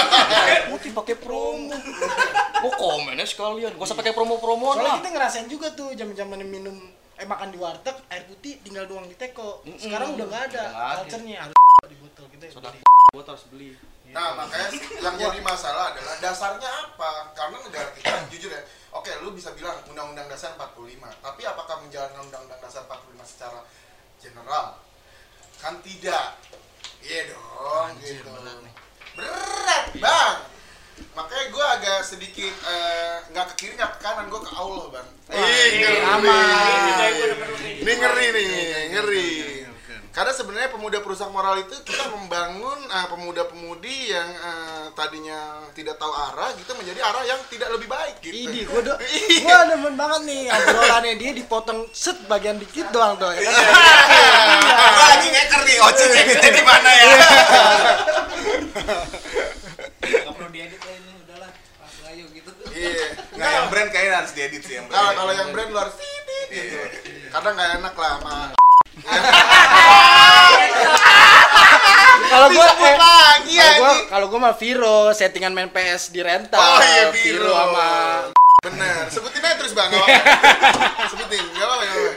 putih 0.72 0.92
pakai 0.96 1.16
promo. 1.20 1.76
Gua 2.64 2.74
komennya 2.80 3.28
sekalian. 3.28 3.76
Gua 3.76 3.84
usah 3.84 4.00
pakai 4.00 4.16
promo-promoan 4.16 4.80
Soalnya 4.80 4.92
lah. 4.96 5.00
kita 5.04 5.10
ngerasain 5.12 5.48
juga 5.52 5.68
tuh 5.76 5.92
jam-jaman 5.92 6.40
minum 6.48 6.80
eh 7.20 7.28
makan 7.28 7.54
di 7.54 7.60
warteg 7.62 7.94
air 8.10 8.24
putih 8.26 8.64
tinggal 8.64 8.88
doang 8.88 9.06
di 9.06 9.16
teko. 9.20 9.68
Sekarang 9.76 10.16
udah 10.16 10.26
nggak 10.32 10.44
ada. 10.56 10.64
Udah 10.64 10.72
nggak 10.72 10.88
ada. 10.88 11.02
Culture-nya 11.04 11.38
harus 11.44 11.56
di 11.92 11.98
botol 12.00 12.26
kita. 12.32 12.44
Soda 12.48 12.70
beli. 12.72 12.82
gua 13.12 13.24
harus 13.28 13.46
beli. 13.52 13.70
Nah 14.12 14.30
makanya 14.36 14.68
yang 15.04 15.16
jadi 15.20 15.40
masalah 15.44 15.92
adalah 15.92 16.16
dasarnya 16.24 16.72
apa? 16.72 17.36
Karena 17.36 17.58
negara 17.64 17.90
kita 17.96 18.28
jujur 18.32 18.52
ya, 18.52 18.60
oke 18.92 19.08
lu 19.24 19.32
bisa 19.32 19.56
bilang 19.56 19.80
Undang-Undang 19.88 20.28
Dasar 20.28 20.52
45, 20.60 21.00
tapi 21.24 21.42
apakah 21.48 21.80
menjalankan 21.80 22.28
Undang-Undang 22.28 22.60
Dasar 22.60 22.84
45 22.92 23.24
secara 23.24 23.60
general? 24.20 24.84
Kan 25.64 25.80
tidak. 25.80 26.36
Iya 27.02 27.34
dong, 27.34 27.98
Anjir, 27.98 28.20
gitu. 28.20 28.30
Berat 29.16 29.86
bang. 29.98 30.38
Makanya 31.12 31.46
gue 31.52 31.66
agak 31.80 32.00
sedikit 32.06 32.54
eh, 32.64 33.16
nggak 33.32 33.46
ke 33.52 33.56
kiri 33.58 33.74
nggak 33.76 33.92
ke 33.96 34.00
kanan, 34.00 34.26
gue 34.28 34.42
ke 34.42 34.52
Allah 34.54 34.86
bang. 34.90 35.08
Ih, 35.32 35.68
ngeri. 35.82 36.30
Ini 37.82 37.92
ngeri 37.98 38.26
nih, 38.32 38.52
ngeri. 38.96 39.32
Karena 40.12 40.36
sebenarnya 40.36 40.68
pemuda 40.68 41.00
perusak 41.00 41.32
moral 41.32 41.56
itu 41.64 41.72
kita 41.88 42.12
membangun 42.12 42.80
eh, 42.84 43.08
pemuda-pemudi 43.08 44.12
yang 44.12 44.28
eh, 44.28 44.86
tadinya 44.92 45.64
tidak 45.72 45.96
tahu 45.96 46.12
arah 46.12 46.52
gitu 46.60 46.76
menjadi 46.76 47.00
arah 47.00 47.24
yang 47.24 47.40
tidak 47.48 47.72
lebih 47.72 47.88
baik 47.88 48.20
gitu. 48.20 48.36
Idi, 48.52 48.68
gua 48.68 48.84
do, 48.84 48.94
Iya. 49.00 49.40
gua 49.40 49.60
demen 49.72 49.96
banget 49.96 50.22
nih 50.28 50.42
obrolannya 50.52 51.16
dia 51.16 51.32
dipotong 51.32 51.88
set 51.96 52.20
bagian 52.28 52.60
dikit 52.60 52.92
doang 52.92 53.16
tuh. 53.16 53.32
Ya. 53.32 53.40
kan? 53.40 53.56
Gua 54.76 55.06
lagi 55.16 55.28
ngeker 55.32 55.62
nih, 55.64 55.76
Oci 55.80 56.04
ngekirnya 56.04 56.50
di 56.60 56.64
mana 56.68 56.90
ya? 56.92 57.08
Gak 60.26 60.34
perlu 60.36 60.50
diedit 60.52 60.82
lah 60.82 60.94
ini, 60.96 61.12
udahlah. 61.28 61.52
Langsung 61.80 62.06
aja 62.08 62.24
gitu. 62.24 62.50
Iya. 62.72 63.06
Nggak, 63.36 63.52
yang 63.52 63.68
brand 63.70 63.90
kayaknya 63.92 64.14
harus 64.24 64.32
diedit 64.34 64.62
sih 64.64 64.76
yang 64.80 64.86
brand. 64.88 64.98
Kalau 64.98 65.12
kalau 65.18 65.34
yang 65.36 65.50
brand 65.52 65.70
lu 65.70 65.78
harus 65.80 65.96
titit 66.00 66.48
gitu. 66.52 66.78
Kadang 67.32 67.54
nggak 67.56 67.70
enak 67.80 67.94
lah 67.96 68.12
sama 68.20 68.36
Kalau 72.32 72.48
gua 72.52 72.64
disebut 72.64 72.88
eh, 72.88 72.98
lagi 73.00 73.54
ya. 73.56 73.64
kalau 73.64 73.80
gua 73.80 73.94
kalau 74.08 74.26
gua 74.32 74.40
mah 74.40 74.56
Viro 74.56 75.12
settingan 75.12 75.52
main 75.56 75.72
PS 75.72 76.12
di 76.16 76.24
rental. 76.24 76.60
Oh 76.60 76.80
iya 76.80 77.12
Viro 77.12 77.52
sama 77.52 77.90
Bener, 78.62 79.10
sebutin 79.10 79.42
aja 79.42 79.58
terus 79.58 79.74
bang, 79.74 79.90
nggak. 79.90 80.06
Sebutin, 81.12 81.42
nggak 81.58 81.66
apa-apa, 81.66 82.14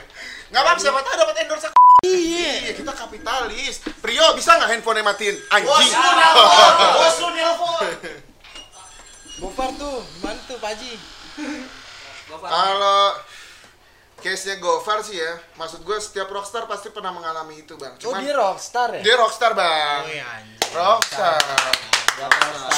nggak 0.55 0.63
apa-apa. 0.63 0.79
Siapa 0.79 1.01
tahu 1.03 1.15
dapat 1.19 1.37
endorse 1.43 1.69
Iya, 2.05 2.77
kita 2.77 2.93
kapitalis. 2.95 3.81
Prio 3.99 4.37
bisa 4.39 4.55
nggak 4.55 4.71
handphonenya 4.77 5.03
matiin? 5.03 5.35
Anjing. 5.51 5.91
Bos 6.95 7.17
lu 7.19 7.29
nelpon. 7.35 7.83
Gofar 9.35 9.71
tuh, 9.75 9.99
gimana 10.21 10.39
tuh 10.47 10.57
Pak 10.63 10.71
Haji? 10.79 10.93
Kalau 12.31 13.19
case-nya 14.23 14.57
Gofar 14.63 15.03
sih 15.03 15.19
ya, 15.19 15.33
maksud 15.59 15.83
gue 15.83 15.99
setiap 15.99 16.31
rockstar 16.31 16.71
pasti 16.71 16.95
pernah 16.95 17.11
mengalami 17.11 17.61
itu 17.67 17.75
bang. 17.75 17.99
Oh 17.99 18.15
Cuman 18.15 18.23
dia 18.23 18.35
rockstar 18.39 18.89
ya? 18.95 19.03
dia 19.03 19.15
rockstar 19.19 19.53
bang. 19.59 20.01
Oh 20.07 20.13
iya 20.13 20.25
anjir. 20.39 20.71
Rockstar. 20.71 21.41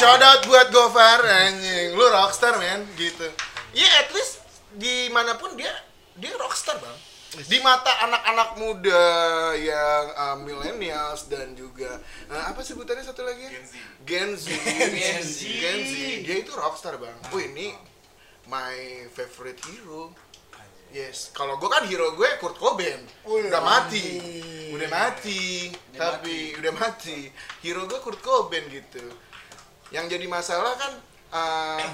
Shout 0.00 0.22
out 0.22 0.40
buat 0.48 0.72
Gofar 0.72 1.20
anjing. 1.22 1.92
Lu 1.92 2.08
rockstar 2.08 2.56
men 2.56 2.88
gitu. 2.96 3.28
Iya 3.76 3.90
at 4.06 4.10
least 4.16 4.40
di 4.72 5.12
mana 5.12 5.36
pun 5.36 5.52
dia 5.60 5.70
dia 6.16 6.32
rockstar 6.40 6.80
bang. 6.80 6.96
Di 7.44 7.60
mata 7.60 7.92
anak-anak 8.08 8.50
muda 8.56 9.04
yang 9.60 10.04
uh, 10.16 10.36
millennials 10.40 11.28
dan 11.28 11.52
juga 11.52 12.00
uh, 12.32 12.44
apa 12.48 12.64
sebutannya 12.64 13.04
satu 13.04 13.28
lagi? 13.28 13.44
Gen 14.08 14.32
Z. 14.32 14.48
Gen 14.56 14.88
Z. 14.88 14.96
Gen 14.96 15.20
Z. 15.20 15.36
Gen 15.44 15.80
Z. 15.84 15.92
Dia 16.24 16.36
itu 16.40 16.52
rockstar 16.56 16.96
bang. 16.96 17.12
Oh 17.28 17.36
ini 17.36 17.76
my 18.48 19.04
favorite 19.12 19.60
hero. 19.68 20.16
Yes, 20.96 21.28
kalau 21.36 21.60
gue 21.60 21.68
kan 21.68 21.84
hero 21.84 22.16
gue 22.16 22.30
Kurt 22.40 22.56
Cobain, 22.56 23.02
udah 23.26 23.58
mati, 23.58 24.22
udah 24.70 24.86
mati, 24.86 25.68
tapi 25.92 26.56
udah 26.56 26.72
mati. 26.72 27.28
Hero 27.60 27.84
gue 27.84 28.00
Kurt 28.00 28.22
Cobain 28.24 28.64
gitu. 28.70 29.04
Yang 29.92 30.16
jadi 30.16 30.26
masalah 30.30 30.72
kan 30.78 30.92
uh, 31.36 31.84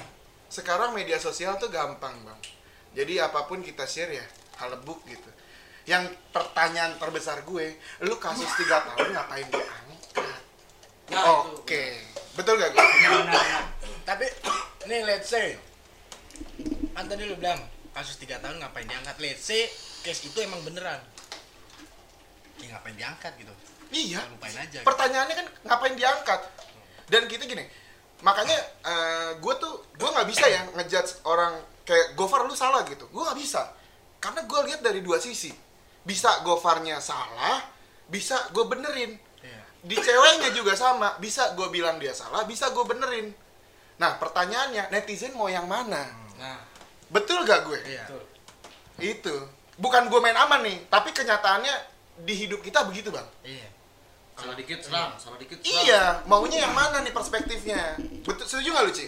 sekarang 0.47 0.95
media 0.95 1.19
sosial 1.19 1.59
tuh 1.59 1.67
gampang 1.67 2.15
bang. 2.23 2.39
Jadi 2.95 3.19
apa 3.19 3.43
pun 3.49 3.59
kita 3.59 3.83
share 3.83 4.13
ya 4.13 4.23
halebuk 4.63 5.03
gitu. 5.05 5.29
Yang 5.83 6.15
pertanyaan 6.31 6.95
terbesar 6.95 7.43
gue, 7.43 7.75
lu 8.07 8.15
kasus 8.15 8.47
tiga 8.55 8.87
tahun 8.87 9.11
ngapain 9.11 9.47
diangkat? 9.51 10.41
Nah, 11.11 11.51
Oke, 11.51 11.99
betul 12.39 12.55
gak 12.55 12.71
gue? 12.71 12.83
Tapi 14.07 14.25
nih 14.87 15.03
let's 15.03 15.27
say. 15.27 15.59
Kan 16.95 17.05
tadi 17.11 17.27
lu 17.27 17.35
bilang 17.35 17.59
kasus 17.91 18.15
3 18.17 18.39
tahun 18.39 18.63
ngapain 18.63 18.87
diangkat? 18.87 19.15
Let's 19.19 19.43
say 19.43 19.67
case 20.01 20.29
itu 20.31 20.39
emang 20.39 20.63
beneran. 20.63 21.03
Ya 22.63 22.79
ngapain 22.79 22.95
diangkat 22.95 23.33
gitu? 23.37 23.53
Iya. 23.93 24.25
lupain 24.25 24.57
aja 24.57 24.81
pertanyaannya 24.81 25.35
kan 25.37 25.47
ngapain 25.69 25.93
diangkat? 25.93 26.41
Dan 27.11 27.29
kita 27.29 27.45
gini 27.45 27.67
makanya 28.23 28.55
gue 29.37 29.53
tuh 29.59 29.83
gue 29.99 30.09
nggak 30.09 30.27
bisa 30.31 30.45
ya 30.47 30.63
ngejudge 30.73 31.27
orang 31.27 31.59
kayak 31.83 32.15
Gofar 32.15 32.47
lu 32.47 32.55
salah 32.55 32.87
gitu. 32.87 33.05
Gue 33.11 33.21
nggak 33.21 33.37
bisa 33.37 33.69
karena 34.23 34.47
gue 34.47 34.59
lihat 34.71 34.79
dari 34.79 35.03
dua 35.03 35.19
sisi. 35.19 35.51
Bisa 36.07 36.39
Gofarnya 36.47 37.03
salah 37.03 37.59
bisa 38.07 38.39
gue 38.55 38.63
benerin. 38.63 39.19
Iya. 39.43 39.59
di 39.83 39.99
ceweknya 39.99 40.55
juga 40.55 40.79
sama 40.79 41.19
bisa 41.19 41.51
gue 41.59 41.67
bilang 41.67 41.99
dia 41.99 42.15
salah 42.15 42.47
bisa 42.47 42.71
gue 42.71 42.85
benerin. 42.87 43.35
Nah 43.99 44.15
pertanyaannya 44.15 44.87
netizen 44.95 45.35
mau 45.35 45.51
yang 45.51 45.67
mana? 45.67 46.07
Nah, 46.39 46.59
betul 47.11 47.43
gak 47.43 47.67
gue? 47.67 47.79
Iya. 47.83 48.07
Itu. 49.03 49.35
Bukan 49.75 50.07
gue 50.07 50.19
main 50.23 50.39
aman 50.39 50.63
nih 50.63 50.87
tapi 50.87 51.11
kenyataannya 51.11 51.75
di 52.23 52.33
hidup 52.47 52.63
kita 52.63 52.87
begitu 52.87 53.11
bang. 53.11 53.27
Iya. 53.43 53.67
Salah 54.33 54.55
dikit 54.57 54.79
serang, 54.81 55.13
salah 55.19 55.37
dikit 55.37 55.61
serang. 55.61 55.83
Iya, 55.85 56.03
maunya 56.25 56.65
yang 56.65 56.73
mana 56.73 57.05
nih 57.05 57.13
perspektifnya? 57.13 58.01
Betul, 58.25 58.45
setuju 58.49 58.73
nggak 58.73 58.85
lu, 58.89 58.93
Ci? 58.93 59.05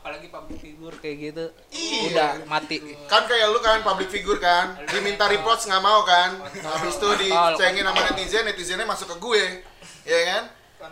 Apalagi 0.00 0.32
public 0.32 0.58
figure 0.64 0.96
kayak 0.96 1.16
gitu. 1.20 1.44
Iya. 1.76 2.00
Udah 2.08 2.30
mati. 2.48 2.80
Kan 3.04 3.28
kayak 3.28 3.52
lu 3.52 3.60
kan 3.60 3.84
public 3.84 4.08
figure 4.08 4.40
kan, 4.40 4.80
diminta 4.88 5.28
report 5.28 5.60
nggak 5.60 5.84
mau 5.84 6.00
kan, 6.08 6.40
habis 6.40 6.96
itu 6.96 7.08
dicengin 7.28 7.84
sama 7.84 8.00
netizen, 8.08 8.48
netizennya 8.48 8.88
masuk 8.88 9.12
ke 9.12 9.16
gue, 9.20 9.44
ya 10.08 10.20
kan? 10.24 10.44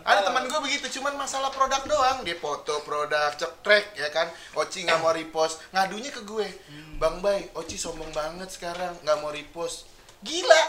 ada 0.04 0.20
teman 0.20 0.44
gue 0.44 0.61
begitu 0.61 1.00
cuman 1.00 1.16
masalah 1.16 1.48
produk 1.48 1.80
doang. 1.88 2.20
Dia 2.20 2.36
foto 2.36 2.84
produk 2.84 3.32
cekrek 3.40 3.96
ya 3.96 4.12
kan? 4.12 4.28
Oci 4.52 4.84
nggak 4.84 5.00
mau 5.00 5.16
repost. 5.16 5.64
Ngadunya 5.72 6.12
ke 6.12 6.28
gue. 6.28 6.44
Bang 7.00 7.24
bay 7.24 7.48
Oci 7.56 7.80
sombong 7.80 8.12
banget 8.12 8.52
sekarang. 8.52 8.92
Nggak 9.00 9.16
mau 9.24 9.32
repost. 9.32 9.88
Gila. 10.20 10.62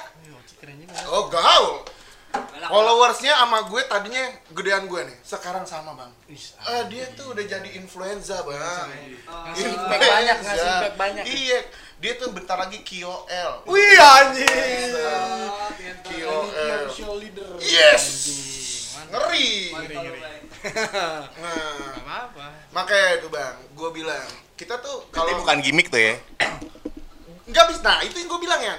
Oh 1.11 1.27
gaul 1.27 1.83
followersnya 2.69 3.33
sama 3.33 3.65
gue 3.65 3.81
tadinya 3.85 4.23
gedean 4.53 4.85
gue 4.85 5.01
nih. 5.01 5.17
Sekarang 5.25 5.65
sama 5.65 5.97
bang. 5.97 6.11
Wis, 6.29 6.53
Ah, 6.61 6.85
dia 6.85 7.09
tuh 7.13 7.33
udah 7.33 7.41
jadi 7.41 7.69
influenza 7.75 8.45
bang. 8.45 8.87
Ngasih 9.25 9.65
impact 9.73 10.01
banyak, 10.01 10.37
ngasih 10.39 10.67
impact 10.69 10.97
banyak. 10.97 11.25
iya 11.25 11.59
dia 11.99 12.15
tuh 12.15 12.31
bentar 12.31 12.55
lagi 12.55 12.79
KOL 12.79 13.51
Wih 13.67 13.99
anjing. 13.99 14.47
KOL 16.05 16.83
Show 16.89 17.19
leader. 17.19 17.59
yes. 17.59 18.05
Mantap. 18.95 19.29
ngeri. 19.29 19.51
Ngeri, 19.75 19.95
ngeri. 19.99 20.21
nah. 20.99 21.23
Apa-apa. 22.03 22.45
makanya 22.71 23.09
itu 23.15 23.27
bang 23.31 23.55
gue 23.71 23.89
bilang 23.95 24.27
kita 24.53 24.75
tuh 24.79 25.07
kalau 25.07 25.39
bukan 25.39 25.63
gimmick 25.63 25.87
tuh 25.87 25.99
ya. 25.99 26.19
nggak 27.47 27.65
bisa 27.71 27.79
nah 27.79 28.03
itu 28.03 28.15
yang 28.19 28.27
gue 28.27 28.41
bilang 28.43 28.59
ya 28.59 28.75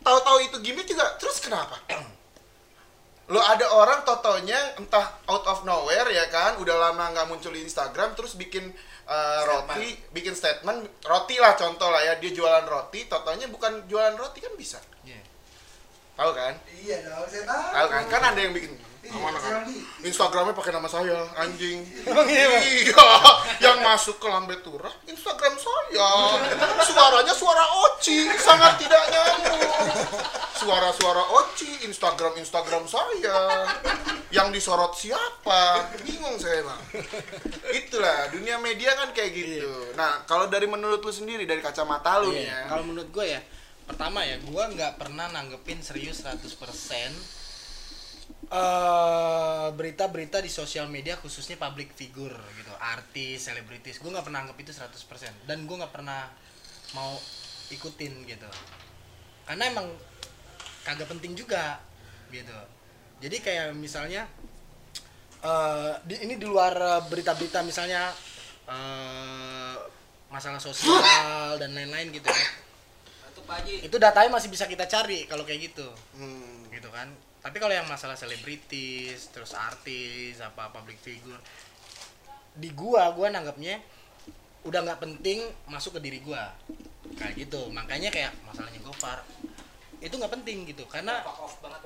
tahu-tahu 0.00 0.44
itu 0.44 0.56
gimmick 0.60 0.84
juga 0.84 1.08
terus 1.16 1.40
kenapa 1.40 1.80
lo 3.26 3.42
ada 3.42 3.66
orang 3.74 4.06
totonya 4.06 4.78
entah 4.78 5.18
out 5.26 5.44
of 5.50 5.66
nowhere 5.66 6.06
ya 6.14 6.30
kan? 6.30 6.58
Udah 6.62 6.78
lama 6.78 7.10
nggak 7.10 7.26
muncul 7.26 7.50
di 7.50 7.66
Instagram 7.66 8.14
terus 8.14 8.38
bikin 8.38 8.70
uh, 9.10 9.40
roti 9.46 9.98
bikin 10.14 10.38
statement. 10.38 10.86
Roti 11.02 11.36
lah 11.42 11.58
contoh 11.58 11.90
lah 11.90 12.02
ya 12.06 12.14
dia 12.22 12.30
jualan 12.30 12.66
roti 12.70 13.10
totonya 13.10 13.50
bukan 13.50 13.86
jualan 13.90 14.14
roti 14.14 14.38
kan 14.38 14.54
bisa? 14.54 14.78
Iya. 15.02 15.22
tahu 16.16 16.30
kan? 16.32 16.54
Iya 16.70 16.96
dong, 17.02 17.26
saya 17.28 17.44
tahu. 17.44 17.70
tahu 17.74 17.86
kan? 17.90 18.02
Kan 18.08 18.22
ada 18.22 18.40
yang 18.40 18.54
bikin 18.54 18.72
Iya, 19.06 19.38
saya 19.38 19.54
kan 19.56 19.64
di- 19.66 19.84
Instagramnya 20.04 20.52
pakai 20.52 20.72
nama 20.72 20.86
saya 20.86 21.18
anjing. 21.36 21.82
Emang 22.04 22.26
iya, 22.26 22.46
Bang? 22.48 22.62
iya 22.62 23.06
yang 23.60 23.78
masuk 23.80 24.16
ke 24.16 24.26
lambe 24.26 24.58
turah 24.60 24.92
Instagram 25.04 25.54
saya. 25.54 26.08
Suaranya 26.82 27.32
suara 27.32 27.64
Oci 27.86 28.26
sangat 28.36 28.76
tidak 28.76 29.02
nyambung. 29.08 29.62
Suara-suara 30.56 31.22
Oci 31.36 31.84
Instagram 31.84 32.34
Instagram 32.36 32.84
saya. 32.84 33.64
Yang 34.28 34.48
disorot 34.52 34.92
siapa? 34.92 35.86
Bingung 36.02 36.34
saya 36.36 36.66
bang. 36.66 36.80
Itulah 37.72 38.28
dunia 38.28 38.58
media 38.58 38.90
kan 38.94 39.12
kayak 39.12 39.30
gitu. 39.32 39.70
Nah 39.94 40.24
kalau 40.24 40.46
dari 40.46 40.66
menurut 40.66 40.98
lu 40.98 41.10
sendiri 41.10 41.44
dari 41.44 41.60
kacamata 41.60 42.18
lu 42.20 42.34
nih 42.34 42.44
Iya, 42.44 42.50
ya. 42.50 42.68
Kalau 42.68 42.82
menurut 42.82 43.08
gue 43.08 43.26
ya, 43.28 43.40
pertama 43.86 44.26
ya, 44.26 44.36
gue 44.36 44.64
nggak 44.74 44.98
pernah 44.98 45.30
nanggepin 45.30 45.78
serius 45.78 46.20
100% 46.20 46.42
eh 48.46 49.68
berita-berita 49.74 50.38
di 50.38 50.50
sosial 50.50 50.86
media 50.86 51.18
khususnya 51.18 51.58
public 51.58 51.90
figure 51.94 52.36
gitu, 52.56 52.72
artis, 52.78 53.50
selebritis. 53.50 53.98
Gue 53.98 54.14
nggak 54.14 54.26
pernah 54.26 54.46
anggap 54.46 54.58
itu 54.62 54.70
100% 54.70 55.48
dan 55.50 55.66
gue 55.66 55.76
nggak 55.76 55.94
pernah 55.94 56.30
mau 56.94 57.18
ikutin 57.70 58.22
gitu. 58.26 58.50
Karena 59.46 59.64
emang 59.66 59.86
kagak 60.86 61.10
penting 61.10 61.34
juga 61.34 61.82
gitu. 62.30 62.58
Jadi 63.18 63.36
kayak 63.42 63.74
misalnya 63.74 64.30
eh 65.42 65.94
di, 66.06 66.14
ini 66.26 66.34
di 66.40 66.46
luar 66.46 67.06
berita-berita 67.06 67.62
misalnya 67.62 68.10
eh 68.66 69.76
masalah 70.26 70.58
sosial 70.58 71.54
dan 71.60 71.70
lain-lain 71.70 72.10
gitu 72.10 72.26
ya 72.26 72.48
itu 73.86 73.96
datanya 74.02 74.30
masih 74.34 74.50
bisa 74.50 74.66
kita 74.66 74.90
cari 74.90 75.22
kalau 75.30 75.46
kayak 75.46 75.70
gitu 75.70 75.86
Hmm. 76.18 76.66
gitu 76.74 76.90
kan 76.90 77.06
tapi 77.46 77.62
kalau 77.62 77.70
yang 77.70 77.86
masalah 77.86 78.18
selebritis 78.18 79.30
terus 79.30 79.54
artis 79.54 80.42
apa 80.42 80.74
public 80.74 80.98
figure 80.98 81.38
di 82.58 82.74
gua 82.74 83.14
gua 83.14 83.30
nanggapnya 83.30 83.78
udah 84.66 84.82
nggak 84.82 84.98
penting 84.98 85.46
masuk 85.70 85.94
ke 85.96 86.00
diri 86.02 86.18
gua. 86.26 86.50
Kayak 87.14 87.46
gitu. 87.46 87.70
Makanya 87.70 88.10
kayak 88.10 88.34
masalahnya 88.42 88.82
Gofar 88.82 89.22
itu 90.02 90.10
nggak 90.10 90.32
penting 90.42 90.66
gitu. 90.66 90.82
Karena 90.90 91.22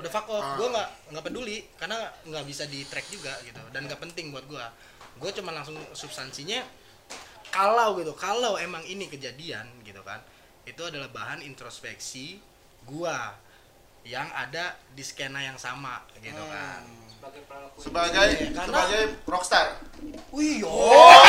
udah 0.00 0.10
fuck 0.10 0.26
off 0.32 0.40
Ah. 0.40 0.56
gua 0.56 0.68
nggak 0.72 0.88
nggak 1.12 1.24
peduli. 1.28 1.68
Karena 1.76 2.08
nggak 2.24 2.44
bisa 2.48 2.64
di 2.64 2.80
track 2.88 3.12
juga 3.12 3.36
gitu. 3.44 3.60
Dan 3.68 3.84
nggak 3.84 4.00
penting 4.00 4.32
buat 4.32 4.48
gua. 4.48 4.72
Gua 5.20 5.28
cuma 5.36 5.52
langsung 5.52 5.76
substansinya 5.92 6.64
kalau 7.52 8.00
gitu. 8.00 8.16
Kalau 8.16 8.56
emang 8.56 8.80
ini 8.88 9.12
kejadian 9.12 9.68
gitu 9.84 10.00
kan 10.00 10.24
itu 10.64 10.80
adalah 10.80 11.12
bahan 11.12 11.44
introspeksi 11.44 12.38
gua 12.88 13.34
yang 14.02 14.28
ada 14.28 14.64
di 14.90 15.00
skena 15.00 15.40
yang 15.40 15.54
sama 15.54 16.00
gitu 16.16 16.40
kan. 16.42 16.82
Sebagai 17.76 18.16
Iya, 18.32 18.48
karena- 18.52 18.80
sebagai 18.80 19.02
rockstar. 19.24 19.66
Wih, 20.30 20.64
Oh, 20.64 21.20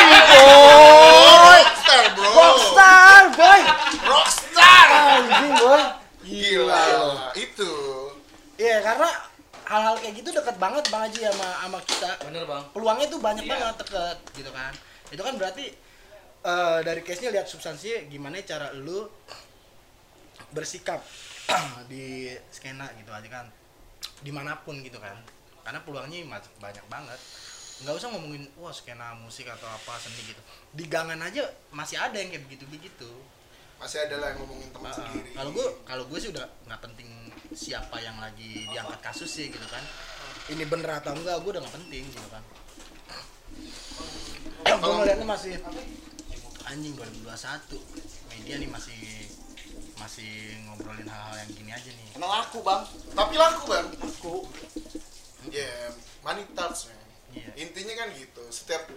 rockstar 1.52 2.04
bro. 2.16 2.32
Rockstar, 2.32 3.24
boy. 3.34 3.62
rockstar. 4.02 4.88
Anjing, 4.92 5.52
boy. 5.58 5.82
gila 6.22 6.86
itu. 7.34 7.74
Iya 8.56 8.78
karena 8.80 9.10
hal-hal 9.66 9.96
kayak 9.98 10.14
gitu 10.16 10.30
deket 10.30 10.56
banget 10.56 10.84
bang 10.88 11.02
Haji 11.02 11.20
sama 11.26 11.48
sama 11.60 11.80
kita. 11.82 12.12
Bener, 12.24 12.44
Bang. 12.46 12.64
peluangnya 12.72 13.08
tuh 13.10 13.20
banyak 13.20 13.44
banget 13.44 13.76
deket 13.80 14.18
gitu 14.38 14.52
kan. 14.52 14.72
Itu 15.10 15.22
kan 15.22 15.34
berarti 15.36 15.66
eh, 16.42 16.80
dari 16.82 17.02
case 17.02 17.22
nya 17.22 17.32
lihat 17.32 17.46
substansinya 17.46 18.06
gimana 18.08 18.40
cara 18.42 18.70
lu 18.72 19.06
bersikap 20.50 21.00
di 21.92 22.32
skena 22.54 22.88
gitu 22.98 23.12
aja 23.12 23.28
kan. 23.28 23.46
Di 24.22 24.32
mana 24.34 24.58
pun 24.62 24.80
gitu 24.82 24.98
kan. 24.98 25.18
Karena 25.62 25.80
peluangnya 25.84 26.42
banyak 26.58 26.86
banget. 26.90 27.20
Nggak 27.82 27.96
usah 27.98 28.08
ngomongin 28.14 28.46
wah 28.62 28.74
skena 28.74 29.18
musik 29.18 29.50
atau 29.50 29.66
apa 29.66 29.98
seni 29.98 30.22
gitu. 30.26 30.42
Di 30.74 30.86
gangan 30.86 31.20
aja 31.22 31.46
masih 31.74 31.98
ada 31.98 32.18
yang 32.18 32.30
kayak 32.30 32.46
begitu 32.48 32.66
begitu 32.70 33.12
masih 33.82 33.98
ada 34.06 34.22
lah 34.22 34.28
yang 34.30 34.46
ngomongin 34.46 34.70
teman 34.70 34.94
sendiri. 34.94 35.30
Kalau 35.34 35.50
gue 35.58 35.68
kalau 35.90 36.04
gue 36.06 36.20
sih 36.22 36.30
udah 36.30 36.46
nggak 36.70 36.82
penting 36.86 37.10
siapa 37.58 37.98
yang 37.98 38.14
lagi 38.22 38.70
diangkat 38.70 39.02
kasus 39.02 39.26
sih 39.26 39.50
gitu 39.50 39.66
kan. 39.74 39.82
Ini 40.54 40.70
bener 40.70 41.02
atau 41.02 41.18
enggak 41.18 41.42
gue 41.42 41.50
udah 41.58 41.66
nggak 41.66 41.76
penting 41.82 42.06
gitu 42.14 42.30
kan. 42.30 42.44
Gue 44.82 44.94
ngeliatnya 44.94 45.28
masih 45.28 45.58
anjing 46.70 46.94
2021 46.96 47.82
media 48.32 48.56
nih 48.62 48.70
masih 48.70 49.02
masih 50.02 50.32
ngobrolin 50.66 51.06
hal-hal 51.06 51.36
yang 51.38 51.50
gini 51.52 51.72
aja 51.72 51.90
nih 51.90 52.08
Emang 52.14 52.32
laku, 52.32 52.60
Bang. 52.62 52.82
tapi 53.12 53.34
laku 53.36 53.64
bang 53.68 53.88
Laku. 53.96 54.36
ya 55.48 55.70
money 56.22 56.44
talks 56.52 56.88
man 56.88 56.98
Iya. 57.32 57.48
intinya 57.58 57.96
kan 57.96 58.12
gitu 58.12 58.44
setiap 58.52 58.92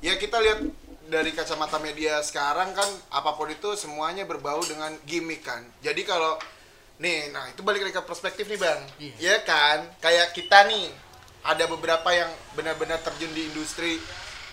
ya 0.00 0.16
kita 0.16 0.40
lihat 0.40 0.64
dari 1.04 1.30
kacamata 1.30 1.76
media 1.78 2.16
sekarang 2.20 2.72
kan 2.72 2.88
apa 3.10 3.34
pun 3.34 3.44
itu 3.46 3.76
semuanya 3.76 4.24
berbau 4.24 4.56
dengan 4.62 4.88
gimmick 5.04 5.44
kan 5.44 5.60
jadi 5.78 6.00
kalau 6.02 6.40
nih 6.96 7.28
nah 7.28 7.44
itu 7.46 7.60
balik 7.60 7.84
lagi 7.84 7.92
ke 7.92 8.02
perspektif 8.02 8.48
nih 8.48 8.56
bang 8.56 8.80
Iya. 8.96 9.12
ya 9.20 9.36
kan 9.42 9.78
kayak 9.98 10.32
kita 10.32 10.64
nih 10.64 10.88
ada 11.44 11.64
beberapa 11.66 12.08
yang 12.08 12.26
benar-benar 12.52 12.98
terjun 12.98 13.30
di 13.30 13.46
industri 13.46 14.00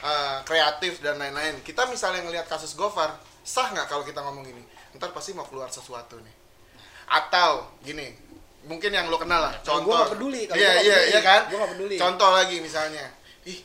uh, 0.02 0.44
kreatif 0.44 1.00
dan 1.00 1.16
lain-lain 1.16 1.64
kita 1.64 1.88
misalnya 1.88 2.20
ngelihat 2.22 2.46
kasus 2.46 2.76
Gofar 2.76 3.16
sah 3.42 3.72
nggak 3.72 3.88
kalau 3.88 4.04
kita 4.04 4.20
ngomong 4.20 4.44
ini 4.44 4.64
ntar 4.96 5.12
pasti 5.12 5.32
mau 5.36 5.46
keluar 5.46 5.68
sesuatu 5.70 6.18
nih 6.20 6.36
atau 7.06 7.70
gini 7.86 8.10
mungkin 8.66 8.90
yang 8.90 9.06
lo 9.14 9.22
kenal 9.22 9.46
lah 9.46 9.54
contoh 9.62 10.10
peduli, 10.10 10.50
kalau 10.50 10.58
iya 10.58 10.72
gua 10.74 10.74
nggak 10.74 10.86
iya 10.86 10.96
peduli. 10.98 11.12
iya 11.14 11.20
kan 11.22 11.42
Gua 11.46 11.58
nggak 11.62 11.72
peduli. 11.78 11.96
contoh 12.02 12.30
lagi 12.34 12.58
misalnya 12.66 13.06
ih 13.46 13.60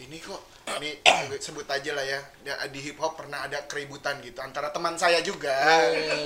ini 0.00 0.16
kok 0.16 0.40
ini 0.80 0.90
sebut 1.44 1.68
aja 1.68 1.90
lah 1.92 2.02
ya 2.02 2.20
di 2.72 2.80
hip 2.82 2.96
hop 2.98 3.20
pernah 3.20 3.44
ada 3.44 3.68
keributan 3.68 4.18
gitu 4.24 4.40
antara 4.40 4.72
teman 4.72 4.96
saya 4.96 5.20
juga 5.20 5.52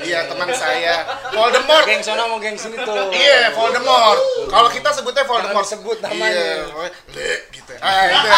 iya 0.07 0.25
teman 0.31 0.49
saya 0.55 1.05
Voldemort 1.35 1.85
Geng 1.85 2.03
sono 2.07 2.25
mau 2.31 2.39
geng 2.39 2.55
sini 2.57 2.77
tuh. 2.81 3.11
Iya, 3.15 3.51
Voldemort. 3.55 4.19
Kalau 4.51 4.69
kita 4.71 4.91
sebutnya 4.95 5.25
Voldemort. 5.27 5.65
disebut 5.67 5.99
namanya. 6.03 6.35
Iya, 6.35 6.55
pokoknya, 6.71 6.91
le 7.15 7.31
gitu. 7.55 7.73
Ah, 7.81 8.05
itu. 8.11 8.29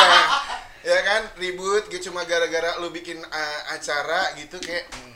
ya 0.83 0.99
kan 1.07 1.21
ribut 1.39 1.85
gitu 1.89 2.11
cuma 2.11 2.27
gara-gara 2.27 2.75
lu 2.83 2.91
bikin 2.91 3.23
uh, 3.23 3.61
acara 3.71 4.35
gitu 4.35 4.59
kayak 4.59 4.91
hmm, 4.91 5.12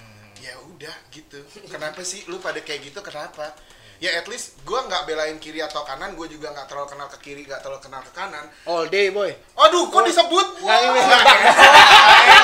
udah 0.76 0.96
gitu. 1.08 1.40
Kenapa 1.66 2.04
sih 2.04 2.28
lu 2.28 2.36
pada 2.36 2.60
kayak 2.60 2.84
gitu? 2.84 3.00
Kenapa? 3.00 3.56
Ya 3.96 4.12
at 4.12 4.28
least 4.28 4.60
gua 4.60 4.84
nggak 4.84 5.08
belain 5.08 5.40
kiri 5.40 5.64
atau 5.64 5.80
kanan, 5.80 6.12
gua 6.12 6.28
juga 6.28 6.52
nggak 6.52 6.68
terlalu 6.68 6.88
kenal 6.92 7.08
ke 7.08 7.18
kiri, 7.24 7.48
nggak 7.48 7.64
terlalu 7.64 7.80
kenal 7.80 8.04
ke 8.04 8.12
kanan. 8.12 8.44
All 8.68 8.84
day, 8.86 9.08
boy. 9.08 9.32
Aduh, 9.56 9.88
kok 9.88 10.04
disebut? 10.04 10.60
Nggak, 10.60 10.78
ini 10.84 11.00
nebak. 11.00 11.36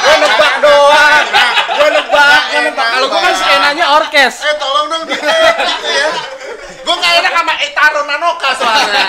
Gue 0.01 0.17
nebak 0.17 0.55
doang. 0.65 1.25
Gue 1.73 1.89
nebak, 1.93 2.41
gue 2.49 2.61
Kalau 2.73 3.07
gue 3.07 3.21
kan 3.21 3.25
Bang. 3.29 3.37
skenanya 3.37 3.87
orkes. 4.01 4.35
Eh 4.41 4.55
tolong 4.57 4.87
dong 4.89 5.03
di 5.05 5.13
gitu 5.13 5.29
ya. 5.29 6.09
Gue 6.83 6.95
nggak 6.97 7.15
enak 7.21 7.33
sama 7.37 7.53
Etaro 7.61 8.01
Nanoka 8.09 8.51
soalnya. 8.57 9.05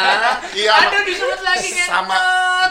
Iya. 0.51 0.71
sama- 0.76 0.84
Aduh 0.91 1.01
disebut 1.07 1.39
lagi 1.41 1.69
sama 1.80 2.15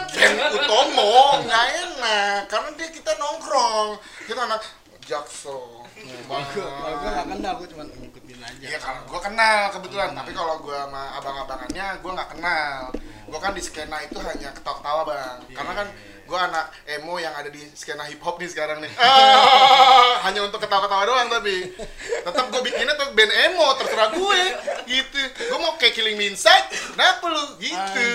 Ken 0.07 0.33
Utomo 0.53 1.41
nggak 1.43 1.65
enak 1.81 2.39
karena 2.45 2.69
dia 2.77 2.89
kita 2.89 3.11
nongkrong 3.17 3.97
kita 4.29 4.41
anak 4.45 4.61
jakso 5.03 5.82
kalau 6.03 6.95
gue 6.99 7.09
nggak 7.11 7.27
kenal 7.31 7.53
gue 7.59 7.67
cuma 7.71 7.83
ngikutin 7.87 8.39
aja. 8.43 8.65
Iya 8.67 8.79
kalau 8.79 9.01
gue 9.07 9.19
kenal 9.23 9.59
kebetulan 9.71 10.09
tapi 10.11 10.31
kalau 10.35 10.55
gue 10.59 10.75
sama 10.75 11.03
abang-abangannya 11.19 11.85
gue 12.03 12.11
nggak 12.11 12.29
kenal. 12.35 12.77
Gue 13.23 13.39
kan 13.39 13.51
di 13.55 13.63
skena 13.63 13.97
itu 14.03 14.19
hanya 14.19 14.49
ketawa-ketawa 14.51 15.01
bang. 15.07 15.37
Karena 15.55 15.73
kan 15.83 15.87
gue 16.33 16.41
anak 16.41 16.65
emo 16.89 17.21
yang 17.21 17.29
ada 17.37 17.45
di 17.53 17.61
skena 17.77 18.09
hip 18.09 18.17
hop 18.25 18.41
nih 18.41 18.49
sekarang 18.49 18.81
nih. 18.81 18.89
Ah, 18.97 20.25
hanya 20.25 20.41
untuk 20.41 20.57
ketawa-ketawa 20.65 21.05
doang 21.05 21.29
tapi 21.29 21.77
tetap 22.25 22.49
gue 22.49 22.61
bikinnya 22.65 22.97
tetap 22.97 23.13
band 23.13 23.29
emo 23.29 23.67
terserah 23.77 24.09
gue. 24.17 24.41
Gitu. 24.89 25.21
Gue 25.53 25.59
mau 25.61 25.77
kayak 25.77 25.93
Killing 25.93 26.17
Me 26.17 26.33
Inside. 26.33 26.73
Kenapa 26.73 27.29
lu? 27.29 27.61
Gitu. 27.61 28.07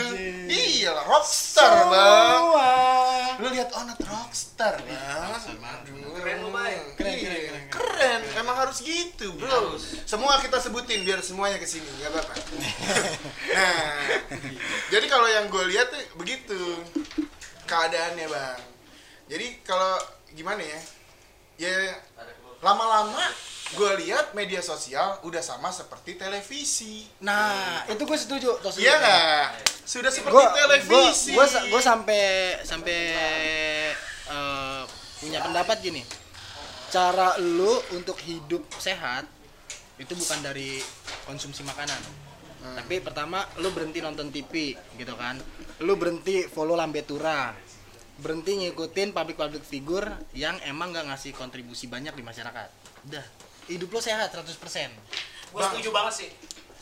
Iya 0.51 0.99
lah 0.99 1.07
rockstar 1.07 1.87
bang. 1.87 2.43
Lu 3.39 3.47
lihat 3.55 3.71
oh 3.79 3.87
not 3.87 4.03
rockstar 4.03 4.83
bang. 4.83 5.31
Keren 6.19 6.39
lu 6.43 6.51
bang 6.51 6.75
Keren, 6.99 7.15
Iya, 7.15 7.23
keren, 7.23 7.39
keren, 7.47 7.65
keren. 7.71 8.21
Emang 8.35 8.59
harus 8.59 8.83
gitu 8.83 9.31
bro. 9.39 9.79
Semua 10.11 10.43
kita 10.43 10.59
sebutin 10.59 11.07
biar 11.07 11.23
semuanya 11.23 11.63
ke 11.63 11.71
sini 11.71 11.87
nggak 12.03 12.11
apa-apa. 12.11 12.35
Nah 13.49 13.95
jadi 14.91 15.07
kalau 15.07 15.31
yang 15.31 15.47
gue 15.47 15.65
lihat 15.71 15.95
tuh 15.95 16.03
begitu 16.19 16.59
keadaannya 17.69 18.27
bang. 18.27 18.61
Jadi 19.29 19.47
kalau 19.61 20.01
gimana 20.33 20.65
ya? 20.65 20.81
Ya 21.59 21.75
lama-lama 22.65 23.23
gue 23.69 23.91
lihat 24.09 24.33
media 24.33 24.65
sosial 24.65 25.21
udah 25.29 25.45
sama 25.45 25.69
seperti 25.69 26.17
televisi. 26.17 27.05
Nah, 27.21 27.85
itu 27.93 28.01
gue 28.01 28.19
setuju. 28.19 28.57
Iya 28.81 28.95
nggak? 28.97 29.45
Sudah 29.85 30.09
seperti 30.09 30.33
Gue 30.33 30.45
televisi. 30.57 31.37
gue 31.37 31.45
gue 31.45 31.83
sampai 31.85 32.23
sampai 32.65 33.01
eh, 34.33 34.83
punya 35.21 35.45
pendapat 35.45 35.77
gini. 35.85 36.03
Cara 36.89 37.37
lu 37.37 37.77
untuk 37.93 38.17
hidup 38.25 38.65
sehat 38.81 39.29
itu 40.01 40.15
bukan 40.17 40.41
dari 40.41 40.81
konsumsi 41.29 41.61
makanan. 41.61 42.28
Tapi 42.77 43.01
pertama 43.01 43.47
lu 43.63 43.71
berhenti 43.73 44.03
nonton 44.03 44.29
TV 44.29 44.77
gitu 44.99 45.15
kan. 45.15 45.39
Lu 45.81 45.95
berhenti 45.95 46.45
follow 46.51 46.75
Lambe 46.75 47.07
Tura. 47.07 47.55
Berhenti 48.19 48.59
ngikutin 48.67 49.15
public-public 49.15 49.63
figure 49.63 50.11
yang 50.35 50.59
emang 50.67 50.91
gak 50.91 51.07
ngasih 51.07 51.33
kontribusi 51.39 51.87
banyak 51.87 52.19
di 52.19 52.27
masyarakat. 52.27 52.69
Udah, 53.07 53.25
hidup 53.71 53.95
lu 53.95 54.01
sehat 54.03 54.35
100%. 54.35 54.51
Gue 55.55 55.63
setuju 55.63 55.89
banget 55.95 56.27
sih. 56.27 56.31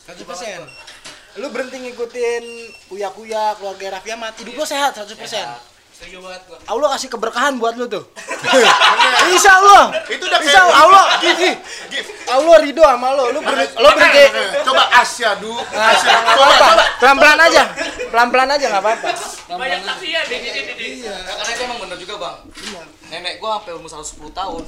100% 0.07 0.97
lu 1.37 1.53
berhenti 1.53 1.77
ngikutin 1.77 2.43
kuya-kuya 2.89 3.53
keluarga 3.61 3.99
Raffi 3.99 4.09
Ahmad 4.09 4.33
hidup 4.41 4.57
lu 4.57 4.65
sehat 4.65 4.97
100% 4.97 5.76
Setuju 5.97 6.21
banget 6.21 6.41
gue. 6.45 6.57
Allah 6.69 6.87
kasih 6.93 7.09
keberkahan 7.09 7.57
buat 7.57 7.73
lu 7.73 7.89
tuh. 7.89 8.05
Insya 9.33 9.57
Allah. 9.57 9.89
Itu 10.05 10.29
udah 10.29 10.39
Insya 10.45 10.61
Allah. 10.69 10.77
Allah 10.85 11.03
Ih, 11.25 11.57
Gift. 11.89 12.09
Allah 12.29 12.55
ridho 12.61 12.85
sama 12.85 13.17
lo. 13.17 13.33
Lu 13.33 13.41
berhenti 13.41 13.73
lu 13.81 13.89
berhenti 13.97 14.61
coba 14.61 14.83
asyadu 15.01 15.57
Nah, 15.57 15.89
asyadu 15.97 16.19
nggak 16.21 16.37
coba 16.37 16.45
apa-apa 16.53 16.67
coba. 16.69 16.85
Pelan-pelan 17.01 17.39
aja. 17.49 17.63
Pelan-pelan 18.13 18.49
aja 18.53 18.65
nggak 18.69 18.83
apa-apa. 18.85 19.09
Banyak 19.57 19.79
di 19.81 19.93
sini 19.97 20.17
di 20.21 20.37
sini. 20.53 20.87
Nah, 21.09 21.33
karena 21.33 21.51
itu 21.57 21.61
emang 21.65 21.79
bener 21.81 21.97
juga 21.97 22.13
bang. 22.21 22.37
Nenek 23.09 23.33
gua 23.41 23.57
sampai 23.57 23.73
umur 23.73 23.89
110 23.89 24.37
tahun. 24.37 24.61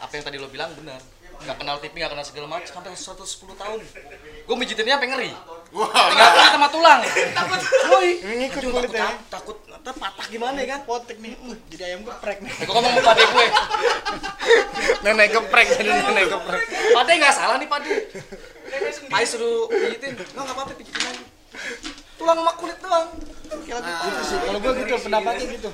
Apa 0.00 0.12
yang 0.16 0.24
tadi 0.24 0.36
lo 0.40 0.48
bilang 0.48 0.72
benar 0.72 1.04
nggak 1.44 1.56
kenal 1.60 1.76
TV 1.76 1.92
nggak 2.00 2.12
kenal 2.16 2.24
segala 2.24 2.46
macam 2.48 2.70
sampai 2.72 2.90
110 2.96 3.60
tahun. 3.60 3.78
Gua 4.48 4.56
mijitinnya 4.56 4.96
sampai 4.96 5.08
ngeri. 5.12 5.30
Wah. 5.76 5.90
Tinggal 6.08 6.28
kulit 6.32 6.52
sama 6.56 6.68
tulang. 6.72 7.00
Takut 7.38 7.60
woi 7.92 8.10
kulitnya. 8.54 9.08
takut 9.28 9.56
takut 9.66 9.73
ntar 9.84 10.00
patah 10.00 10.26
gimana 10.32 10.56
ya 10.64 10.66
kan? 10.72 10.80
Potek 10.88 11.20
nih. 11.20 11.36
Uh, 11.44 11.52
jadi 11.68 11.92
ayam 11.92 12.08
geprek 12.08 12.40
nih. 12.40 12.48
Gue 12.64 12.72
ngomong 12.72 12.92
sama 12.96 13.04
pade 13.04 13.24
gue, 13.28 13.46
nenek 15.04 15.28
geprek 15.28 15.68
jadi 15.76 15.90
nenek 15.92 16.24
geprek. 16.32 16.62
pade 16.96 17.12
nggak 17.20 17.34
salah 17.36 17.56
nih 17.60 17.68
pade. 17.68 17.92
Ayo 19.12 19.26
suruh 19.28 19.68
pijitin, 19.68 20.16
nggak 20.16 20.32
nggak 20.32 20.54
apa-apa 20.56 20.72
pijitin 20.80 21.04
aja. 21.04 21.24
Tulang 22.16 22.36
sama 22.40 22.52
kulit 22.56 22.78
doang. 22.80 23.12
Gitu 23.44 24.22
sih 24.24 24.38
kalau 24.40 24.58
gue 24.64 24.72
gitu 24.72 24.96
pendapatnya 25.04 25.46
gitu. 25.52 25.70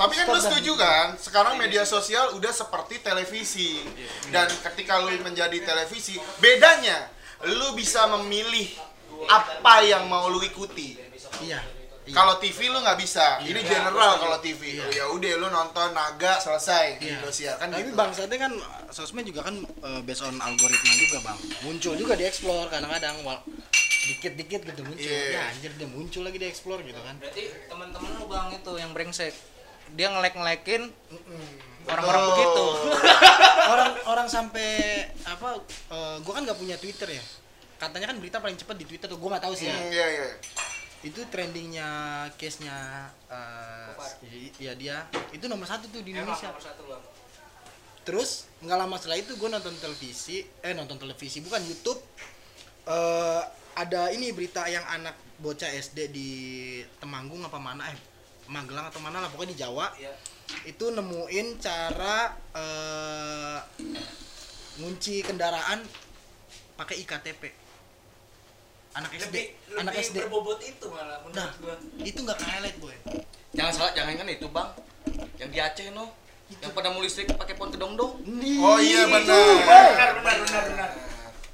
Tapi 0.00 0.12
kan 0.16 0.26
lu 0.32 0.40
setuju 0.40 0.72
kan, 0.80 1.06
sekarang 1.20 1.54
media 1.60 1.84
sosial 1.84 2.32
udah 2.40 2.52
seperti 2.56 3.04
televisi. 3.04 3.84
Dan 4.32 4.48
ketika 4.48 4.96
lu 4.96 5.12
menjadi 5.20 5.60
televisi, 5.60 6.16
bedanya 6.40 7.04
lu 7.52 7.76
bisa 7.76 8.08
memilih 8.16 8.72
apa 9.28 9.84
yang 9.84 10.08
mau 10.08 10.32
lu 10.32 10.40
ikuti. 10.40 10.96
iya 11.44 11.81
Iya. 12.02 12.18
Kalau 12.18 12.34
TV 12.42 12.66
lu 12.66 12.82
nggak 12.82 12.98
bisa. 12.98 13.38
Ini 13.38 13.62
general 13.62 14.18
kalau 14.18 14.38
TV. 14.42 14.74
Ya 14.90 15.06
udah 15.06 15.32
lu 15.38 15.46
nonton 15.48 15.94
naga 15.94 16.34
selesai 16.42 16.98
di 16.98 17.06
Iya. 17.06 17.22
Indosiar 17.22 17.54
kan 17.62 17.70
Tapi 17.70 17.86
gitu. 17.86 17.94
bangsatnya 17.94 18.38
kan 18.42 18.52
sosmed 18.90 19.22
juga 19.22 19.46
kan 19.46 19.54
eh, 19.62 20.00
based 20.02 20.26
on 20.26 20.34
algoritma 20.34 20.92
juga 20.98 21.18
bang. 21.22 21.38
Muncul 21.62 21.94
juga 21.94 22.18
di 22.18 22.26
explore 22.26 22.66
kadang-kadang 22.66 23.22
dikit-dikit 24.02 24.60
gitu 24.66 24.82
muncul. 24.82 24.98
Iya. 24.98 25.30
Ya 25.30 25.42
anjir 25.54 25.70
dia 25.78 25.86
muncul 25.86 26.22
lagi 26.26 26.38
di 26.42 26.46
explore 26.50 26.82
gitu 26.82 26.98
kan. 26.98 27.14
Berarti 27.22 27.42
teman-teman 27.70 28.10
lu 28.18 28.26
bang 28.26 28.48
itu 28.50 28.72
yang 28.74 28.90
brengsek. 28.90 29.34
Dia 29.94 30.10
ngelek-ngelekin 30.10 30.82
orang-orang 31.86 32.22
begitu. 32.34 32.66
Orang 33.72 33.90
orang 34.04 34.26
sampai 34.26 34.68
apa? 35.22 35.54
eh, 35.86 36.16
gua 36.18 36.32
kan 36.34 36.42
nggak 36.42 36.58
punya 36.58 36.74
Twitter 36.74 37.14
ya. 37.14 37.22
Katanya 37.78 38.10
kan 38.10 38.18
berita 38.18 38.42
paling 38.42 38.58
cepat 38.58 38.74
di 38.74 38.90
Twitter 38.90 39.06
tuh. 39.06 39.22
Gua 39.22 39.38
nggak 39.38 39.44
tahu 39.46 39.54
sih 39.54 39.70
ya. 39.70 39.74
Hmm, 39.74 39.86
iya 39.86 40.06
iya. 40.10 40.26
Itu 41.02 41.26
trendingnya 41.26 41.88
case-nya 42.32 42.78
eh, 43.26 43.90
ya 44.56 44.72
dia 44.72 45.02
itu 45.30 45.44
nomor 45.46 45.66
satu 45.66 45.86
tuh 45.86 46.00
di 46.00 46.14
Emang 46.14 46.30
Indonesia. 46.30 46.48
nomor 46.48 46.62
satu 46.62 46.82
bang. 46.86 47.02
Terus 48.02 48.30
nggak 48.58 48.78
lama 48.78 48.94
setelah 48.96 49.18
itu 49.18 49.32
gue 49.32 49.48
nonton 49.48 49.74
televisi, 49.76 50.42
eh 50.58 50.72
nonton 50.72 50.96
televisi 50.96 51.38
bukan 51.38 51.62
YouTube. 51.62 51.98
eh 52.82 53.42
ada 53.72 54.10
ini 54.10 54.30
berita 54.30 54.66
yang 54.66 54.82
anak 54.84 55.14
bocah 55.38 55.70
SD 55.70 56.10
di 56.10 56.30
Temanggung 56.98 57.40
apa 57.40 57.56
mana 57.56 57.86
eh 57.88 57.98
Magelang 58.44 58.90
atau 58.90 58.98
mana 58.98 59.16
lah 59.16 59.30
pokoknya 59.30 59.54
di 59.54 59.58
Jawa 59.58 59.86
Iya. 59.96 60.10
itu 60.66 60.90
nemuin 60.90 61.56
cara 61.56 62.34
eh 62.52 63.58
ngunci 64.74 65.22
kendaraan 65.22 65.78
pakai 66.74 67.00
iktp 67.00 67.42
anak 68.92 69.10
SD 69.16 69.24
Lebih 69.28 69.44
anak 69.80 69.92
lebih 69.96 70.06
SD 70.06 70.16
berbobot 70.26 70.60
itu 70.60 70.86
malah 70.92 71.18
nah 71.32 71.48
gua. 71.60 71.74
itu 72.02 72.18
nggak 72.20 72.36
ke 72.36 72.44
highlight 72.44 72.76
boy 72.80 72.96
Jangan 73.52 73.72
salah, 73.72 73.92
jangan 73.92 74.16
kan 74.16 74.28
itu 74.32 74.46
bang, 74.48 74.68
yang 75.36 75.50
di 75.52 75.58
Aceh 75.60 75.92
no, 75.92 76.08
yang 76.64 76.72
pada 76.72 76.88
mau 76.88 77.04
listrik 77.04 77.28
pakai 77.36 77.52
pohon 77.52 77.68
kedong-dong. 77.68 78.24
Oh 78.64 78.78
iya 78.80 79.04
Itu, 79.04 79.12
benar. 79.12 79.44
Benar 79.60 80.10
benar 80.16 80.36
benar 80.40 80.62
benar. 80.72 80.90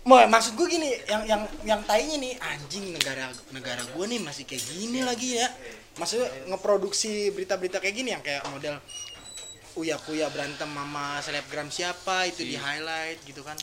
Mau 0.07 0.23
maksud 0.31 0.55
gue 0.55 0.67
gini, 0.71 0.95
yang 1.11 1.27
yang 1.27 1.43
yang 1.67 1.81
tainya 1.85 2.17
nih 2.23 2.39
anjing 2.39 2.95
negara 2.95 3.35
negara 3.51 3.83
gue 3.83 4.05
nih 4.15 4.21
masih 4.23 4.47
kayak 4.47 4.63
gini 4.71 5.03
lagi 5.03 5.43
ya. 5.43 5.51
Maksudnya 5.99 6.31
ngeproduksi 6.55 7.35
berita-berita 7.35 7.83
kayak 7.83 7.97
gini 7.99 8.15
yang 8.15 8.23
kayak 8.23 8.47
model 8.47 8.79
uya 9.75 9.99
kuya 9.99 10.31
berantem 10.31 10.71
sama 10.71 11.19
selebgram 11.19 11.67
siapa 11.67 12.31
itu 12.31 12.47
di 12.47 12.55
highlight 12.55 13.19
gitu 13.27 13.43
kan. 13.43 13.59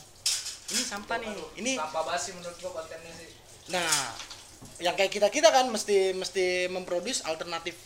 Ini 0.76 0.82
sampah 0.84 1.16
nih. 1.24 1.32
Ini 1.56 1.72
Tanpa 1.80 2.04
basi 2.04 2.36
menurut 2.36 2.56
gua 2.60 2.84
kontennya 2.84 3.16
sih. 3.16 3.32
Nah 3.72 3.92
yang 4.80 4.94
kayak 4.94 5.12
kita 5.12 5.28
kita 5.32 5.48
kan 5.50 5.68
mesti 5.68 6.14
mesti 6.16 6.70
memproduksi 6.70 7.24
alternatif 7.24 7.76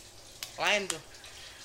lain 0.59 0.87
tuh 0.87 1.01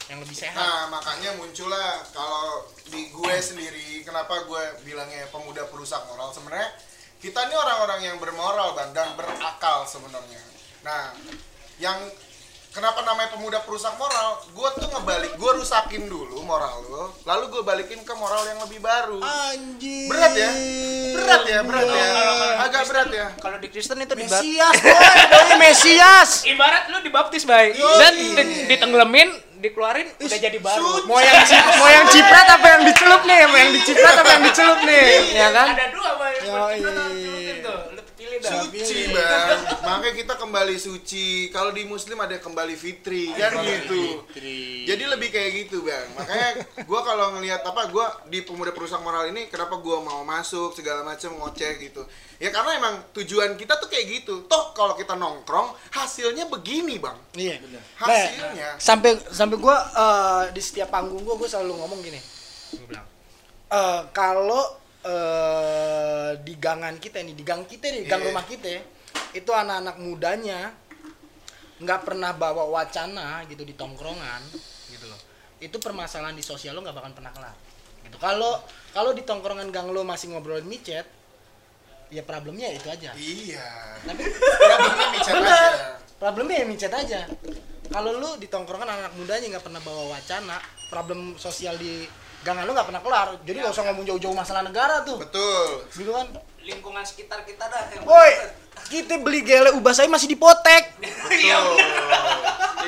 yang 0.07 0.23
lebih 0.23 0.39
sehat. 0.39 0.55
Nah, 0.55 0.87
makanya 0.87 1.35
muncullah 1.35 1.99
kalau 2.15 2.63
di 2.95 3.11
gue 3.11 3.37
sendiri, 3.43 4.07
kenapa 4.07 4.47
gue 4.47 4.87
bilangnya 4.87 5.27
pemuda 5.35 5.67
perusak 5.67 5.99
moral 6.07 6.31
sebenarnya 6.31 6.71
kita 7.19 7.43
ini 7.49 7.55
orang-orang 7.59 8.01
yang 8.13 8.17
bermoral 8.23 8.77
Bang, 8.77 8.93
dan 8.93 9.17
berakal 9.19 9.89
sebenarnya. 9.89 10.39
Nah, 10.85 11.17
yang 11.83 11.97
kenapa 12.77 13.01
namanya 13.01 13.33
pemuda 13.33 13.59
perusak 13.59 13.97
moral? 13.97 14.37
Gue 14.53 14.69
tuh 14.77 14.85
ngebalik, 14.87 15.33
gue 15.35 15.51
rusakin 15.57 16.05
dulu 16.05 16.45
moral 16.45 16.85
lo, 16.87 17.17
lalu 17.25 17.49
gue 17.49 17.63
balikin 17.63 18.01
ke 18.01 18.13
moral 18.13 18.45
yang 18.45 18.61
lebih 18.61 18.79
baru. 18.79 19.17
Anjing. 19.17 20.07
Berat 20.07 20.33
ya? 20.37 20.51
Berat 21.17 21.43
ya, 21.43 21.59
berat 21.65 21.89
ya. 21.89 22.05
Agak 22.61 22.83
berat 22.85 23.09
ya. 23.09 23.27
Kalau 23.35 23.57
di 23.57 23.69
Kristen 23.69 23.97
itu 23.97 24.13
dibaptis. 24.13 24.45
Mesias, 24.45 24.77
boy, 24.77 24.93
boy, 25.33 25.57
Mesias. 25.63 26.31
Ibarat 26.45 26.83
lu 26.87 27.01
dibaptis 27.01 27.43
baik 27.43 27.73
dan 27.75 28.13
di- 28.13 28.69
ditenggelamin, 28.69 29.29
dikeluarin 29.57 30.13
udah 30.15 30.39
jadi 30.39 30.59
baru. 30.61 31.09
mau 31.09 31.17
yang 31.17 31.41
mau 31.75 31.89
yang 31.89 32.05
ciprat 32.07 32.45
apa 32.47 32.67
yang 32.69 32.83
dicelup 32.85 33.25
nih 33.25 33.41
mau 33.47 33.57
yang 33.57 33.73
diciprat 33.73 34.15
apa 34.15 34.31
yang 34.31 34.43
dicelup 34.45 34.79
nih 34.85 35.07
ya 35.33 35.49
kan 35.49 35.69
Ada 35.73 35.87
dua 35.91 36.11
bang. 36.15 36.35
Tuh. 37.67 37.81
Lu 37.99 38.03
pilih 38.17 38.39
dah. 38.39 38.63
Suci 38.63 39.01
bang, 39.11 39.59
makanya 39.87 40.15
kita 40.15 40.35
kembali 40.39 40.77
suci. 40.79 41.51
Kalau 41.51 41.75
di 41.75 41.83
Muslim 41.83 42.17
ada 42.23 42.39
kembali 42.39 42.79
fitri, 42.79 43.35
kan 43.35 43.59
gitu. 43.61 44.23
Jadi 44.87 45.03
lebih 45.05 45.29
kayak 45.35 45.67
gitu 45.67 45.83
bang. 45.83 46.07
Makanya 46.15 46.49
gue 46.87 47.01
kalau 47.03 47.37
ngelihat 47.37 47.67
apa, 47.67 47.91
gue 47.91 48.07
di 48.31 48.47
pemuda 48.47 48.71
perusak 48.71 49.03
moral 49.03 49.29
ini, 49.29 49.51
kenapa 49.51 49.77
gue 49.77 49.97
mau 50.01 50.23
masuk 50.23 50.73
segala 50.73 51.03
macam 51.03 51.35
ngoceh 51.37 51.73
gitu. 51.83 52.07
Ya 52.39 52.53
karena 52.53 52.77
emang 52.77 52.95
tujuan 53.17 53.57
kita 53.57 53.77
tuh 53.77 53.89
kayak 53.89 54.23
gitu. 54.23 54.45
Toh 54.47 54.73
kalau 54.73 54.93
kita 54.95 55.17
nongkrong, 55.17 55.73
hasilnya 55.91 56.47
begini 56.47 57.01
bang. 57.01 57.17
iya 57.35 57.57
Hasilnya. 57.97 58.77
sampai 58.77 59.17
sampai 59.33 59.57
gua 59.57 59.77
eh, 59.77 60.43
di 60.53 60.61
setiap 60.61 60.93
panggung 60.93 61.25
gua 61.25 61.37
gua 61.37 61.49
selalu 61.49 61.81
ngomong 61.81 62.01
gini 62.05 62.21
gua 62.77 62.87
bilang 62.89 63.07
eh 63.67 64.01
kalau 64.13 64.63
eh, 65.07 66.31
di 66.41 66.55
gangan 66.57 66.97
kita 66.97 67.23
nih 67.23 67.33
di 67.33 67.43
gang 67.43 67.63
kita 67.63 67.87
nih 67.87 68.03
gang 68.05 68.21
Iya. 68.21 68.29
rumah 68.29 68.45
kita 68.45 68.83
itu 69.33 69.51
anak-anak 69.51 69.97
mudanya 69.97 70.75
nggak 71.77 72.01
pernah 72.03 72.33
bawa 72.33 72.67
wacana 72.67 73.45
gitu 73.47 73.63
di 73.63 73.73
tongkrongan 73.73 74.43
gitu 74.89 75.05
loh 75.05 75.21
itu 75.59 75.77
permasalahan 75.77 76.33
di 76.33 76.43
sosial 76.43 76.73
lo 76.73 76.81
nggak 76.81 76.95
bakal 76.95 77.13
pernah 77.13 77.31
kelar 77.31 77.57
gitu 78.03 78.17
kalau 78.17 78.59
kalau 78.91 79.13
di 79.13 79.23
tongkrongan 79.23 79.69
gang 79.69 79.89
lo 79.89 80.01
masih 80.03 80.31
ngobrolin 80.31 80.65
micet 80.65 81.05
ya 82.09 82.23
problemnya 82.23 82.71
itu 82.71 82.87
aja 82.87 83.13
Iya. 83.13 83.67
tapi 84.01 84.23
Problemnya 84.25 85.07
micet 85.11 85.35
aja. 85.35 85.59
problemnya 86.17 86.57
ya 86.57 86.67
micet 86.67 86.93
aja 86.93 87.21
kalau 87.87 88.11
lu 88.15 88.31
di 88.37 88.47
tongkrongan 88.47 88.89
anak 88.89 89.13
mudanya 89.15 89.47
nggak 89.49 89.65
pernah 89.65 89.81
bawa 89.81 90.11
wacana 90.13 90.57
problem 90.89 91.35
sosial 91.37 91.77
di 91.77 92.09
gang 92.47 92.63
lo 92.63 92.71
nggak 92.71 92.87
pernah 92.87 93.03
kelar 93.03 93.29
jadi 93.43 93.57
nggak 93.59 93.75
usah 93.75 93.85
ngomong 93.91 94.07
jauh-jauh 94.07 94.37
masalah 94.39 94.63
negara 94.63 95.03
tuh 95.03 95.19
Betul. 95.19 95.83
gitu 95.99 96.15
kan 96.15 96.31
lingkungan 96.63 97.03
sekitar 97.03 97.43
kita 97.43 97.67
dah 97.67 97.83
yang 97.91 98.07
Woi, 98.07 98.31
kita 98.87 99.19
beli 99.19 99.43
gele 99.43 99.71
ubah 99.75 99.95
saya 99.95 100.11
masih 100.11 100.27
dipotek. 100.27 100.99
Iya. 101.31 101.59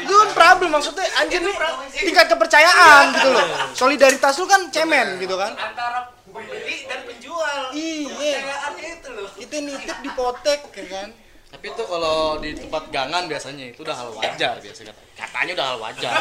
Itu 0.02 0.14
kan 0.14 0.30
problem 0.34 0.74
maksudnya 0.74 1.06
anjir 1.18 1.42
nih 1.42 1.54
tingkat 1.94 2.26
kepercayaan 2.26 3.14
gitu 3.14 3.28
loh. 3.30 3.46
Solidaritas 3.74 4.34
lu 4.38 4.50
kan 4.50 4.66
cemen 4.74 5.18
gitu 5.22 5.34
kan. 5.38 5.54
antara 5.54 6.10
pembeli 6.26 6.90
dan 6.90 7.06
penjual 7.06 7.70
Iya. 7.70 8.10
kepercayaannya 8.10 8.88
itu 8.98 9.08
loh 9.14 9.28
Kita 9.38 9.56
nitip 9.62 9.98
dipotek 10.02 10.60
ya 10.74 10.86
kan. 10.90 11.08
Tapi 11.48 11.64
itu 11.72 11.82
kalau 11.88 12.36
di 12.44 12.52
tempat 12.52 12.92
gangan 12.92 13.24
biasanya 13.24 13.72
itu 13.72 13.80
udah 13.80 13.96
hal 13.96 14.12
wajar 14.12 14.60
biasa 14.60 14.80
kata. 14.84 15.00
Katanya 15.16 15.52
udah 15.56 15.66
hal 15.72 15.78
wajar. 15.80 16.12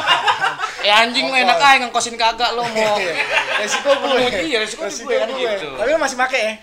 eh 0.88 0.94
anjing 1.04 1.28
lo 1.28 1.36
enak 1.36 1.60
aja 1.60 1.84
ngengkosin 1.84 2.16
kagak 2.16 2.56
lo 2.56 2.64
mau. 2.64 2.96
Resiko 3.60 3.92
gue. 3.92 4.24
Iya, 4.48 4.64
resiko 4.64 4.88
gue 4.88 5.16
kan 5.20 5.28
gitu. 5.28 5.70
Tapi 5.76 5.90
lu 5.92 6.00
masih 6.00 6.16
make 6.16 6.40
ya? 6.40 6.54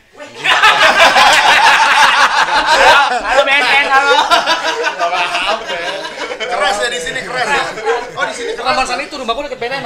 halo 3.24 3.42
benteng 3.44 3.88
halo 3.90 4.16
Keras 6.40 6.76
ya 6.80 6.88
di 6.88 7.00
sini 7.04 7.20
keras 7.20 7.48
ya. 7.52 7.64
Oh 8.16 8.24
di 8.24 8.34
sini 8.34 8.50
keras. 8.56 8.64
Kamar 8.64 8.84
sana 8.88 9.02
itu 9.04 9.16
rumahku 9.20 9.44
deket 9.44 9.60
BNN. 9.60 9.84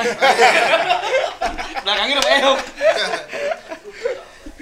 Belakangnya 1.83 2.14
udah 2.22 2.31
eok. 2.31 2.59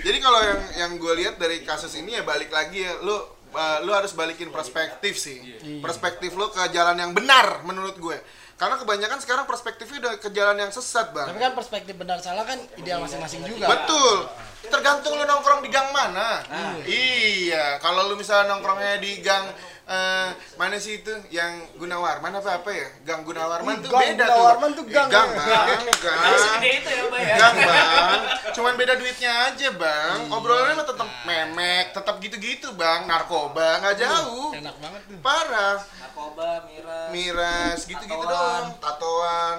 Jadi 0.06 0.18
kalau 0.24 0.40
yang 0.40 0.60
yang 0.78 0.92
gue 0.96 1.12
lihat 1.20 1.34
dari 1.36 1.60
kasus 1.66 1.92
ini 2.00 2.16
ya 2.16 2.22
balik 2.24 2.48
lagi 2.48 2.80
ya 2.80 2.96
lu 3.04 3.35
uh, 3.54 3.78
lu 3.86 3.92
harus 3.94 4.16
balikin 4.16 4.50
perspektif 4.50 5.20
sih. 5.20 5.38
Perspektif 5.78 6.34
lu 6.34 6.48
ke 6.50 6.62
jalan 6.72 6.96
yang 6.98 7.12
benar 7.12 7.62
menurut 7.62 7.94
gue. 8.00 8.18
Karena 8.56 8.80
kebanyakan 8.80 9.20
sekarang 9.20 9.44
perspektifnya 9.44 9.98
udah 10.00 10.14
ke 10.16 10.32
jalan 10.32 10.56
yang 10.56 10.72
sesat, 10.72 11.12
Bang. 11.12 11.28
Tapi 11.28 11.44
kan 11.44 11.52
perspektif 11.52 11.92
benar 11.92 12.24
salah 12.24 12.48
kan 12.48 12.56
ideal 12.80 13.04
masing-masing 13.04 13.44
juga. 13.44 13.68
Betul. 13.68 14.24
Tergantung 14.72 15.12
lu 15.12 15.28
nongkrong 15.28 15.60
di 15.60 15.68
gang 15.68 15.92
mana. 15.92 16.40
Iya, 16.88 17.76
kalau 17.84 18.08
lu 18.08 18.16
misalnya 18.16 18.56
nongkrongnya 18.56 18.96
di 18.96 19.20
gang 19.20 19.44
eh, 19.86 20.28
mana 20.54 20.76
sih 20.76 20.98
itu 20.98 21.12
yang 21.28 21.50
Gunawarman 21.74 22.32
apa 22.32 22.58
apa 22.58 22.70
ya? 22.70 22.88
Gang 23.04 23.22
Gunawarman 23.22 23.78
tuh 23.78 23.88
gang 23.88 24.02
beda 24.08 24.24
Gunawarman 24.24 24.70
tuh. 24.70 24.76
tuh 24.76 24.84
gang, 24.88 25.06
Eh, 25.06 25.12
gang, 25.12 25.30
bang, 25.30 25.86
gang. 25.96 26.18
segede 26.44 26.70
itu 26.74 26.88
ya 26.88 27.02
mbak 27.04 27.20
ya 27.20 27.34
Gang, 27.36 27.54
bang. 27.56 28.20
Cuman 28.52 28.72
beda 28.74 28.94
duitnya 28.94 29.30
aja, 29.46 29.68
bang. 29.72 30.18
Obrolannya 30.28 30.74
mah 30.74 30.86
tetap 30.86 31.08
memek, 31.22 31.86
tetap 31.92 32.14
gitu-gitu, 32.18 32.68
bang. 32.74 33.06
Narkoba 33.06 33.78
nggak 33.78 33.96
jauh. 33.96 34.50
Enak 34.52 34.74
banget 34.76 35.00
tuh. 35.04 35.18
Parah. 35.20 35.78
narkoba 35.96 36.48
miras 36.66 37.08
Miras 37.08 37.78
gitu-gitu 37.84 38.24
doang. 38.24 38.66
Tatoan. 38.76 39.58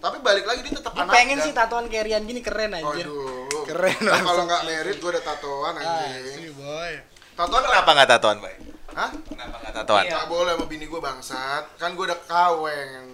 Tapi 0.00 0.16
balik 0.18 0.44
lagi 0.44 0.64
dia 0.64 0.72
tetap 0.72 0.90
Gue 0.90 1.04
anak. 1.04 1.12
pengen 1.12 1.36
gang. 1.36 1.44
sih 1.44 1.52
tatoan 1.52 1.86
kerian 1.86 2.24
gini 2.24 2.40
keren 2.40 2.72
anjir. 2.72 3.04
Aduh. 3.04 3.60
Keren 3.62 4.00
Nah, 4.00 4.24
kalau 4.24 4.42
nggak 4.48 4.62
merit 4.64 4.96
gue 4.96 5.10
udah 5.10 5.20
tatoan 5.22 5.74
Ah, 5.76 5.82
anjing. 6.00 6.24
sini 6.32 6.50
boy. 6.50 6.92
Tatoan 7.36 7.60
kenapa? 7.60 7.74
Kenapa 7.76 7.90
nggak 7.92 8.08
tatoan, 8.10 8.36
Bay? 8.40 8.56
Hah? 8.94 9.10
Kenapa 9.14 9.56
nggak 9.62 9.72
tatoan? 9.82 10.02
Iya. 10.06 10.12
Nggak 10.18 10.28
boleh 10.28 10.52
sama 10.58 10.66
bini 10.66 10.84
gue 10.90 11.00
bangsat. 11.00 11.64
Kan 11.78 11.94
gue 11.94 12.04
udah 12.10 12.20
kaweng. 12.26 13.06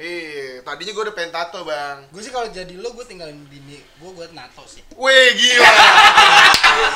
Iya, 0.00 0.64
tadinya 0.64 0.96
gue 0.96 1.04
udah 1.04 1.12
pengen 1.12 1.28
tato 1.28 1.60
bang. 1.60 2.08
Gue 2.08 2.24
sih 2.24 2.32
kalau 2.32 2.48
jadi 2.48 2.72
lo 2.80 2.88
gue 2.96 3.04
tinggalin 3.04 3.36
bini 3.52 3.84
gue 3.84 4.10
gue 4.16 4.26
nato 4.32 4.64
sih. 4.64 4.80
Wih 4.96 5.28
gila, 5.36 5.72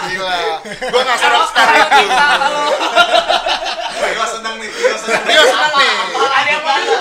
gila. 0.08 0.40
Gue 0.64 1.00
nggak 1.04 1.18
rockstar 1.20 1.68
itu. 1.68 2.04
Rio 4.04 4.24
seneng 4.24 4.54
nih, 4.56 4.70
Rio 4.72 4.96
seneng. 4.96 5.20
Rio 5.20 5.44
seneng 5.44 5.72
nih. 5.76 5.92
ada 6.24 6.48
yang 6.48 6.64
baru 6.64 6.92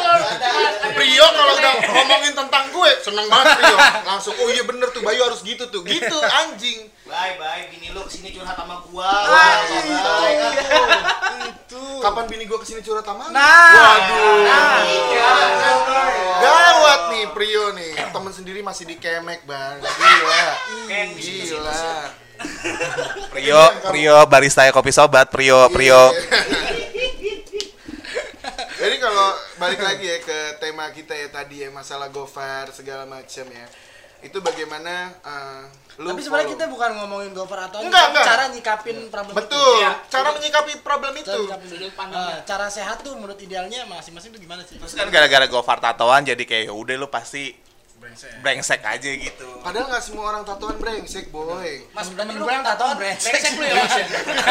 Rio 0.93 1.25
kalau 1.31 1.53
udah 1.55 1.73
ngomongin 1.87 2.33
tentang 2.35 2.65
gue 2.67 2.91
seneng 2.99 3.25
banget 3.31 3.63
Rio. 3.63 3.77
Langsung, 4.03 4.35
oh 4.43 4.47
iya 4.51 4.63
bener 4.67 4.91
tuh 4.91 5.01
Bayu 5.07 5.23
harus 5.23 5.39
gitu 5.39 5.71
tuh. 5.71 5.87
Gitu 5.87 6.17
anjing. 6.19 6.91
Bye 7.03 7.35
bye, 7.35 7.67
bini 7.67 7.91
lu 7.91 7.99
ke 8.07 8.11
sini 8.15 8.31
curhat 8.31 8.55
sama 8.55 8.79
gua. 8.87 9.03
Wah, 9.03 9.59
Bye. 9.67 10.39
Itu. 11.51 11.83
Kapan 11.99 12.25
bini 12.31 12.47
gue 12.47 12.55
ke 12.55 12.63
sini 12.63 12.79
curhat 12.79 13.03
sama 13.03 13.27
lu? 13.27 13.35
Nah. 13.35 13.75
Waduh. 13.75 14.39
Iya. 14.87 15.31
Gawat 16.39 17.01
nih 17.11 17.25
Prio 17.35 17.75
nih. 17.75 17.91
Temen 18.07 18.31
sendiri 18.31 18.63
masih 18.63 18.87
dikemek 18.87 19.43
bang. 19.43 19.83
Gila. 19.83 20.45
Gila. 21.19 21.83
Prio, 23.35 23.63
Prio 23.91 24.17
barista 24.27 24.63
kopi 24.71 24.95
sobat, 24.95 25.27
Prio, 25.27 25.67
Prio. 25.75 26.07
Jadi 28.83 28.95
kalau 28.99 29.31
balik 29.59 29.79
lagi 29.79 30.07
ya 30.07 30.19
ke 30.19 30.39
tema 30.59 30.91
kita 30.91 31.15
ya 31.15 31.31
tadi 31.31 31.63
ya 31.63 31.71
masalah 31.71 32.11
Gofar 32.11 32.71
segala 32.71 33.07
macam 33.07 33.47
ya. 33.47 33.67
Itu 34.23 34.39
bagaimana 34.43 35.11
uh, 35.23 35.67
lu 35.95 36.09
Tapi 36.09 36.21
sebenarnya 36.21 36.49
kita 36.51 36.65
bukan 36.67 36.89
ngomongin 36.95 37.31
gopher 37.31 37.59
atau 37.63 37.79
Enggak, 37.79 38.05
enggak. 38.09 38.25
cara 38.25 38.43
nyikapin 38.49 38.97
problem 39.07 39.33
Betul. 39.35 39.53
itu. 39.53 39.77
Iya. 39.77 39.91
Cara 40.07 40.27
menyikapi 40.31 40.73
problem 40.79 41.11
Cara 41.11 41.21
itu. 41.23 41.39
nyikapin 41.43 41.67
Sudut 41.67 41.85
itu. 41.85 41.93
pandangnya. 41.93 42.33
Ah, 42.33 42.39
cara 42.43 42.65
sehat 42.67 42.97
tuh 42.99 43.13
menurut 43.13 43.37
idealnya 43.37 43.85
masing-masing 43.85 44.29
tuh 44.29 44.41
gimana 44.41 44.61
sih? 44.63 44.75
Terus 44.75 44.93
kan 44.93 45.07
gara-gara 45.07 45.45
Gofar 45.45 45.77
tatoan 45.77 46.23
jadi 46.23 46.41
kayak 46.41 46.63
ya 46.65 46.73
udah 46.73 46.95
lu 46.95 47.07
pasti 47.07 47.53
brengsek 48.41 48.83
aja 48.83 49.09
gitu. 49.09 49.47
Padahal 49.63 49.87
nggak 49.87 50.03
semua 50.03 50.27
orang 50.27 50.43
tatoan 50.43 50.75
brengsek, 50.75 51.29
boy. 51.29 51.87
Mas, 51.89 52.09
Temen 52.09 52.35
gue 52.35 52.51
yang 52.51 52.61
tatoan 52.61 52.99
brengsek. 52.99 53.31
brengsek 53.31 53.53
lu 53.55 53.63
ya 53.63 53.75
mas 53.75 53.95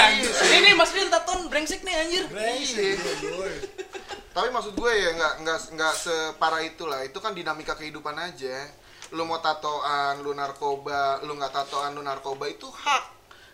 ini 0.57 0.71
mas 0.73 0.91
Rin 0.91 1.07
tatoan 1.07 1.47
brengsek 1.47 1.81
nih 1.83 1.95
anjir 1.97 2.25
Brengsek. 2.27 2.97
Tapi 4.33 4.49
maksud 4.49 4.73
gue 4.73 4.93
ya 4.95 5.11
nggak 5.13 5.35
nggak 5.45 5.59
nggak 5.75 5.95
separah 5.95 6.63
itulah. 6.65 7.05
Itu 7.05 7.21
kan 7.21 7.37
dinamika 7.37 7.77
kehidupan 7.77 8.17
aja. 8.17 8.57
Lu 9.13 9.29
mau 9.29 9.37
tatoan, 9.45 10.25
lu 10.25 10.33
narkoba, 10.33 11.21
lu 11.29 11.37
nggak 11.37 11.53
tatoan, 11.53 11.93
lu 11.93 12.01
narkoba 12.01 12.49
itu 12.49 12.65
hak. 12.73 13.05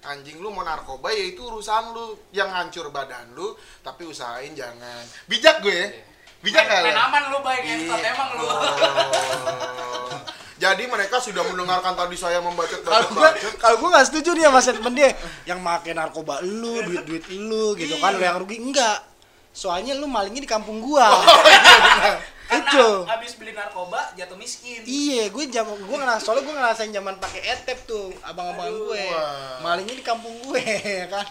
Anjing 0.06 0.38
lu 0.38 0.54
mau 0.54 0.62
narkoba 0.62 1.11
ya 1.11 1.34
itu 1.34 1.42
urusan 1.42 1.90
lu 1.90 2.14
yang 2.30 2.46
hancur 2.54 2.94
badan 2.94 3.34
lu, 3.34 3.59
tapi 3.82 4.06
usahain 4.06 4.54
jangan. 4.54 5.02
Bijak 5.26 5.59
gue 5.59 5.74
ya. 5.74 5.90
Bijak 6.38 6.62
main, 6.62 6.70
nggak 6.70 6.82
main 6.86 6.94
lu? 6.94 7.02
aman 7.02 7.22
lu 7.34 7.38
baik 7.42 7.62
entot 7.66 7.98
Iya. 7.98 8.14
emang 8.14 8.28
lu 8.38 8.46
Oh. 8.46 10.06
Jadi 10.62 10.90
mereka 10.90 11.22
sudah 11.22 11.42
mendengarkan 11.46 11.94
tadi 11.94 12.18
saya 12.18 12.42
membaca 12.42 12.74
Kalau 12.82 13.06
gue 13.14 13.28
kalau 13.62 13.76
gue 13.78 13.88
nggak 13.94 14.06
setuju 14.11 14.30
dia 14.38 14.50
sama 14.50 14.59
statement 14.62 14.94
dia 14.94 15.11
yang 15.46 15.59
make 15.62 15.90
narkoba 15.94 16.42
lu, 16.42 16.82
duit 16.82 17.02
duit 17.06 17.24
lu 17.34 17.74
gitu 17.74 17.98
kan 17.98 18.14
lu 18.14 18.22
yang 18.22 18.38
rugi 18.38 18.59
enggak. 18.62 19.02
Soalnya 19.50 19.98
lu 19.98 20.06
malingnya 20.06 20.42
di 20.46 20.50
kampung 20.50 20.78
gua. 20.78 21.11
karena 22.49 22.64
Itu. 22.72 22.88
habis 23.05 23.36
beli 23.36 23.53
narkoba 23.53 24.16
jatuh 24.16 24.40
miskin 24.40 24.80
Iya, 24.88 25.28
gue 25.28 25.44
jam 25.53 25.68
gue 25.68 25.96
ngerasa 26.01 26.24
soalnya 26.24 26.49
gue 26.49 26.55
ngerasain 26.57 26.92
zaman 26.96 27.20
pakai 27.20 27.44
etep 27.44 27.76
tuh 27.84 28.09
abang-abang 28.24 28.72
gue. 28.72 29.05
Wah. 29.12 29.61
Malingnya 29.61 29.94
di 30.01 30.05
kampung 30.05 30.32
gue 30.49 30.64
kan. 31.12 31.28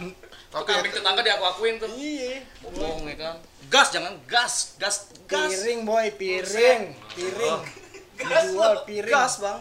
Tapi 0.47 0.63
kambing 0.63 0.93
tetangga 0.93 1.25
diaku-akuin 1.25 1.81
tuh. 1.81 1.89
Iya. 1.97 2.45
Bohong 2.69 3.09
ya 3.09 3.15
kan. 3.17 3.35
Gas 3.67 3.87
jangan 3.91 4.13
gas, 4.29 4.77
gas, 4.77 5.09
gas. 5.25 5.49
Piring 5.49 5.83
boy, 5.83 6.05
piring, 6.15 6.93
piring. 7.17 7.59
Dijual 8.15 8.85
piring. 8.85 9.11
Gas, 9.11 9.41
Bang. 9.41 9.59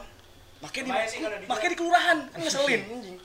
Makanya 0.61 1.05
di, 1.05 1.19
makanya 1.45 1.71
di 1.73 1.79
kelurahan 1.79 2.19
kan 2.33 2.39
ngeselin 2.41 2.81
anjing. 2.89 3.17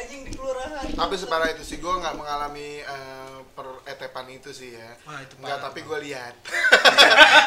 Anjing 0.00 0.22
di 0.22 0.30
kelurahan. 0.30 0.84
Tapi 0.90 1.14
separah 1.14 1.48
itu 1.50 1.62
sih 1.62 1.76
gue 1.76 1.92
nggak 1.92 2.14
mengalami 2.14 2.80
eh, 2.80 3.38
peretepan 3.50 4.26
itu 4.28 4.50
sih 4.50 4.72
ya. 4.72 4.90
Wah, 5.04 5.18
itu 5.18 5.34
nggak 5.36 5.50
parah. 5.50 5.64
tapi 5.66 5.80
gue 5.82 5.98
lihat. 6.02 6.34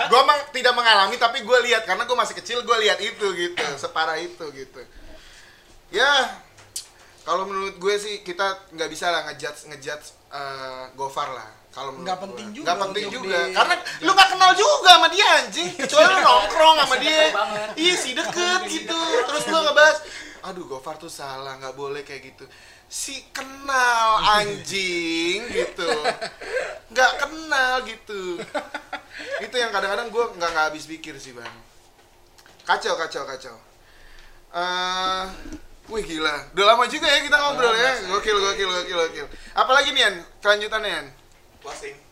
Gue 0.03 0.19
emang 0.19 0.39
tidak 0.49 0.73
mengalami 0.73 1.15
tapi 1.17 1.41
gue 1.41 1.59
lihat. 1.63 1.83
Karena 1.83 2.03
gue 2.03 2.13
masih 2.13 2.35
kecil 2.35 2.61
gue 2.61 2.77
lihat 2.79 2.99
itu 2.99 3.27
gitu 3.31 3.65
separah 3.75 4.15
itu 4.15 4.45
gitu. 4.51 4.81
Ya 5.89 6.09
kalau 7.21 7.45
menurut 7.45 7.75
gue 7.75 7.95
sih 7.95 8.19
kita 8.19 8.43
nggak 8.69 8.89
bisa 8.89 9.07
lah 9.07 9.25
ngejudge 9.25 9.67
ngejudge 9.67 10.05
eh, 10.29 10.85
Gofar 10.93 11.29
lah. 11.31 11.49
Kalau 11.69 11.89
menurut 11.89 12.05
Nggak 12.05 12.15
gue. 12.15 12.25
penting 12.27 12.47
juga 12.51 12.65
nggak 12.67 12.79
penting 12.83 13.05
juga. 13.09 13.37
di- 13.39 13.55
karena 13.55 13.73
lu 13.99 14.11
nggak 14.11 14.29
kenal 14.29 14.51
juga 14.53 14.89
sama 14.91 15.07
dia 15.09 15.27
anjing. 15.39 15.69
Kecuali 15.73 16.05
lu 16.05 16.19
nongkrong 16.27 16.75
sama 16.79 16.95
dia. 16.99 17.21
iya 17.75 17.93
sih 17.95 18.13
deket 18.13 18.61
gitu. 18.67 18.99
terus 19.23 19.43
lu 19.47 19.57
ngebahas 19.59 19.97
aduh 20.43 20.67
Gofar 20.67 20.99
tuh 20.99 21.07
salah 21.07 21.55
nggak 21.57 21.75
boleh 21.75 22.03
kayak 22.03 22.35
gitu. 22.35 22.45
Si 22.91 23.23
kenal 23.31 24.19
anjing 24.43 25.47
gitu. 25.47 25.89
Nggak 26.91 27.11
kenal 27.23 27.73
gitu. 27.87 28.37
Itu 29.39 29.55
yang 29.55 29.71
kadang-kadang 29.71 30.11
gue 30.11 30.23
nggak 30.35 30.49
nggak 30.51 30.65
habis 30.69 30.85
pikir 30.85 31.15
sih 31.15 31.31
bang. 31.31 31.55
Kacau 32.67 32.99
kacau 32.99 33.23
kacau. 33.23 33.55
Eh 34.53 35.23
wih 35.87 36.03
gila. 36.03 36.51
Udah 36.51 36.65
lama 36.75 36.83
juga 36.91 37.07
ya 37.07 37.23
kita 37.23 37.39
ngobrol 37.39 37.73
ya. 37.73 38.03
Gokil 38.11 38.37
gokil 38.37 38.67
gokil 38.67 38.97
gokil. 38.99 39.27
Apalagi 39.55 39.95
nih 39.95 40.03
Yan 40.03 40.15
kelanjutannya 40.43 40.89
Yan 40.91 41.07
Closing. 41.63 42.02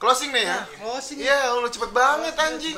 Closing 0.00 0.32
nih 0.32 0.48
ya. 0.48 0.64
Closing. 0.80 1.20
Iya, 1.20 1.52
lu 1.60 1.68
cepet 1.68 1.92
banget 1.92 2.32
anjing. 2.32 2.72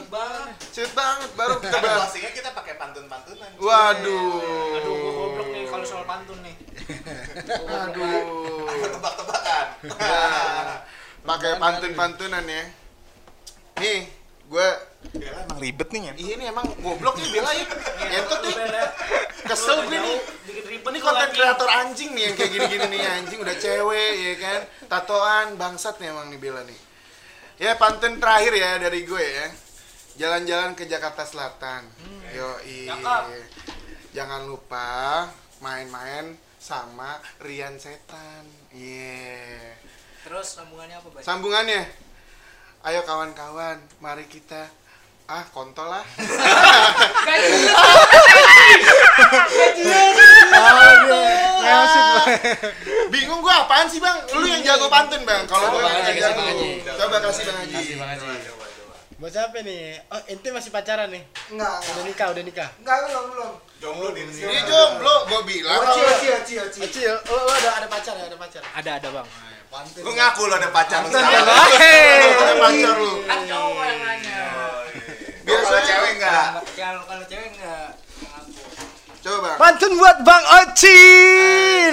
Cepet 0.75 0.91
banget 0.91 1.31
baru 1.39 1.55
kita 1.63 1.79
bahas. 1.79 2.11
Closingnya 2.11 2.33
kita 2.35 2.51
pakai 2.51 2.75
pantun-pantunan. 2.75 3.51
Waduh. 3.63 4.43
Aduh, 4.83 4.95
gua 4.99 5.13
goblok 5.15 5.49
nih 5.55 5.63
kalau 5.71 5.87
soal 5.87 6.03
pantun 6.03 6.35
nih. 6.43 6.59
Aduh. 7.63 8.67
Tebak-tebakan. 8.91 9.67
Pakai 11.23 11.53
pantun-pantunan 11.63 12.43
ya. 12.43 12.65
Nih, 13.79 14.11
gue 14.51 14.69
Bella 15.15 15.47
emang 15.47 15.59
ribet 15.63 15.89
nih 15.95 16.03
ya. 16.11 16.13
ini 16.19 16.45
emang 16.51 16.67
goblok 16.83 17.23
ya 17.23 17.27
Bella 17.31 17.55
ya. 17.55 17.65
Ngentot 18.03 18.41
nih. 18.51 18.55
Kesel 19.47 19.79
gue 19.87 19.95
nih. 19.95 20.19
Bikin 20.43 20.65
ribet 20.75 20.91
Ini 20.91 20.99
konten 20.99 21.29
kreator 21.31 21.71
anjing 21.71 22.19
nih 22.19 22.23
yang 22.27 22.35
kayak 22.35 22.51
gini-gini 22.51 22.87
nih 22.99 23.01
anjing 23.07 23.39
udah 23.39 23.55
cewek 23.55 24.11
ya 24.19 24.33
kan. 24.43 24.61
Tatoan 24.91 25.55
bangsat 25.55 26.03
nih 26.03 26.11
emang 26.11 26.27
nih 26.27 26.43
Bella 26.43 26.67
nih. 26.67 26.91
Ya 27.61 27.77
pantun 27.77 28.17
terakhir 28.17 28.53
ya 28.57 28.81
dari 28.81 29.05
gue 29.05 29.25
ya. 29.25 29.49
Jalan-jalan 30.17 30.77
ke 30.77 30.89
Jakarta 30.89 31.25
Selatan. 31.25 31.89
Yo 32.33 32.49
Jangan 34.13 34.45
lupa 34.45 35.29
main-main 35.65 36.37
sama 36.61 37.19
Rian 37.43 37.81
Setan. 37.81 38.45
Iya. 38.71 39.75
Terus 40.23 40.55
sambungannya 40.55 40.97
apa, 41.01 41.09
Bay? 41.11 41.23
Sambungannya. 41.25 41.83
Ayo 42.83 43.01
kawan-kawan, 43.07 43.79
mari 44.03 44.27
kita 44.27 44.67
ah 45.29 45.45
kontol 45.51 45.89
lah. 45.89 46.05
Bingung 53.11 53.41
gua 53.41 53.67
apaan 53.67 53.87
sih, 53.89 54.01
Bang? 54.01 54.19
Lu 54.33 54.47
yang 54.47 54.63
jago 54.63 54.87
pantun, 54.89 55.23
Bang. 55.25 55.45
Kalau 55.47 55.71
gua 55.71 55.87
Haji, 55.87 56.19
jago. 56.19 56.43
Coba 56.99 57.17
kasih 57.21 57.45
Bang 57.47 57.59
Haji. 57.63 57.75
Kasih 57.75 57.97
Bang 57.97 58.11
Haji. 58.11 58.27
Buat 59.17 59.31
siapa 59.31 59.63
nih? 59.63 60.03
Oh, 60.11 60.19
ente 60.27 60.51
masih 60.51 60.75
pacaran 60.75 61.07
nih? 61.07 61.23
Enggak, 61.47 61.79
Udah 61.95 62.03
nikah, 62.03 62.27
udah 62.35 62.43
nikah. 62.43 62.69
enggak 62.83 62.97
belum 63.07 63.25
belum. 63.31 63.53
Jomblo 63.79 64.09
di 64.11 64.23
sini. 64.27 64.51
Ini 64.51 64.61
jomblo, 64.67 65.15
gua 65.31 65.41
bilang. 65.47 65.79
Acil, 65.79 66.03
kalau- 66.03 66.11
acil, 66.11 66.33
acil, 66.35 66.59
acil. 66.67 66.83
Acil, 66.83 67.15
lo, 67.23 67.37
lo 67.39 67.53
ada 67.55 67.71
ada 67.79 67.87
pacar 67.87 68.15
ya, 68.19 68.27
ada 68.27 68.35
pacar. 68.35 68.63
Ada 68.67 68.91
ada, 68.99 69.09
Bang. 69.15 69.29
Lu 70.05 70.11
ngaku 70.13 70.43
lo 70.51 70.55
ada 70.61 70.69
pacar 70.69 71.01
lu 71.01 71.09
Ada 71.09 71.41
pacar 72.61 72.93
lu. 72.93 73.11
Kan 73.25 73.41
cowok 73.47 73.85
yang 73.87 74.01
nanya. 74.05 74.37
Biasa 75.53 75.69
Biasanya- 75.69 75.85
cewek 75.85 76.11
enggak. 76.17 76.45
Kalau 76.73 77.03
kalau 77.05 77.25
cewek 77.29 77.51
enggak. 77.53 77.89
Coba, 79.23 79.55
Bang. 79.55 79.59
Pantun 79.79 79.93
buat 79.95 80.19
Bang 80.27 80.43
Oci 80.43 80.99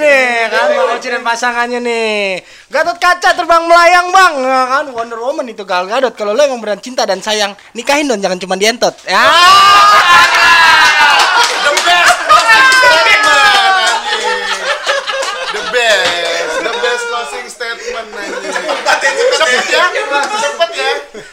nih 0.02 0.50
kan 0.50 0.66
Bang 0.74 0.98
Oci 0.98 1.08
dan 1.14 1.22
pasangannya 1.22 1.78
nih. 1.78 2.42
Gatot 2.74 2.98
kaca 2.98 3.38
terbang 3.38 3.70
melayang 3.70 4.10
bang, 4.10 4.34
Ya 4.42 4.62
kan 4.66 4.86
Wonder 4.90 5.22
Woman 5.22 5.46
itu 5.46 5.62
Gal 5.62 5.86
Gadot. 5.86 6.18
Kalau 6.18 6.34
lo 6.34 6.42
emang 6.42 6.58
beneran 6.58 6.82
cinta 6.82 7.06
dan 7.06 7.22
sayang, 7.22 7.54
nikahin 7.74 8.10
dong 8.10 8.18
jangan 8.18 8.42
cuma 8.42 8.58
dientot. 8.58 8.98
Ya. 9.06 9.30
The 11.60 11.74
best 11.86 12.18
closing 12.26 12.66
statement. 12.82 13.30
The 15.50 15.64
best, 15.70 16.58
the 16.62 16.74
best 16.82 17.04
closing 17.06 17.48
statement 17.48 18.08
anjing. 18.10 18.54
Cepet 19.38 19.66
ya, 19.70 19.86
cepet 20.18 20.70
ya. 20.74 20.92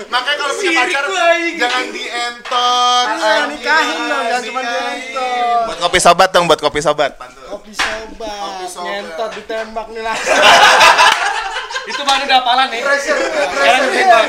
Makanya 0.09 0.37
kalau 0.37 0.55
punya 0.57 0.72
pacar. 0.74 1.05
Iya, 1.09 1.16
jangan 3.89 4.43
cuma 4.43 4.61
Nikahin. 4.61 4.99
dientot. 5.01 5.62
Buat 5.66 5.78
kopi 5.80 5.99
sobat 5.99 6.28
dong, 6.30 6.45
buat 6.47 6.61
kopi 6.61 6.80
sobat. 6.80 7.12
Kopi 7.16 7.72
sobat, 7.72 8.39
Kopi 8.39 8.66
sobat. 8.66 8.84
ngentot 8.87 9.30
ditembak 9.34 9.87
nih 9.91 10.03
lah. 10.03 10.16
Itu 11.91 12.03
mah 12.03 12.16
udah 12.18 12.37
hafalan 12.37 12.66
nih. 12.68 12.80
Pressure, 12.82 13.18
pressure. 13.53 14.26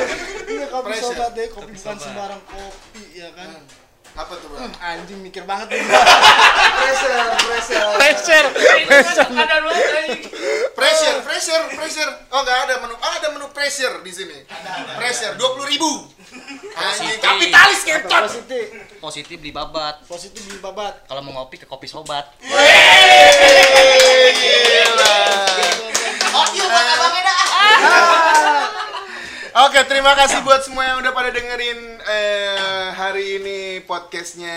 Iya 0.47 0.65
kopi 0.69 0.93
sobat 0.95 1.29
deh, 1.33 1.47
kopi 1.49 1.71
bukan 1.73 1.95
sembarang 1.97 2.41
kopi 2.43 3.03
ya 3.13 3.29
kan. 3.33 3.49
Apa 4.17 4.33
tuh, 4.33 4.49
Bang? 4.49 4.73
Anjing 4.81 5.21
mikir 5.21 5.45
banget 5.45 5.69
nih. 5.69 5.85
Pressure, 5.85 7.13
pressure. 7.37 7.87
Pressure. 8.01 8.47
Ada 9.29 9.55
dua 9.61 9.73
anjing. 9.77 10.21
Pressure, 10.73 11.17
pressure, 11.21 11.63
pressure. 11.77 12.11
Oh, 12.33 12.41
nggak 12.41 12.57
ada 12.65 12.73
menu. 12.81 12.97
Ah, 12.97 13.21
ada 13.21 13.29
menu 13.29 13.45
pressure 13.53 14.01
di 14.01 14.09
sini. 14.09 14.41
Pressure 14.97 15.37
20 15.37 15.69
ribu. 15.69 16.09
Anjing, 16.73 17.21
kapitalis 17.21 17.85
ngentot. 17.85 18.25
Positif, 18.25 18.65
Positif 18.97 19.37
beli 19.37 19.53
babat. 19.53 20.01
positif 20.09 20.41
beli 20.49 20.59
babat. 20.59 21.05
Kalau 21.05 21.21
mau 21.21 21.37
ngopi 21.37 21.61
ke 21.61 21.69
kopi 21.69 21.85
sobat. 21.85 22.33
Gila. 22.41 22.65
Oke, 29.57 29.81
terima 29.89 30.13
kasih 30.13 30.45
buat 30.45 30.61
semua 30.61 30.85
yang 30.85 31.01
udah 31.01 31.09
pada 31.17 31.33
dengerin 31.33 31.97
eh, 31.97 32.93
hari 32.93 33.41
ini 33.41 33.81
podcastnya 33.89 34.53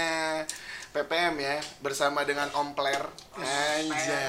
PPM 0.92 1.40
ya 1.40 1.56
bersama 1.80 2.20
dengan 2.28 2.52
Om 2.52 2.76
Pler 2.76 3.00
anjay 3.40 4.28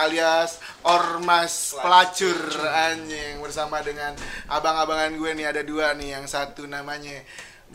alias 0.00 0.64
Ormas 0.80 1.76
Pelacur 1.76 2.40
anjing 2.72 3.36
bersama 3.44 3.84
dengan 3.84 4.16
abang-abangan 4.48 5.12
gue 5.12 5.44
nih 5.44 5.52
ada 5.52 5.60
dua 5.60 5.92
nih 5.92 6.16
yang 6.16 6.24
satu 6.24 6.64
namanya 6.64 7.20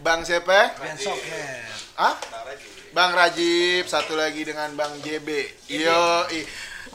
Bang 0.02 0.26
siapa? 0.26 0.74
Ah? 2.02 2.18
Bang 2.98 3.14
Rajib, 3.14 3.86
satu 3.86 4.18
lagi 4.18 4.42
dengan 4.42 4.74
Bang 4.74 4.98
JB. 5.06 5.28
Yo, 5.70 6.26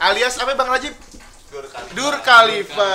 alias 0.02 0.40
apa 0.42 0.59
Bang 0.59 0.66
Rajib? 0.66 0.96
Dur 1.96 2.14
Khalifa. 2.20 2.94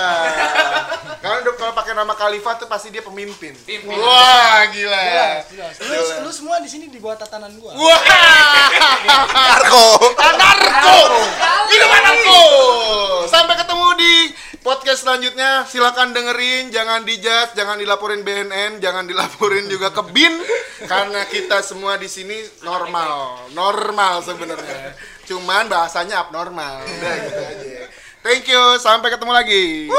Kalau 1.22 1.38
kalau 1.60 1.74
pakai 1.74 1.94
nama 1.98 2.14
Khalifa 2.14 2.62
tuh 2.62 2.68
pasti 2.70 2.94
dia 2.94 3.02
pemimpin. 3.02 3.58
Wah, 3.90 4.68
gila. 4.70 5.06
Lu, 5.82 6.02
lu 6.28 6.32
semua 6.32 6.62
di 6.62 6.70
sini 6.70 6.86
di 6.92 7.02
bawah 7.02 7.18
tatanan 7.18 7.54
gua. 7.58 7.74
Wah. 7.74 8.02
Narko. 9.34 9.86
Narko. 10.18 10.98
Minuman 11.70 12.02
narko. 12.06 12.42
Sampai 13.30 13.56
ketemu 13.58 13.88
di 13.98 14.14
podcast 14.62 15.06
selanjutnya. 15.06 15.66
Silakan 15.66 16.14
dengerin, 16.14 16.70
jangan 16.70 17.02
dijudge, 17.02 17.58
jangan 17.58 17.82
dilaporin 17.82 18.22
BNN, 18.22 18.78
jangan 18.78 19.10
dilaporin 19.10 19.66
juga 19.68 19.90
ke 19.90 20.02
BIN 20.14 20.38
karena 20.86 21.26
kita 21.30 21.66
semua 21.66 21.98
di 21.98 22.10
sini 22.10 22.38
normal. 22.62 23.50
Normal 23.58 24.22
sebenarnya. 24.22 24.94
Cuman 25.26 25.70
bahasanya 25.70 26.28
abnormal. 26.28 26.82
Udah 26.86 27.14
gitu 27.26 27.42
aja. 27.42 28.01
Thank 28.22 28.46
you, 28.54 28.78
sampai 28.78 29.10
ketemu 29.10 29.34
lagi. 29.34 29.90